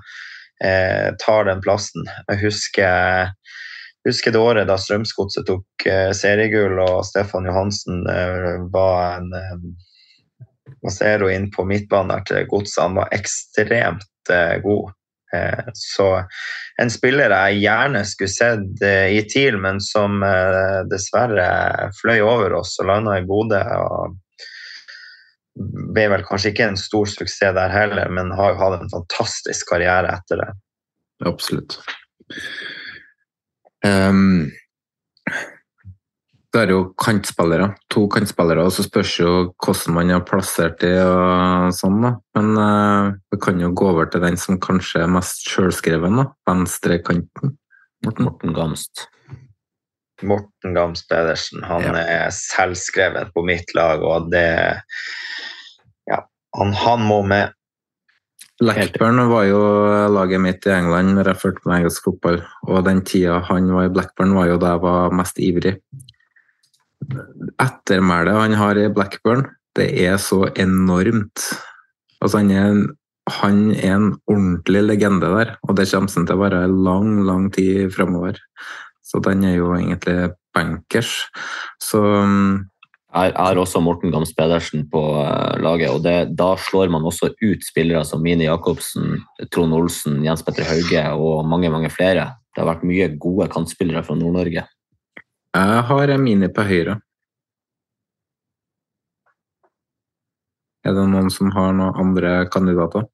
[0.63, 2.09] eh, tar den plassen.
[2.27, 3.31] Jeg husker,
[4.09, 5.87] husker det året da Strømsgodset tok
[6.17, 8.03] seriegull og Stefan Johansen
[8.73, 9.31] var en
[10.83, 12.81] Masero inn på midtbanen til Godset.
[12.83, 14.33] Han var ekstremt
[14.65, 14.91] god.
[15.35, 16.07] Eh, så
[16.81, 22.57] en spiller jeg gjerne skulle sett eh, i TIL, men som eh, dessverre fløy over
[22.61, 23.61] oss og landa i Bodø.
[23.61, 24.19] og
[25.91, 29.67] ble vel kanskje ikke en stor suksess der heller, men har jo hatt en fantastisk
[29.73, 30.49] karriere etter det.
[31.27, 31.75] Absolutt.
[33.85, 34.47] Um,
[36.51, 39.29] det er jo kantspillere, to kantspillere, og så spørs jo
[39.63, 42.11] hvordan man har plassert det og sånn, da.
[42.35, 46.27] Men uh, vi kan jo gå over til den som kanskje er mest sjølskreven, da.
[46.49, 47.55] Venstrekanten.
[48.03, 48.27] Morten.
[48.27, 49.05] Morten Gamst.
[50.27, 51.63] Morten Gamst Pedersen.
[51.69, 52.03] Han ja.
[52.03, 54.51] er selvskreven på mitt lag, og det
[56.09, 56.19] Ja,
[56.59, 57.55] han, han må med.
[58.61, 59.59] Blackburn var jo
[60.11, 62.43] laget mitt i England når jeg fulgte med engelsk fotball.
[62.67, 65.77] Og den tida han var i Blackburn, var jo da jeg var mest ivrig
[67.61, 69.45] ettermælet han har i Blackburn,
[69.77, 71.45] det er så enormt.
[72.21, 72.83] Altså, han er, en,
[73.39, 77.91] han er en ordentlig legende der, og det kommer til å være lang, lang tid
[77.95, 78.39] framover.
[79.05, 81.25] Så den er jo egentlig bankers.
[81.81, 82.01] Så
[83.11, 87.33] jeg har også Morten Gams Pedersen på eh, laget, og det, da slår man også
[87.41, 89.17] ut spillere som Mini Jacobsen,
[89.51, 92.29] Trond Olsen, Jens Petter Hauge og mange mange flere.
[92.51, 94.63] Det har vært mye gode kantspillere fra Nord-Norge.
[95.51, 96.93] Jeg har Mini på høyre.
[100.87, 103.09] Er det noen som har noen andre kandidater?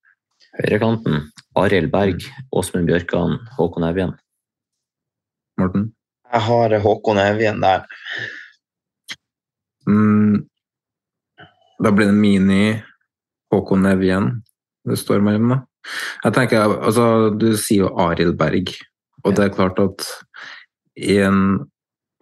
[0.60, 1.32] Høyrekanten.
[1.58, 2.22] Arild Berg,
[2.54, 4.12] Åsmund Bjørkan, Håkon Evjen.
[5.58, 5.88] Morten?
[6.30, 7.88] Jeg har Håkon Evjen der.
[9.90, 10.44] Mm,
[11.82, 12.76] da blir det Mini
[13.50, 14.30] Håkon Evjen
[14.88, 15.58] det står mellom, da.
[16.22, 18.76] Jeg tenker, altså, Du sier jo Arild Berg,
[19.24, 20.06] og det er klart at
[21.02, 21.66] i en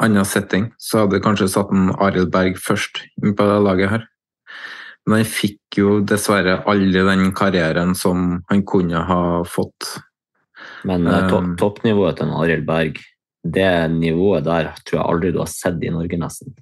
[0.03, 3.93] annen setting, så hadde jeg kanskje satt en Arild Berg først inn på det laget
[3.93, 4.05] her.
[5.05, 9.91] Men han fikk jo dessverre aldri den karrieren som han kunne ha fått.
[10.87, 12.99] Men uh, to toppnivået til Arild Berg,
[13.45, 16.55] det nivået der tror jeg aldri du har sett i Norge, nesten.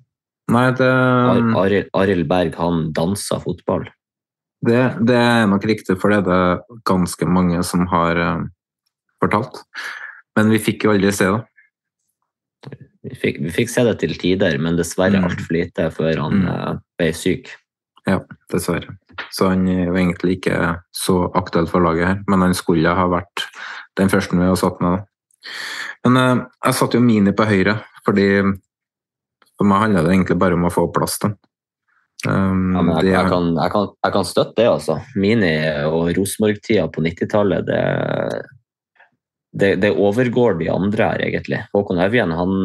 [0.52, 0.92] Nei, det
[1.96, 3.88] Arild Berg, han dansa fotball.
[4.64, 8.46] Det, det, er nok riktig, for det er det ganske mange som har uh,
[9.24, 9.64] fortalt.
[10.38, 11.42] Men vi fikk jo aldri se det.
[13.04, 15.28] Vi fikk, vi fikk, se det til tider, men dessverre mm.
[15.28, 16.50] altfor lite før han mm.
[16.50, 17.52] uh, ble syk.
[18.08, 18.22] Ja,
[18.52, 18.96] dessverre.
[19.32, 20.60] Så han er jo egentlig ikke
[20.96, 23.46] så aktuell for laget her, men han skulle ha vært
[24.00, 25.04] den første vi har satt ned.
[26.08, 28.28] Men uh, jeg satte jo Mini på høyre, fordi
[29.54, 31.36] for meg handler det egentlig bare om å få plass til
[32.28, 34.98] um, ja, jeg, jeg, kan, jeg, kan, jeg, kan, støtte det, altså.
[35.20, 35.54] Mini
[35.90, 37.82] og Rosenborg-tida på 90-tallet, det
[39.54, 41.60] det, det, overgår de andre her, egentlig.
[41.76, 42.56] Håkon Evjen han,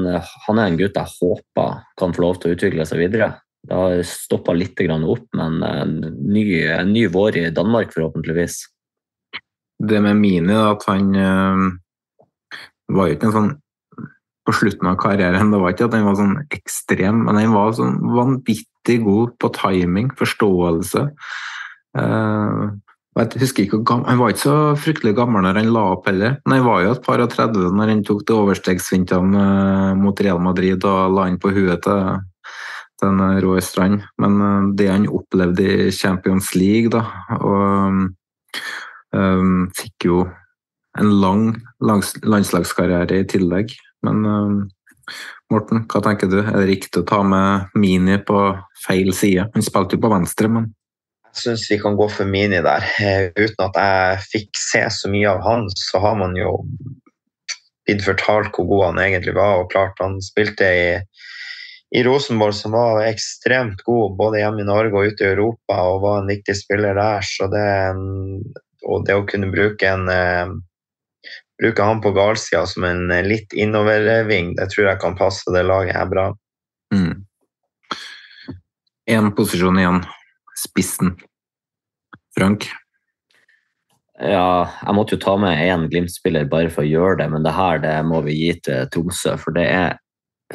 [0.46, 3.34] han, er en gutt jeg håper kan få lov til å utvikle seg videre.
[3.68, 5.94] Det har stoppa litt opp, men en
[6.32, 8.62] ny, en ny, vår i Danmark, forhåpentligvis.
[9.78, 11.66] Det med Mini, at han øh,
[12.96, 13.50] var jo ikke en sånn
[14.48, 17.74] På slutten av karrieren, det var ikke at han var sånn ekstrem, men han var
[17.76, 21.02] sånn vanvittig god på timing, forståelse.
[21.92, 22.72] Uh,
[23.18, 26.38] jeg husker ikke Han var ikke så fryktelig gammel når han la opp heller.
[26.46, 30.20] Men han var jo et par og 30 når han tok det overstegsvintene eh, mot
[30.22, 32.20] Real Madrid og la inn på huet til,
[33.02, 34.02] den en eh, Strand.
[34.18, 37.04] Men eh, det han opplevde i Champions League, da,
[37.38, 38.08] og
[39.14, 40.22] um, fikk jo
[40.98, 41.44] en lang
[41.82, 43.74] landslagskarriere i tillegg.
[44.06, 44.58] Men um,
[45.52, 46.40] Morten, hva tenker du?
[46.42, 48.42] Er det riktig å ta med Mini på
[48.84, 49.48] feil side?
[49.54, 50.68] Han spilte jo på venstre, men
[51.28, 52.84] Jeg syns vi kan gå for Mini der.
[53.04, 56.56] Eh, uten at jeg fikk se så mye av han, så har man jo
[57.86, 59.62] blitt fortalt hvor god han egentlig var.
[59.62, 60.88] Og klart, han spilte i,
[61.96, 66.02] i Rosenborg, som var ekstremt god både hjemme i Norge og ute i Europa, og
[66.06, 67.24] var en viktig spiller der.
[67.24, 67.68] Så det,
[68.88, 70.56] og det å kunne bruke en eh,
[71.58, 75.96] bruke han på galsida som en litt innoverving, det tror jeg kan passe det laget
[75.96, 76.28] her bra.
[79.08, 79.34] Én mm.
[79.36, 80.02] posisjon igjen.
[80.58, 81.14] Spissen.
[82.36, 82.68] Frank?
[84.18, 87.54] Ja, jeg måtte jo ta med én Glimt-spiller bare for å gjøre det, men det
[87.54, 89.36] her det må vi gi til Tromsø.
[89.38, 89.96] For det er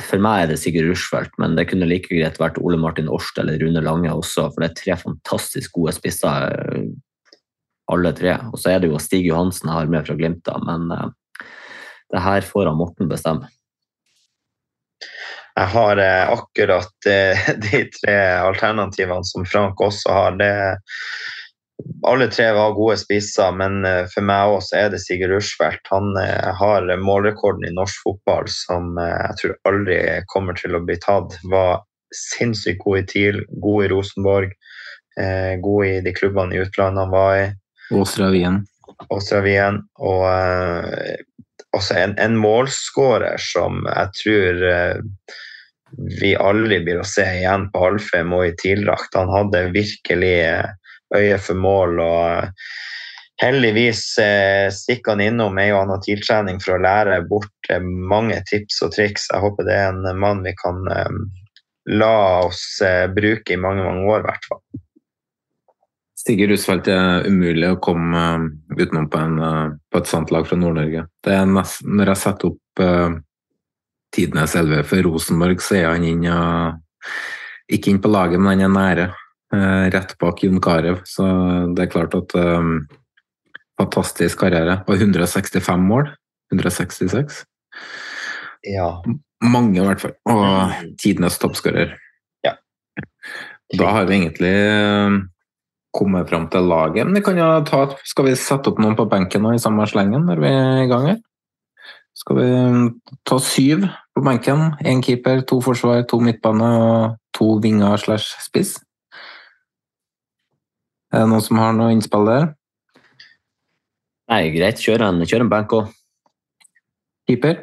[0.02, 3.38] for meg er det Sigurd Rushfeldt, men det kunne like greit vært Ole Martin Årst
[3.38, 6.56] eller Rune Lange også, for det er tre fantastisk gode spisser,
[7.94, 8.40] alle tre.
[8.50, 11.12] Og så er det jo Stig Johansen jeg har med fra Glimt, da, men uh,
[12.14, 13.52] det her får han Morten bestemme.
[15.54, 20.38] Jeg har uh, akkurat uh, de tre alternativene som Frank også har.
[20.40, 20.52] Det,
[22.08, 23.82] alle tre var gode spisser, men
[24.14, 25.90] for meg også er det Sigurd Rushfeldt.
[25.92, 26.14] Han
[26.60, 29.98] har målrekorden i norsk fotball som jeg tror aldri
[30.32, 31.36] kommer til å bli tatt.
[31.52, 31.82] Var
[32.16, 34.54] sinnssykt god i TIL, god i Rosenborg,
[35.66, 37.44] god i de klubbene i utlandet han var i.
[38.00, 38.62] Åstra Wien.
[39.10, 39.82] Åstra Wien.
[40.00, 40.24] Og
[41.74, 45.34] også en, en målskårer som jeg tror eh,
[46.22, 49.14] vi aldri blir å se igjen på Alfheim og i TIL-drakt.
[49.14, 50.72] Han hadde virkelig uh,
[51.14, 52.00] øye for mål.
[52.02, 52.64] og
[53.42, 58.38] Heldigvis eh, stikker han innom ei og anna TIL-trening for å lære bort eh, mange
[58.50, 59.28] tips og triks.
[59.34, 61.18] Jeg håper det er en mann vi kan eh,
[61.92, 62.64] la oss
[63.12, 64.62] bruke i mange mange år, i hvert fall.
[66.24, 68.46] Stige Rusfeldt er umulig å komme uh,
[68.78, 71.04] utenom på, en, uh, på, et sånt lag fra Nord-Norge.
[71.24, 73.18] Det er nesten, Når jeg setter opp uh,
[74.16, 76.24] tidenes elleve for Rosenborg, så er han inn,
[77.74, 79.08] ikke inn på laget, men han er nære.
[79.94, 81.26] rett bak Jon Carew, så
[81.74, 82.36] det er klart at
[83.82, 84.84] Fantastisk karriere.
[84.86, 86.12] Og 165 mål.
[86.54, 87.42] 166.
[88.70, 88.90] Ja.
[89.42, 90.14] Mange, i hvert fall.
[90.30, 91.96] Og tidenes toppskårer.
[92.46, 92.54] Ja.
[93.74, 94.54] Da har vi egentlig
[95.94, 97.06] komme fram til laget.
[97.06, 99.86] Men vi kan jo ta, skal vi sette opp noen på benken nå i samme
[99.90, 101.20] slengen når vi er i gang her?
[102.18, 102.88] Skal vi mm,
[103.26, 104.72] ta syv på benken?
[104.86, 108.78] Én keeper, to forsvar, to midtbane og to vinger slash spiss?
[111.14, 112.48] Er det noen som har noe innspill der?
[114.32, 114.82] Nei, greit.
[114.82, 115.92] Kjør en, kjør en benk òg.
[117.30, 117.60] Keeper?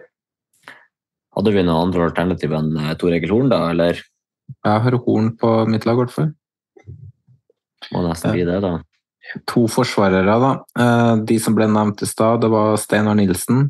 [1.35, 3.99] Hadde vi noen andre alternativ enn eh, Tor Egil Horn, da, eller?
[4.51, 6.31] Jeg har Horn på mitt lag, i hvert fall.
[7.95, 8.79] Må nesten bli det, da.
[9.51, 10.53] To forsvarere, da.
[10.79, 13.67] Eh, de som ble nevnt i stad, det var Steinar Nilsen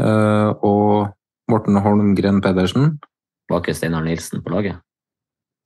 [0.00, 1.10] eh, og
[1.50, 2.98] Morten Holmgren Pedersen.
[3.50, 4.82] Var ikke Steinar Nilsen på laget?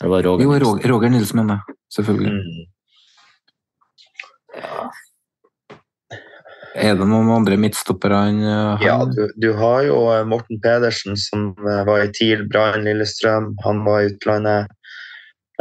[0.03, 1.77] Eller var Roger jo, Roger, Roger Nilsen, mener jeg.
[1.99, 2.32] Selvfølgelig.
[2.32, 2.62] Mm.
[4.55, 4.86] Ja.
[6.74, 8.81] Er det noen andre midtstoppere han har?
[8.82, 13.53] Ja, du, du, har jo Morten Pedersen, som var i TIL, Brann Lillestrøm.
[13.62, 14.73] Han var i utlandet.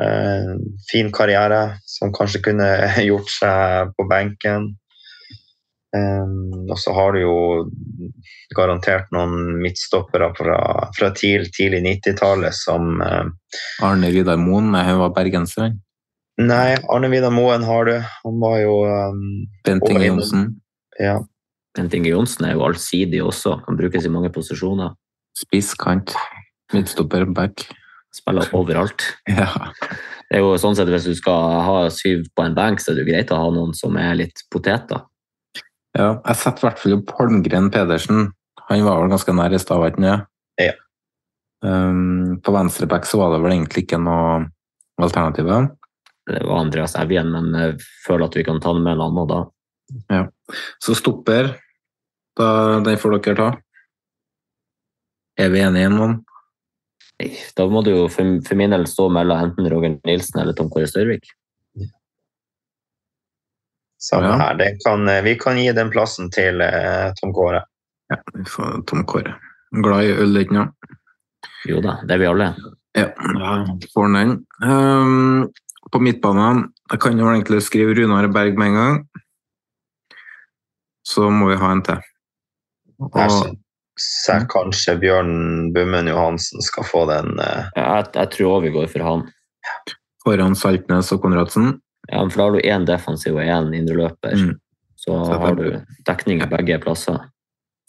[0.01, 0.57] Uh,
[0.89, 2.69] fin karriere som kanskje kunne
[3.09, 4.71] gjort seg på benken.
[5.93, 7.35] Um, og så har du jo
[8.57, 10.55] garantert noen midtstoppere fra,
[10.97, 13.27] fra TIL tidlig 90-tallet som uh,
[13.85, 15.75] Arne Vidar Moen, han var bergenser?
[16.41, 17.93] Nei, Arne Vidar Moen har du.
[18.23, 19.21] Han var jo um,
[19.67, 20.47] Bent Inge Johnsen.
[20.97, 21.19] Ja.
[21.77, 24.95] Bent Inge Johnsen er jo allsidig også, kan brukes i mange posisjoner.
[25.37, 26.15] Spisskant,
[26.73, 27.67] midtstopper, back.
[28.13, 29.05] Spiller overalt.
[29.29, 29.49] Ja.
[30.29, 32.97] Det er jo sånn sett Hvis du skal ha syv på en benk, så er
[32.97, 35.03] det jo greit å ha noen som er litt poteter.
[35.93, 38.31] Ja, jeg setter i hvert fall opp Holmgren Pedersen.
[38.69, 40.29] Han var vel ganske nær i stad, ikke sant?
[40.61, 40.73] Ja.
[41.63, 44.41] Um, på venstreback så var det vel egentlig ikke noe
[44.99, 45.47] alternativ?
[46.27, 47.77] Det var Andreas Evjen, men jeg
[48.07, 49.39] føler at vi kan ta den med en annen da.
[50.09, 50.23] Ja.
[50.83, 51.53] Så stopper,
[52.39, 52.47] da,
[52.83, 53.49] den får dere ta.
[55.39, 56.19] Er vi enige om noen?
[57.57, 60.69] Da må du jo for, for min del stå mellom enten Roger Nilsen eller Tom
[60.73, 61.31] Kåre Størvik.
[64.03, 64.59] Samme her.
[64.83, 67.63] Kan, vi kan gi den plassen til eh, Tom Kåre.
[68.11, 69.37] Ja, vi får Tom Kåre.
[69.83, 70.95] Glad i øl, ikke sant?
[71.67, 72.49] Jo da, det er vi alle.
[72.93, 73.53] Ja, da
[73.93, 74.33] får han den.
[74.61, 75.51] Um,
[75.91, 78.99] på midtbanen Jeg kan jo egentlig skrive Runar Berg med en gang.
[81.07, 82.03] Så må vi ha en til.
[82.99, 83.55] Og,
[83.99, 84.47] så mm.
[84.49, 85.33] kanskje Bjørn
[85.73, 87.37] Bummen Johansen skal få den.
[87.39, 87.69] Uh...
[87.77, 89.25] Jeg, jeg, tror òg vi går for han.
[90.23, 91.75] Foran Saltnes og Konradsen?
[92.09, 94.35] Ja, for da har du én defensiv og én indreløper.
[94.39, 94.55] Mm.
[94.97, 95.67] Så, så har du
[96.07, 97.19] dekning i begge plasser.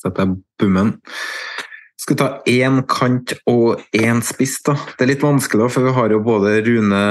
[0.02, 0.96] Setter jeg Bummen.
[2.04, 4.74] Skal ta én kant og én spiss, da.
[4.98, 7.04] Det er litt vanskelig, for vi har jo både Rune,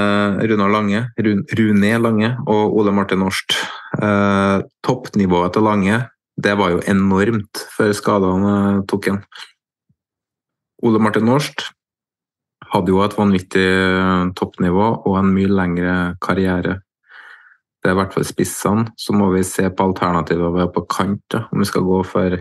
[0.44, 3.56] Rune Lange, Rune, Rune Lange og Ole Martin Årst.
[3.98, 5.98] Eh, toppnivået til Lange
[6.40, 8.54] det var jo enormt før skadene
[8.90, 9.20] tok igjen.
[10.84, 11.68] Ole Martin Norst
[12.74, 13.68] hadde jo et vanvittig
[14.38, 15.94] toppnivå og en mye lengre
[16.24, 16.80] karriere.
[17.80, 18.88] Det er i hvert fall spissene.
[18.98, 22.36] Så må vi se på alternativer på kant, da, om vi skal gå for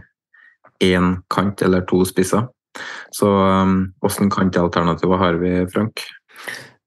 [0.83, 2.47] én kant eller to spisser.
[3.13, 3.29] Så
[4.01, 6.01] åssen um, kantalternativer har vi, Frank?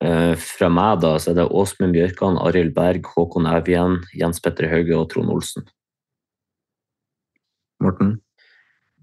[0.02, 4.68] Uh, fra meg da, så er det Åsmund Bjørkan, Arild Berg, Håkon Evjen, Jens Petter
[4.72, 5.68] Hauge og Trond Olsen.
[7.84, 8.16] Morten?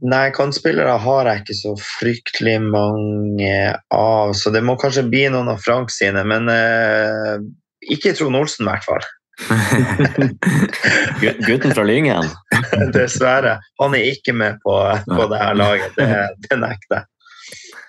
[0.03, 3.53] Nei, kantspillere har jeg ikke så fryktelig mange
[3.95, 6.25] av, så det må kanskje bli noen av Frank sine.
[6.27, 7.37] Men eh,
[7.93, 9.05] ikke Trond Olsen, i hvert fall.
[11.47, 12.27] Gutten fra Lyngen?
[12.95, 13.55] Dessverre.
[13.79, 14.75] Han er ikke med på,
[15.07, 15.95] på det her laget.
[15.95, 16.11] Det,
[16.49, 17.07] det nekter jeg.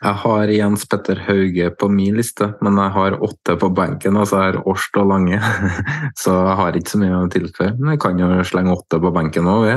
[0.04, 4.18] Jeg har Jens Petter Hauge på min liste, men jeg har åtte på benken.
[4.20, 5.38] Altså jeg har Årst og Lange,
[6.22, 7.70] så jeg har ikke så mye å tilføye.
[7.78, 9.70] Men jeg kan jo slenge åtte på benken òg,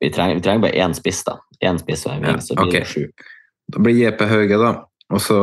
[0.00, 0.10] vi.
[0.10, 1.38] Trenger, vi trenger bare én spiss, da.
[1.64, 2.84] Én spiss og en ving, så blir okay.
[2.84, 3.32] det sju.
[3.72, 4.72] Da blir JP Hauge, da.
[5.14, 5.38] Og så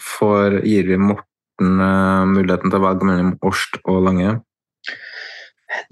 [0.00, 4.38] får, gir vi Morten uh, muligheten til å velge mellom Årst og Lange?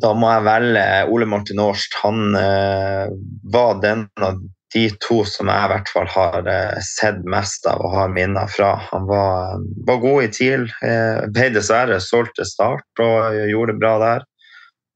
[0.01, 1.97] Da må jeg velge Ole Martin Årst.
[2.05, 3.11] Han uh,
[3.53, 4.41] var den av
[4.71, 8.51] de to som jeg i hvert fall har uh, sett mest av og har minner
[8.53, 8.75] fra.
[8.93, 10.69] Han var, var god i TIL.
[10.85, 14.27] Uh, ble dessverre solgt til Start og gjorde det bra der.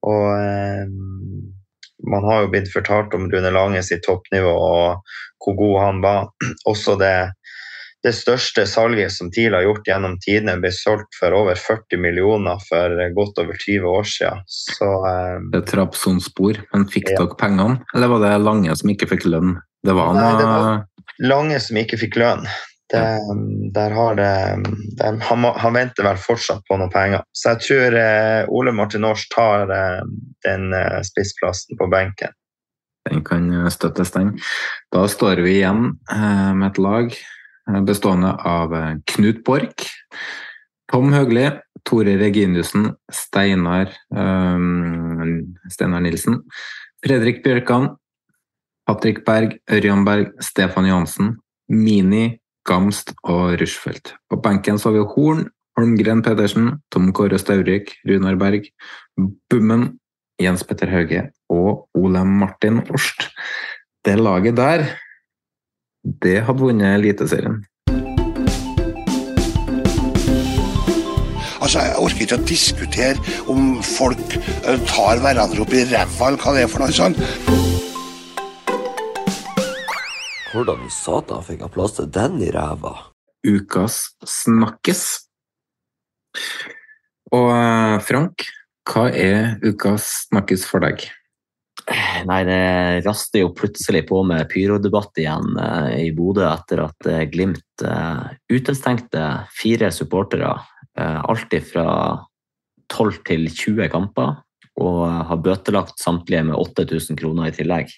[0.05, 0.29] Og
[2.11, 5.15] man har jo blitt fortalt om Rune Lange sitt toppnivå og
[5.45, 6.29] hvor god han var.
[6.71, 7.17] Også det
[8.05, 12.61] det største salget som TIL har gjort gjennom tidene, ble solgt for over 40 millioner
[12.67, 14.43] for godt over 20 år siden.
[14.45, 17.23] Så, eh, det trapp som spor, men fikk ja.
[17.23, 17.79] dere pengene?
[17.97, 19.57] Eller var det Lange som ikke fikk lønn?
[19.85, 20.85] Det var, Nei, det var
[21.25, 22.45] Lange som ikke fikk lønn.
[22.93, 23.01] Det,
[23.75, 24.33] der har det,
[24.99, 27.23] det han, han, venter vel fortsatt på noen penger.
[27.33, 30.03] Så jeg tror eh, Ole Martin Aars tar eh,
[30.45, 32.37] den eh, spissplassen på benken.
[33.09, 34.35] Den kan støttes, den.
[34.93, 37.17] Da står vi igjen eh, med et lag
[37.71, 39.89] Eh, bestående av eh, Knut Borch,
[40.93, 41.47] Tom Høgli,
[41.85, 43.91] Tore Reginiussen, Steinar,
[45.73, 46.39] Steinar Nilsen,
[47.05, 47.91] Fredrik Bjørkan,
[48.89, 51.35] Patrick Berg, Ørjan Berg, Stefan Johansen,
[51.69, 54.15] Mini, Gamst og Rushfeldt.
[54.31, 55.45] På benken så har vi Horn,
[55.77, 58.71] Holmgren Pedersen, Tom Kåre Staurik, Runar Berg,
[59.51, 59.99] Bummen,
[60.41, 63.29] Jens Petter Hauge og Ole Martin Orst.
[64.05, 64.89] Det laget der
[66.23, 67.63] det hadde vunnet Eliteserien.
[71.65, 74.37] Altså, Jeg orker ikke å diskutere om folk
[74.91, 77.64] tar hverandre opp i ræva, eller hva det er for noe sånt.
[80.55, 82.93] Hvordan i satan fikk jeg plass til den i ræva?
[83.43, 85.01] Ukas snakkes.
[87.35, 88.45] Og eh, Frank,
[88.87, 91.03] hva er ukas snakkes for deg?
[92.31, 97.27] Nei, det raster jo plutselig på med pyrodebatt igjen eh, i Bodø etter at eh,
[97.35, 98.23] Glimt eh,
[98.55, 99.27] utestengte
[99.59, 100.55] fire supportere.
[100.95, 101.89] Eh, alt fra
[102.95, 104.39] 12 til 20 kamper,
[104.79, 107.91] og har bøtelagt samtlige med 8000 kroner i tillegg.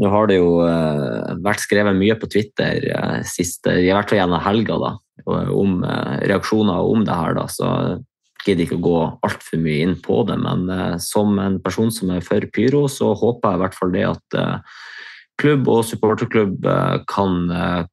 [0.00, 2.86] Nå har det jo eh, vært skrevet mye på Twitter
[3.20, 4.92] sist, siste, i hvert fall gjennom helga da,
[5.52, 5.82] om
[6.24, 7.36] reaksjoner om det her.
[7.36, 7.44] Da.
[7.52, 7.68] Så
[8.46, 12.12] gidder ikke å gå altfor mye inn på det, men uh, som en person som
[12.14, 14.76] er for pyro, så håper jeg i hvert fall det at uh,
[15.40, 17.88] klubb og supporterklubb uh, kan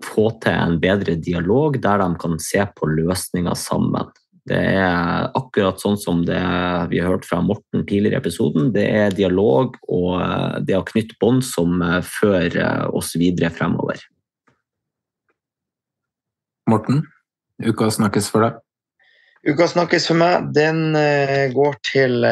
[0.00, 4.08] få til en bedre dialog der de kan se på løsninger sammen.
[4.48, 6.40] Det er akkurat sånn som det
[6.90, 8.70] vi har hørt fra Morten tidligere i episoden.
[8.74, 14.00] Det er dialog og det å knytte bånd som fører oss videre fremover.
[16.70, 17.04] Morten,
[17.60, 18.58] uka snakkes for deg.
[19.40, 20.50] Uka snakkes for meg.
[20.56, 20.92] Den
[21.54, 22.26] går til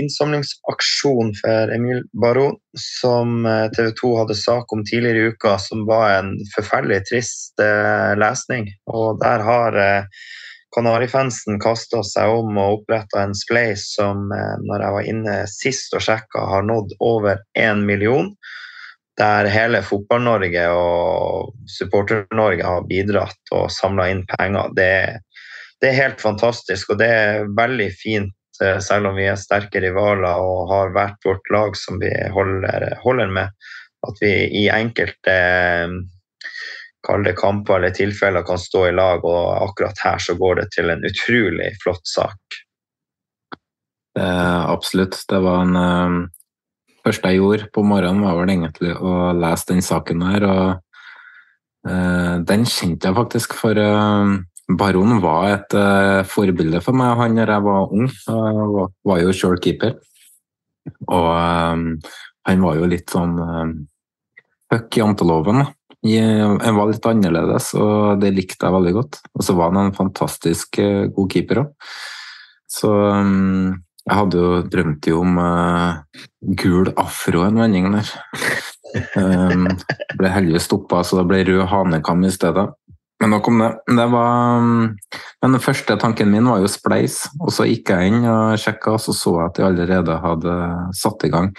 [0.00, 5.84] innsamlingsaksjon for Emil Baron, som eh, TV 2 hadde sak om tidligere i uka, som
[5.88, 7.60] var en forferdelig trist
[8.20, 8.70] lesning.
[8.88, 9.76] Og der har
[10.74, 16.04] Kanarifansen kasta seg om og oppretta en spleis som, når jeg var inne sist og
[16.06, 18.30] sjekka, har nådd over én million.
[19.18, 24.70] Der hele Fotball-Norge og Supporter-Norge har bidratt og samla inn penger.
[24.78, 24.92] Det
[25.80, 29.80] det er helt fantastisk, og det er veldig fint, eh, selv om vi er sterke
[29.80, 33.54] rivaler og har hvert vårt lag som vi holder, holder med,
[34.08, 35.94] at vi i enkelte eh,
[37.06, 40.66] kall det kamper eller tilfeller kan stå i lag, og akkurat her så går det
[40.76, 42.60] til en utrolig flott sak.
[44.18, 45.16] Eh, absolutt.
[45.28, 46.18] Det var en eh,
[47.06, 50.46] første jeg gjorde på morgenen, var vel egentlig å lese den saken her.
[50.50, 54.36] og eh, Den kjente jeg faktisk, for uh,
[54.70, 57.16] Baron var et uh, forbilde for meg.
[57.22, 59.96] Han da jeg var ung, var, var jo sjøl keeper.
[61.06, 61.28] Og
[62.48, 63.34] han var jo litt sånn
[64.72, 65.60] fuck janteloven.
[66.00, 69.18] Han var litt annerledes, og det likte jeg veldig godt.
[69.36, 71.90] Og så var han en fantastisk god keeper òg.
[72.70, 76.00] Så um, jeg hadde jo drømt jo om uh,
[76.56, 78.12] gul afro en vending der.
[79.18, 79.66] um,
[80.18, 82.68] ble heldigvis stoppa, så det ble rød hanekam i stedet.
[83.20, 83.70] Men nok om det.
[83.98, 84.94] det var, um,
[85.42, 88.96] men den første tanken min var jo spleis, og så gikk jeg inn og sjekka,
[88.96, 90.60] og så så jeg at de allerede hadde
[90.96, 91.52] satt i gang.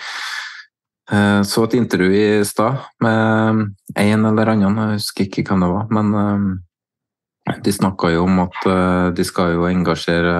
[1.11, 3.65] Uh, så et intervju i stad med
[3.99, 5.87] en eller annen, jeg husker ikke hvem det var.
[5.91, 6.51] men um,
[7.65, 8.57] de snakka jo om at
[9.17, 10.35] de skal jo engasjere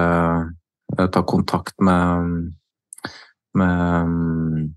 [0.98, 2.52] Eh, ta kontakt med,
[3.54, 4.68] med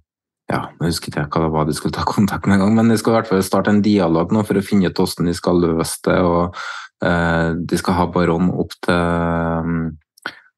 [0.47, 2.91] ja, Jeg husker ikke hva det var de skulle ta kontakt med en gang, men
[2.93, 5.35] de skal i hvert fall starte en dialog nå for å finne ut hvordan de
[5.35, 6.19] skal løse det.
[6.21, 6.55] og
[7.03, 9.73] eh, De skal ha Baron opp til,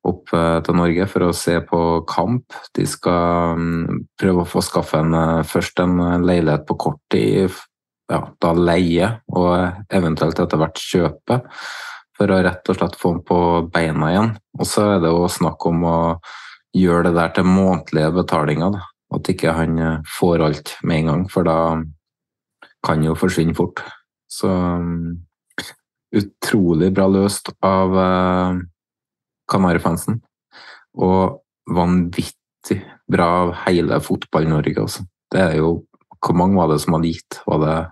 [0.07, 2.55] opp eh, til Norge for å se på kamp.
[2.75, 7.53] De skal um, prøve å få skaffe en, eh, først en leilighet på kort tid,
[8.07, 11.41] ja, da leie, og eventuelt etter hvert kjøpe
[12.17, 13.39] for å rett og slett få den på
[13.73, 14.31] beina igjen.
[14.57, 15.97] Og så er det jo snakk om å
[16.77, 18.77] gjøre det der til månedlige betalinger.
[18.77, 18.87] Da.
[19.17, 21.59] At ikke han eh, får alt med en gang, for da
[22.85, 23.83] kan jo forsvinne fort.
[24.31, 25.19] Så um,
[26.15, 27.95] utrolig bra løst av
[29.49, 30.21] Kanarifansen.
[30.97, 35.05] Og vanvittig bra av hele Fotball-Norge, altså.
[35.31, 35.83] Det er jo
[36.17, 37.35] Hvor mange var det som hadde gitt?
[37.45, 37.91] Var det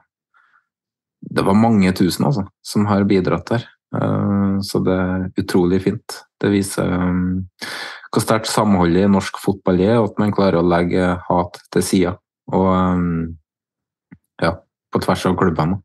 [1.35, 3.65] Det var mange tusen, altså, som har bidratt der.
[3.95, 6.19] Eh, så det er utrolig fint.
[6.41, 7.47] Det viser um,
[8.11, 11.83] hvor sterkt samholdet i norsk fotball er, og at man klarer å legge hat til
[11.83, 12.13] sida.
[12.53, 13.37] Og um,
[14.41, 14.53] ja,
[14.91, 15.79] på tvers av klubbene.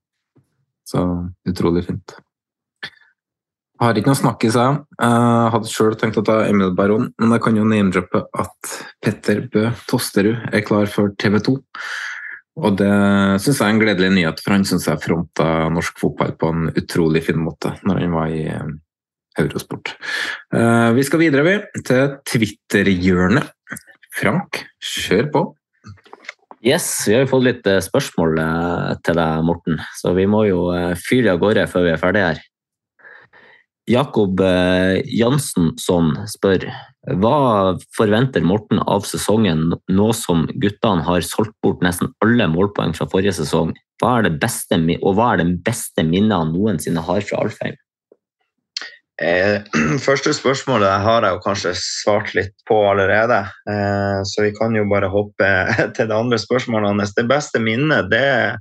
[0.86, 1.02] Så
[1.48, 2.16] utrolig fint.
[3.80, 4.82] Har ikke noe snakk i seg.
[5.00, 9.40] Jeg hadde sjøl tenkt å ta Emil Baron, men jeg kan jo name-droppe at Petter
[9.48, 11.54] Bø Tosterud er klar for TV 2.
[12.60, 12.90] Og det
[13.40, 16.68] syns jeg er en gledelig nyhet, for han syns jeg fronta norsk fotball på en
[16.76, 18.74] utrolig fin måte når han var i eh,
[19.40, 19.94] Eurosport.
[20.52, 23.48] Uh, vi skal videre, vi, til Twitter-hjørnet.
[24.20, 25.44] Frank, kjør på.
[26.60, 28.44] Yes, vi har jo fått litt eh, spørsmål
[29.06, 30.66] til deg, Morten, så vi må jo
[31.00, 32.46] fyre av gårde før vi er ferdige her.
[33.88, 34.42] Jakob
[35.08, 36.66] Jansson spør
[37.20, 43.08] hva forventer Morten av sesongen nå som guttene har solgt bort nesten alle målpoeng fra
[43.08, 43.72] forrige sesong?
[44.02, 47.78] Hva er det beste, og hva er det beste minnet han noensinne har fra Alfheim?
[49.20, 49.60] Eh,
[50.06, 55.10] første spørsmålet har jeg kanskje svart litt på allerede, eh, så vi kan jo bare
[55.12, 55.50] hoppe
[55.96, 57.16] til det andre spørsmålet hans.
[57.16, 58.56] Det beste minnet, det er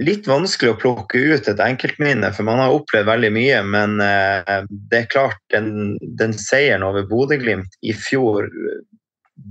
[0.00, 3.60] litt vanskelig å plukke ut et enkeltminne, for man har opplevd veldig mye.
[3.68, 8.48] Men eh, det er klart, den, den seieren over Bodø-Glimt i fjor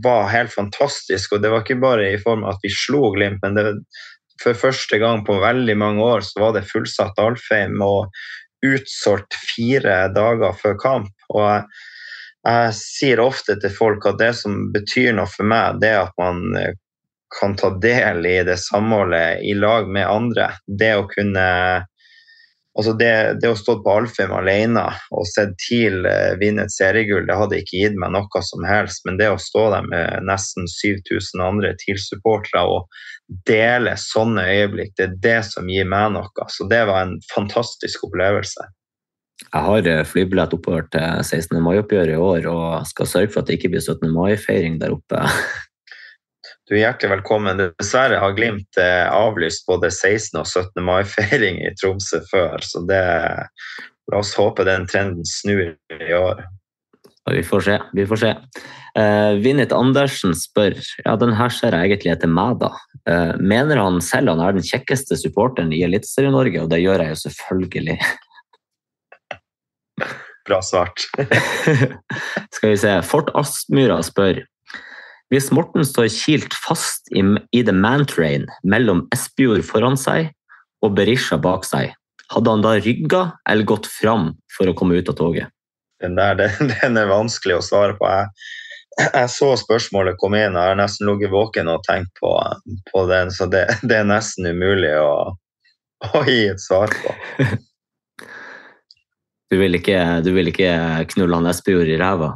[0.03, 1.35] var helt fantastisk.
[1.35, 3.67] Og det var ikke bare i form av at vi slo Glimt, men det,
[4.43, 8.09] for første gang på veldig mange år så var det fullsatt Alfheim og
[8.65, 11.13] utsolgt fire dager før kamp.
[11.35, 16.05] Og jeg, sier ofte til folk at det som betyr noe for meg, det er
[16.07, 16.55] at man
[17.39, 20.51] kan ta del i det samholdet i lag med andre.
[20.65, 21.45] Det å kunne
[22.77, 23.11] altså det,
[23.41, 24.85] det å stå på Alfheim alene
[25.15, 29.03] og sett TIL eh, vinne et seriegull, det hadde ikke gitt meg noe som helst.
[29.05, 32.89] Men det å stå der med nesten 7000 andre TIL-supportere og
[33.49, 36.49] dele sånne øyeblikk, det er det som gir meg noe.
[36.49, 38.69] Så det var en fantastisk opplevelse.
[39.47, 41.59] Jeg har eh, flybillett oppover til 16.
[41.63, 44.07] mai-oppgjøret i år og skal sørge for at det ikke blir 17.
[44.13, 45.23] mai-feiring der oppe.
[46.69, 47.57] Du er hjertelig velkommen.
[47.57, 50.37] Dessverre har Glimt eh, avlyst både 16.
[50.37, 50.83] og 17.
[50.85, 52.99] mai-feiring i Tromsø før, så det,
[54.13, 56.43] la oss håpe den trenden snur i år.
[57.33, 57.77] Vi får se.
[57.97, 58.29] vi får se.
[58.93, 62.61] Uh, Vinnit Andersen spør ja, den her ser jeg egentlig etter meg.
[62.61, 62.69] da.
[63.09, 67.15] Uh, mener han selv han er den kjekkeste supporteren i Eliteserien-Norge, og det gjør jeg
[67.15, 67.97] jo selvfølgelig.
[70.49, 71.09] Bra svart.
[72.55, 72.95] Skal vi se.
[73.09, 74.45] Fort Aspmyra spør
[75.29, 77.21] hvis Morten står kilt fast i,
[77.53, 80.31] i the man-train mellom Espejord foran seg
[80.85, 81.93] og Berisha bak seg,
[82.33, 85.53] hadde han da rygga eller gått fram for å komme ut av toget?
[86.01, 88.09] Den der den, den er vanskelig å svare på.
[88.09, 92.33] Jeg, jeg så spørsmålet komme inn, og jeg har nesten ligget våken og tenkt på,
[92.89, 95.35] på den, så det, det, er nesten umulig å,
[96.09, 97.17] å gi et svar på.
[99.49, 100.69] Du vil ikke, du vil ikke
[101.09, 102.35] knulle han Espejord i ræva?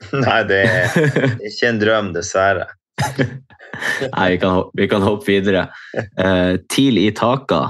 [0.24, 2.68] Nei, det er ikke en drøm, dessverre.
[4.14, 5.68] Nei, vi kan, vi kan hoppe videre.
[5.94, 7.62] Eh, TIL i Taka.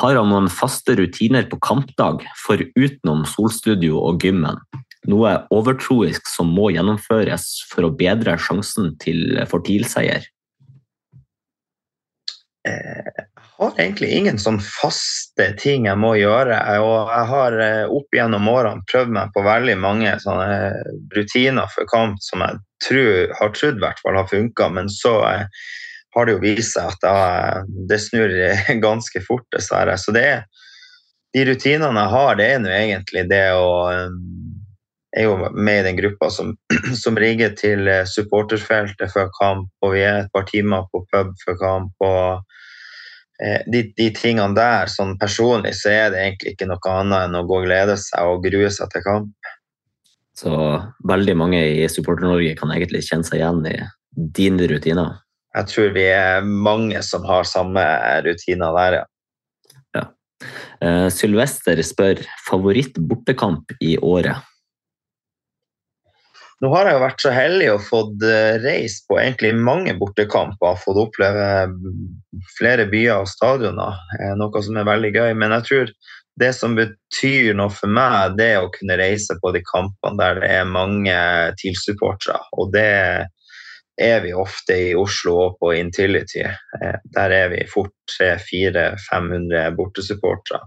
[0.00, 4.60] Har han noen faste rutiner på kampdag for utenom solstudio og gymmen?
[5.10, 10.26] Noe overtroisk som må gjennomføres for å bedre sjansen til for TIL-seier?
[12.66, 13.29] Jeg
[13.60, 16.56] har egentlig ingen sånn faste ting jeg må gjøre.
[16.80, 17.56] Og jeg har
[17.92, 20.72] opp gjennom årene prøvd meg på veldig mange sånne
[21.16, 25.18] rutiner for kamp som jeg tror, har trodd hvert fall har funka, men så
[26.14, 28.32] har det jo vist seg at det snur
[28.86, 29.96] ganske fort, dessverre.
[30.00, 30.46] Så det er
[31.36, 33.68] de rutinene jeg har, det er nå egentlig det å
[35.10, 36.52] Jeg er jo med i den gruppa som,
[37.02, 41.56] som rigger til supporterfeltet før kamp, og vi er et par timer på pub før
[41.58, 42.06] kamp.
[42.06, 42.59] og
[43.40, 47.46] de, de, tingene der, sånn personlig, så er det egentlig ikke noe annet enn å
[47.48, 49.50] gå og glede seg og grue seg til kamp.
[50.36, 50.52] Så
[51.08, 53.76] veldig mange i Supporter-Norge kan egentlig kjenne seg igjen i
[54.36, 55.18] dine rutiner?
[55.56, 57.82] Jeg tror vi er mange som har samme
[58.26, 59.04] rutiner der, ja.
[59.98, 60.04] ja.
[60.80, 64.46] Uh, Sylvester spør favoritt bortekamp i året?
[66.60, 68.24] Nå har jeg jo vært så heldig og fått
[68.60, 70.76] reist på egentlig mange bortekamper.
[70.82, 71.46] Fått oppleve
[72.58, 73.96] flere byer og stadioner,
[74.36, 75.30] noe som er veldig gøy.
[75.40, 75.92] Men jeg tror
[76.40, 80.40] det som betyr noe for meg, det er å kunne reise på de kampene der
[80.42, 81.16] det er mange
[81.60, 82.38] TIL-supportere.
[82.60, 82.90] Og det
[84.00, 86.44] er vi ofte i Oslo og på Intility.
[87.16, 90.60] Der er vi fort 300-400-500 bortesupportere.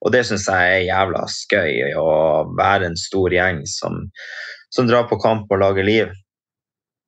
[0.00, 2.08] Og det syns jeg er jævla skøy, å
[2.58, 4.06] være en stor gjeng som
[4.74, 6.14] som drar på kamp og lager liv.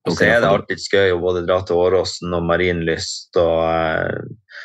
[0.09, 4.63] Og så er det alltid gøy å både dra til Åråsen og Marienlyst og uh,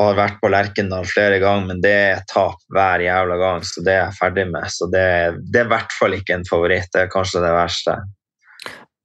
[0.00, 3.94] har vært på Lerkendal flere ganger, men det er tap hver jævla gang, så det
[3.94, 4.66] er jeg ferdig med.
[4.72, 5.04] Så det,
[5.50, 6.90] det er i hvert fall ikke en favoritt.
[6.94, 7.98] Det er kanskje det verste.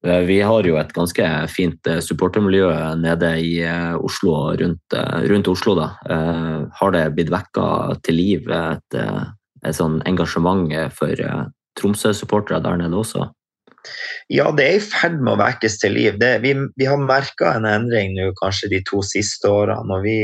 [0.05, 2.67] Vi har jo et ganske fint supportermiljø
[3.01, 3.55] nede i
[3.97, 4.97] Oslo og rundt,
[5.31, 5.73] rundt, Oslo.
[5.79, 5.87] Da.
[6.77, 7.65] Har det blitt vekka
[8.05, 8.99] til liv et,
[9.65, 11.25] et sånn engasjement for
[11.79, 13.31] Tromsø-supportere der nede også?
[14.33, 16.15] Ja, det er i ferd med å vekkes til liv.
[16.21, 19.85] Det, vi, vi, har merka en endring nå kanskje de to siste årene.
[19.93, 20.17] og vi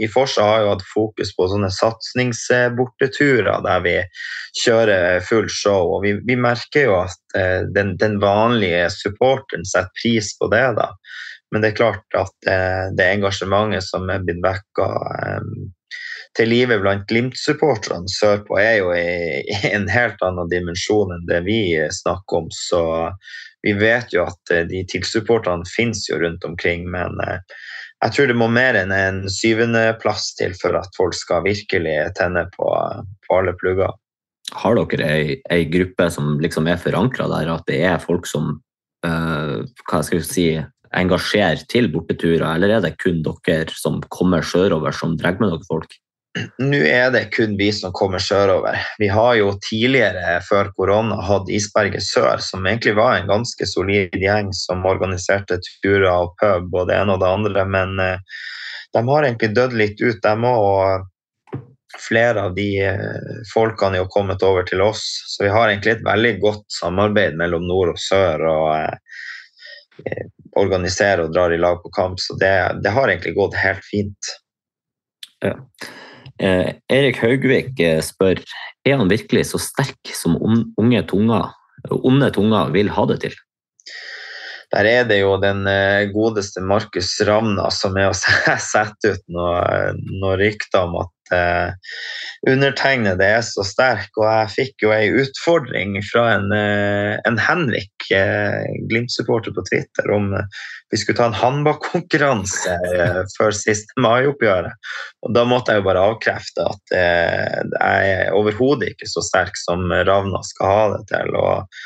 [0.00, 3.96] I Forsa har jo hatt fokus på sånne satsingsborteturer der vi
[4.62, 5.96] kjører full show.
[5.96, 10.66] og Vi, vi merker jo at eh, den, den, vanlige supporteren setter pris på det.
[10.80, 10.92] da.
[11.52, 14.88] Men det er klart at eh, det engasjementet som er blitt vekka
[15.18, 15.52] eh,
[16.38, 19.42] til live blant Glimt-supporterne sørpå er jo i,
[19.74, 21.60] en helt annen dimensjon enn det vi
[22.02, 22.52] snakker om.
[22.54, 22.82] Så
[23.66, 27.40] vi vet jo at eh, de TIL-supporterne finnes jo rundt omkring, men eh,
[28.04, 32.46] jeg tror det må mer enn en syvendeplass til for at folk skal virkelig tenne
[32.54, 32.68] på,
[33.26, 33.96] på alle plugger.
[34.54, 38.54] Har dere ei, ei gruppe som liksom er forankra der, at det er folk som
[39.04, 39.56] uh,
[39.90, 40.46] hva skal jeg si,
[40.96, 45.68] engasjerer til borteturer, eller er det kun dere som kommer sørover som drar med dere
[45.68, 45.98] folk?
[46.58, 48.78] Nå er det kun vi som kommer sørover.
[48.98, 54.14] Vi har jo tidligere, før korona, hatt Isberget Sør, som egentlig var en ganske solid
[54.14, 58.40] gjeng som organiserte turer og pub og det ene og det andre, men uh,
[58.94, 61.06] de har egentlig dødd litt ut, dem òg.
[61.98, 65.96] Flere av de uh, folkene er jo kommet over til oss, så vi har egentlig
[65.96, 68.46] et veldig godt samarbeid mellom nord og sør.
[68.52, 68.68] og
[70.04, 70.26] uh,
[70.58, 72.50] organiserer og drar i lag på kamp, så det,
[72.82, 74.30] det har egentlig gått helt fint.
[75.44, 75.54] Ja.
[76.38, 78.38] Eh, Erik Haugvik eh, spør
[78.86, 81.50] er han virkelig så sterk som unge tunger,
[81.90, 83.36] onde tunger vil ha det til.
[84.72, 88.16] Der er det jo den eh, godeste Markus Ravna som er å
[88.72, 91.72] sette ut noen noe rykter om at uh,
[92.48, 94.10] undertegnede er så sterk.
[94.16, 100.10] Og jeg fikk jo ei utfordring fra en, uh, en Henrik, uh, Glimt-supporter på Twitter,
[100.14, 100.30] om
[100.88, 102.78] vi skulle ta en håndbakkonkurranse
[103.34, 104.88] før siste mai-oppgjøret.
[105.26, 109.84] Og da måtte jeg jo bare avkrefte at jeg er overhodet ikke så sterk som
[109.92, 111.36] Ravna skal ha det til.
[111.36, 111.76] Og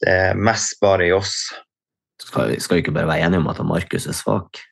[0.00, 1.36] det er mest bare i oss.
[2.22, 4.64] Skal, skal vi ikke bare være enige om at Markus er svak?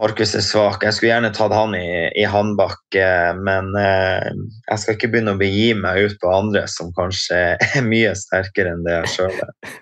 [0.00, 0.82] Markus er svak.
[0.82, 2.96] Jeg skulle gjerne tatt han i, i håndbak,
[3.46, 4.32] men eh,
[4.66, 8.74] jeg skal ikke begynne å begi meg ut på andre som kanskje er mye sterkere
[8.74, 9.78] enn det jeg sjøl er.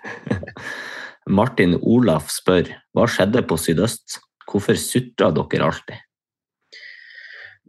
[1.39, 4.19] Martin Olaf spør hva skjedde på Sydøst?
[4.45, 6.01] Hvorfor sutra dere alltid?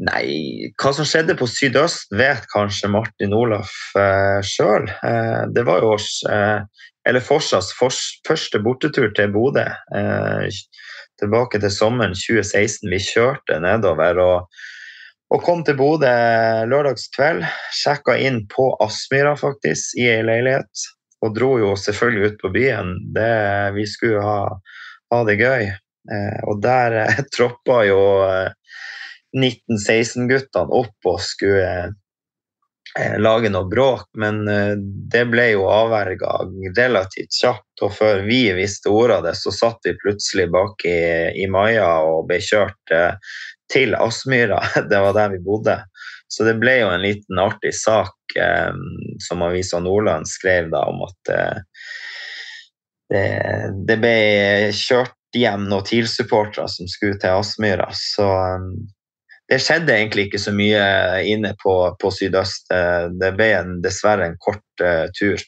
[0.05, 4.91] Nei, hva som skjedde på Sydøst, vet kanskje Martin Olaf eh, sjøl.
[4.91, 5.95] Eh, det var jo
[6.29, 6.67] eh,
[7.09, 9.65] eller Forsas første bortetur til Bodø.
[9.97, 10.49] Eh,
[11.21, 12.89] tilbake til sommeren 2016.
[12.93, 14.59] Vi kjørte nedover og,
[15.35, 16.11] og kom til Bodø
[16.71, 17.45] lørdagskveld.
[17.75, 20.89] Sjekka inn på Aspmyra, faktisk, i ei leilighet.
[21.25, 22.95] Og dro jo selvfølgelig ut på byen.
[23.17, 23.33] Det,
[23.79, 24.39] vi skulle ha,
[25.15, 25.71] ha det gøy.
[26.13, 28.51] Eh, og der eh, troppa jo eh,
[29.35, 31.95] 1916-guttene opp og skulle
[33.19, 34.75] lage noe bråk, men eh,
[35.11, 36.37] det ble jo avverga
[36.77, 37.83] relativt kjapt.
[37.83, 41.01] Og før vi visste ordet av det, så satt vi plutselig bak i,
[41.43, 43.17] i Maja og ble kjørt eh,
[43.73, 44.61] til Aspmyra.
[44.91, 45.81] Det var der vi bodde.
[46.31, 48.73] Så det ble jo en liten artig sak eh,
[49.23, 51.61] som Avisa Nordland skrev da om at eh,
[53.13, 53.27] det,
[53.87, 54.17] det ble
[54.75, 57.91] kjørt hjem noen TIL-supportere som skulle til Aspmyra.
[57.95, 58.27] Så
[59.55, 60.85] det skjedde egentlig ikke så mye
[61.31, 62.67] inne på, på sydøst.
[62.75, 65.39] Eh, Det ble en, dessverre en kort uh, tur.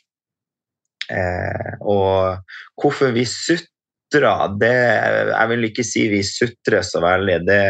[1.11, 2.43] Eh, og
[2.79, 7.41] hvorfor vi sutra, det Jeg vil ikke si vi sutrer så veldig.
[7.47, 7.63] Det,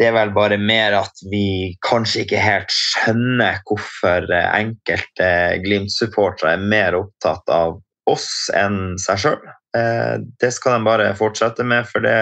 [0.00, 5.28] det er vel bare mer at vi kanskje ikke helt skjønner hvorfor eh, enkelte
[5.64, 7.78] Glimt-supportere er mer opptatt av
[8.08, 9.46] oss enn seg sjøl.
[9.76, 12.16] Det skal de bare fortsette med, for det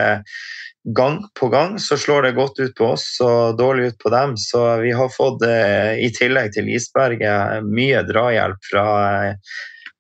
[0.85, 4.37] gang på gang så slår det godt ut på oss og dårlig ut på dem.
[4.37, 8.87] Så vi har fått, eh, i tillegg til isberget, mye drahjelp fra
[9.29, 9.55] eh,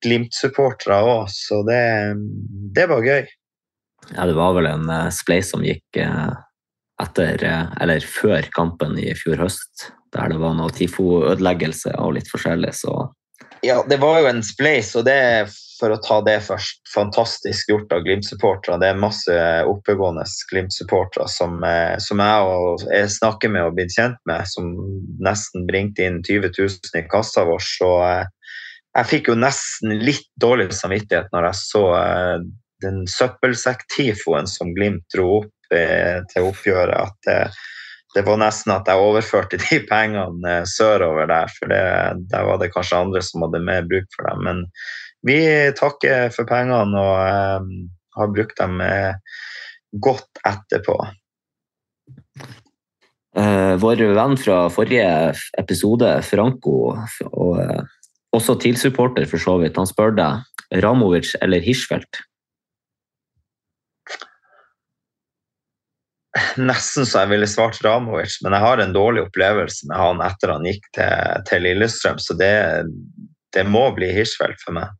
[0.04, 1.80] Glimt-supportere òg, så det,
[2.76, 3.24] det var gøy.
[4.10, 5.96] Ja, det var vel en eh, spleis som gikk
[7.00, 7.40] etter,
[7.80, 12.92] eller før kampen i fjor høst, der det var noe tifo-ødeleggelse og litt forskjellig, så
[13.64, 17.70] Ja, det var jo en spleis, og det er for å ta det først, fantastisk
[17.70, 18.78] gjort av Glimt-supportere.
[18.80, 19.36] Det er masse
[19.68, 24.70] oppegående Glimt-supportere som, eh, som jeg, jeg snakker med og blitt kjent med, som
[25.24, 27.64] nesten bringte inn 20 000 i kassa vår.
[27.64, 28.54] Så eh,
[29.00, 32.48] jeg fikk jo nesten litt dårlig samvittighet når jeg så eh,
[32.84, 36.92] den søppelsekk-tifoen som Glimt dro opp til oppgjøret.
[37.24, 37.54] at
[38.14, 41.82] det, var nesten at jeg overførte de pengene eh, sørover der, for det,
[42.30, 44.46] der var det kanskje andre som hadde mer bruk for dem.
[44.46, 44.62] Men
[45.26, 45.38] vi
[45.78, 47.68] takker for pengene og eh,
[48.18, 49.40] har brukt dem eh,
[50.04, 50.98] godt etterpå.
[53.34, 56.76] Eh, vår venn fra forrige episode, Franco,
[57.32, 57.82] og eh,
[58.34, 62.22] også TIL-supporter for så vidt, han spør deg Ramovic eller Hirschfeldt?
[66.70, 70.54] Nesten så jeg ville svart Ramovic, men jeg har en dårlig opplevelse med han etter
[70.54, 72.54] han gikk til, til Lillestrøm, så det,
[73.54, 74.94] det må bli Hirschfeldt for meg.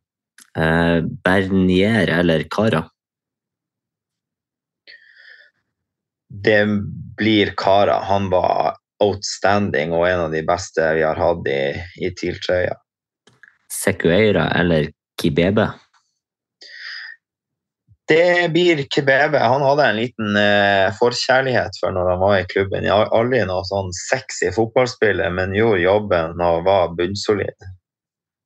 [0.55, 2.85] Eh, Bernier eller Kara?
[6.29, 6.65] Det
[7.17, 7.99] blir Kara.
[8.07, 11.61] Han var outstanding og en av de beste vi har hatt i,
[12.03, 12.75] i TIL-trøya.
[13.71, 14.89] Secueira eller
[15.21, 15.67] Kibebe?
[18.07, 19.39] Det blir Kebebe.
[19.41, 22.85] Han hadde en liten eh, forkjærlighet for når han var i klubben.
[22.85, 27.69] Jeg har aldri noen sånn sexy fotballspiller, men gjorde jobben og var bunnsolid.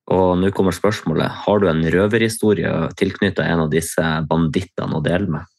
[0.10, 5.27] Og nå kommer spørsmålet, har du en røverhistorie tilknyttet en av disse bandittene å dele
[5.36, 5.56] med?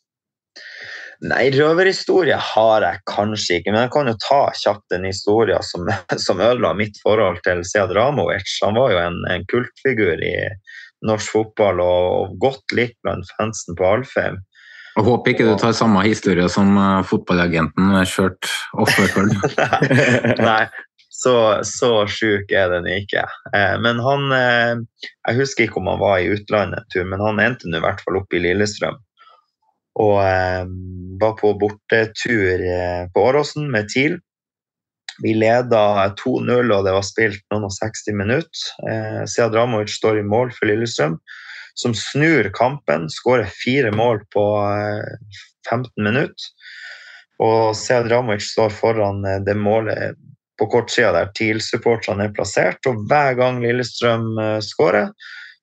[1.20, 5.84] Nei, røverhistorie har jeg kanskje ikke, men jeg kan jo ta kjapt en historie som,
[6.24, 8.48] som ødela mitt forhold til Sead Ramovic.
[8.64, 10.34] Han var jo en, en kultfigur i
[11.06, 14.40] norsk fotball og godt likt blant fansen på Alfheim.
[14.96, 18.48] Jeg håper ikke du tar samme historie som uh, fotballagenten kjørt
[18.82, 19.36] offerfølg.
[20.50, 20.64] Nei,
[21.22, 21.34] så,
[21.66, 23.26] så sjuk er den ikke.
[23.52, 24.80] Eh, men han eh,
[25.26, 27.84] Jeg husker ikke om han var i utlandet en tur, men han endte nå i
[27.84, 28.96] hvert fall oppe i Lillestrøm.
[30.00, 30.64] Og eh,
[31.20, 34.16] var på bortetur eh, på Åråsen med TIL.
[35.22, 35.82] Vi leda
[36.20, 38.64] 2-0, og det var spilt noen og 60 minutter.
[38.88, 41.18] Eh, Sead Ramovic står i mål for Lillestrøm,
[41.78, 43.08] som snur kampen.
[43.12, 45.36] Skårer fire mål på eh,
[45.68, 46.48] 15 minutter.
[47.40, 50.16] Og Sead Ramovic står foran eh, det målet
[50.60, 52.84] på kortsida der TIL-supporterne er plassert.
[52.88, 55.12] Og hver gang Lillestrøm eh, skårer,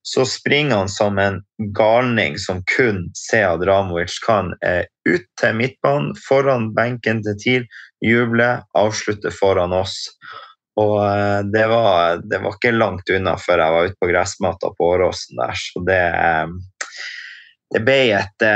[0.08, 4.54] så springer han som en galning som kun Sead Ramovic kan.
[4.66, 7.66] Eh, ut til midtbanen, foran benken til TIL,
[8.06, 8.48] juble,
[8.80, 9.98] avslutte foran oss.
[10.80, 14.72] Og eh, det var, det var ikke langt unna før jeg var ute på gressmatta
[14.78, 16.96] på Åråsen der, så det, eh,
[17.76, 18.50] det ble et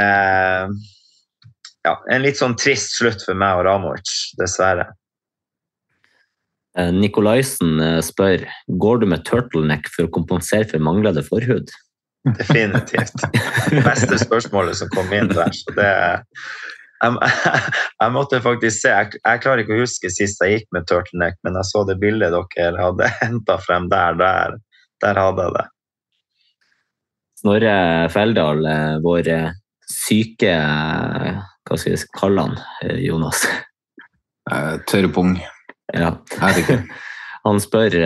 [1.83, 4.87] ja, en litt sånn trist slutt for meg og Ramovic, dessverre.
[6.79, 8.45] Eh, Nikolaisen eh, spør
[8.79, 11.71] går du med turtleneck for å kompensere for manglende forhud.
[12.37, 13.25] Definitivt.
[13.71, 15.51] Det Beste spørsmålet som kom inn der.
[15.57, 15.89] Så det,
[17.01, 17.31] jeg,
[18.03, 21.39] jeg måtte faktisk se, jeg, jeg, klarer ikke å huske sist jeg gikk med turtleneck,
[21.43, 24.59] men jeg så det bildet dere hadde henta frem der, der,
[25.03, 25.67] der hadde jeg det.
[27.41, 27.75] Snorre
[28.13, 29.31] Feldal, eh, vår
[29.91, 30.51] syke
[31.67, 32.61] Hva skal vi kalle han,
[33.01, 33.43] Jonas?
[34.87, 35.35] Tørrpung.
[35.93, 36.15] Ja.
[37.43, 37.97] Han spør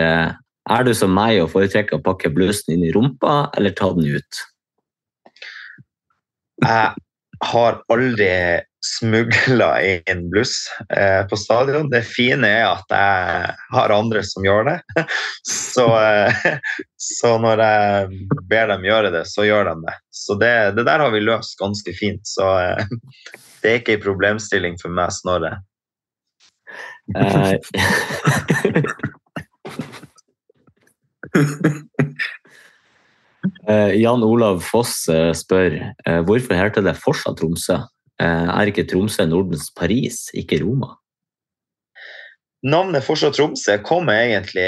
[0.66, 4.16] er du som meg og foretrekker å pakke blusen inn i rumpa eller ta den
[4.18, 4.40] ut.
[6.64, 6.94] Jeg
[7.44, 8.30] har aldri
[8.86, 10.54] smugla inn bluss
[10.96, 11.90] eh, på stadion.
[11.90, 14.76] Det fine er at jeg har andre som gjør det.
[15.76, 16.58] Så, eh,
[16.96, 19.94] så når jeg ber dem gjøre det, så gjør de det.
[20.08, 22.22] Så det, det der har vi løst ganske fint.
[22.26, 22.88] Så eh,
[23.62, 25.52] det er ikke en problemstilling for meg, Snorre.
[33.68, 37.80] Eh, Jan Olav Foss eh, spør eh, hvorfor heter det fortsatt Tromsø?
[38.16, 40.94] Er ikke Tromsø Nordens Paris, ikke Roma?
[42.64, 44.64] Navnet fortsatt Tromsø kommer egentlig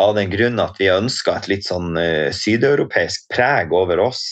[0.00, 1.92] av den grunn at vi ønska et litt sånn
[2.32, 4.22] sydeuropeisk preg over oss.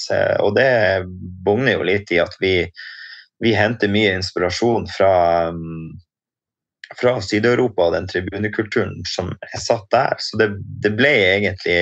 [0.40, 1.04] Og det
[1.44, 2.54] bugner jo litt i at vi,
[3.44, 5.12] vi henter mye inspirasjon fra,
[5.52, 5.92] mm,
[6.94, 10.14] fra Syd-Europa og den tribunekulturen som er satt der.
[10.22, 10.52] Så det,
[10.84, 11.80] det ble egentlig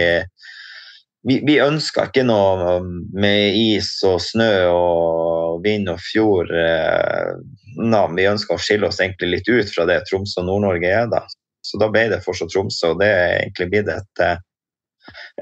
[1.25, 2.79] vi, vi ønska ikke noe
[3.17, 6.53] med is og snø og vind og fjord.
[6.53, 7.31] Eh.
[7.75, 11.25] Vi ønska å skille oss egentlig litt ut fra det Tromsø og Nord-Norge er da.
[11.65, 14.37] Så da ble det fortsatt Tromsø, og det er egentlig blitt et, eh,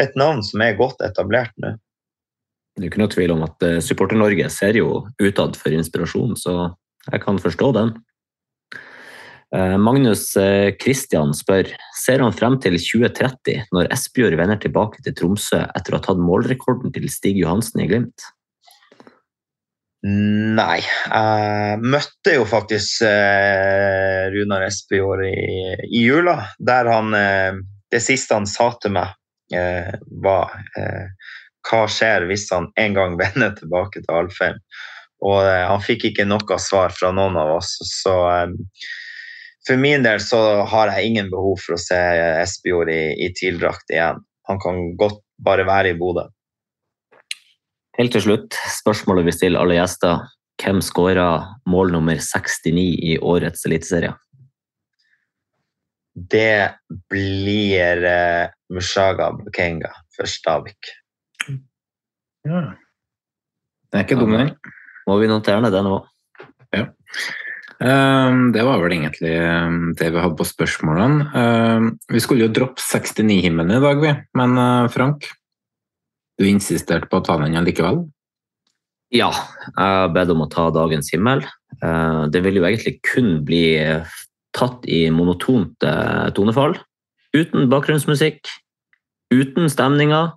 [0.06, 1.74] et navn som er godt etablert nå.
[2.72, 6.70] Det er ikke noe tvil om at eh, Supporter-Norge ser jo utad for inspirasjon, så
[7.10, 7.92] jeg kan forstå den.
[9.52, 10.30] Eh, Magnus
[10.80, 15.92] Kristian eh, spør ser han frem til 2030, når Espejord vender tilbake til Tromsø etter
[15.92, 18.30] å ha tatt målrekorden til Stig Johansen i Glimt?
[20.02, 20.80] Nei.
[20.80, 25.36] Jeg møtte jo faktisk eh, Runar Espejord i,
[25.84, 27.12] i, jula, der han
[27.92, 29.12] Det siste han sa til meg,
[30.24, 30.54] var
[31.68, 34.56] hva skjer hvis han en gang vender tilbake til Alfheim?
[35.22, 37.76] Og han fikk ikke noe svar fra noen av oss.
[38.00, 38.16] så
[39.66, 41.98] for min del så har jeg ingen behov for å se
[42.42, 44.22] Espejord i, i TIL-drakt igjen.
[44.50, 46.26] Han kan godt bare være i Bodø.
[47.98, 50.24] Helt til slutt, spørsmålet vi stiller alle gjester.
[50.62, 51.28] Hvem skåra
[51.68, 52.82] mål nummer 69
[53.12, 54.14] i årets eliteserie?
[56.12, 56.72] Det
[57.10, 60.92] blir uh, Mushaga Bukenga for Stabik.
[62.44, 62.64] Ja.
[63.92, 64.54] Det er ikke dum, den.
[65.08, 66.00] Må vi notere ned det nå?
[66.72, 66.86] Ja.
[67.82, 71.28] Ehm, det var vel egentlig ehm, det vi hadde på spørsmålene.
[71.34, 74.12] Ehm, vi skulle jo droppe 69-himmelen i dag, vi.
[74.38, 75.26] Men eh, Frank,
[76.38, 78.04] du insisterte på å ta den likevel?
[79.12, 79.32] Ja,
[79.76, 81.42] jeg bedt om å ta dagens himmel.
[82.32, 83.74] Det vil jo egentlig kun bli
[84.56, 86.78] tatt i monotont eh, tonefall.
[87.36, 88.48] Uten bakgrunnsmusikk,
[89.32, 90.32] uten stemninger.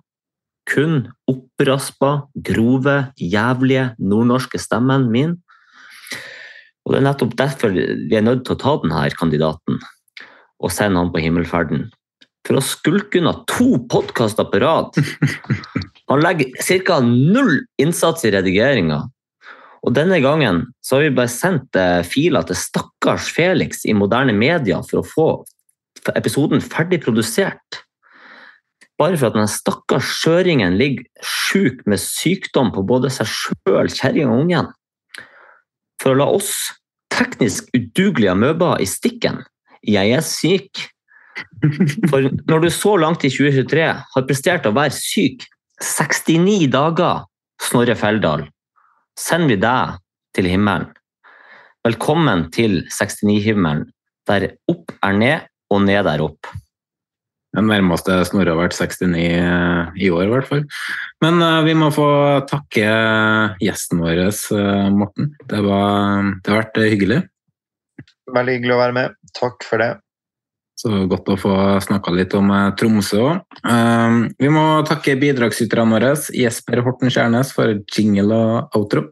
[0.66, 5.36] Kun oppraspa, grove, jævlige nordnorske stemmen min
[6.86, 9.80] og Det er nettopp derfor vi er nødt til å ta denne kandidaten
[10.62, 11.88] og sende han på himmelferden.
[12.46, 14.94] For å skulke unna to podkaster på rad.
[16.10, 16.54] Han legger
[16.86, 17.00] ca.
[17.02, 19.00] null innsats i redigeringa.
[19.82, 24.32] Og denne gangen så har vi bare sendt eh, filer til stakkars Felix i moderne
[24.34, 25.28] media for å få
[26.14, 27.82] episoden ferdig produsert.
[28.96, 34.30] Bare for at den stakkars skjøringen ligger sjuk med sykdom på både seg sjøl, kjerringa
[34.30, 34.70] og ungen
[36.02, 36.52] for å la oss
[37.12, 39.40] teknisk udugelige amøber i stikken.
[39.86, 40.86] Jeg er syk.
[42.10, 45.44] For når du så langt i 2023 har prestert å være syk
[45.82, 47.24] 69 dager,
[47.60, 48.46] Snorre Feldal,
[49.16, 49.98] sender vi deg
[50.36, 50.90] til himmelen.
[51.86, 53.84] Velkommen til 69-himmelen,
[54.26, 56.48] der opp er ned og ned er opp.
[57.56, 60.64] Den nærmeste Snorre har vært 69 eh, i år, i hvert fall.
[61.24, 62.08] Men uh, vi må få
[62.50, 62.88] takke
[63.62, 65.32] gjesten vår, uh, Morten.
[65.48, 67.22] Det, var, det har vært hyggelig.
[68.36, 69.16] Veldig hyggelig å være med.
[69.38, 69.94] Takk for det.
[70.76, 73.62] Så godt å få snakka litt om Tromsø òg.
[74.36, 79.06] vi må takke bidragsyterne våre, Jesper Horten Skjærnes for jingle og outro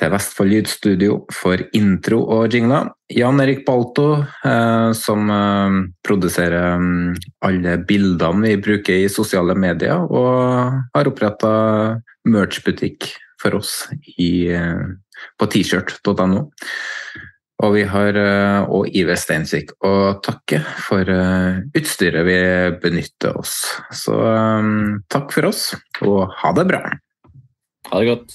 [0.00, 2.90] til Vestfold Lydstudio for intro og jingler.
[3.12, 7.12] Jan Erik Balto, eh, som eh, produserer um,
[7.44, 11.52] alle bildene vi bruker i sosiale medier, og har oppretta
[12.28, 13.10] merchbutikk
[13.42, 13.82] for oss
[14.16, 14.88] i, eh,
[15.38, 16.48] på t-shirt.no.
[17.62, 18.16] Og vi har
[18.74, 21.06] òg Iver Steinsvik å takke for
[21.78, 22.38] utstyret vi
[22.82, 23.52] benytter oss.
[23.94, 24.16] Så
[25.06, 25.68] takk for oss,
[26.02, 26.82] og ha det bra.
[27.92, 28.34] Ha det godt.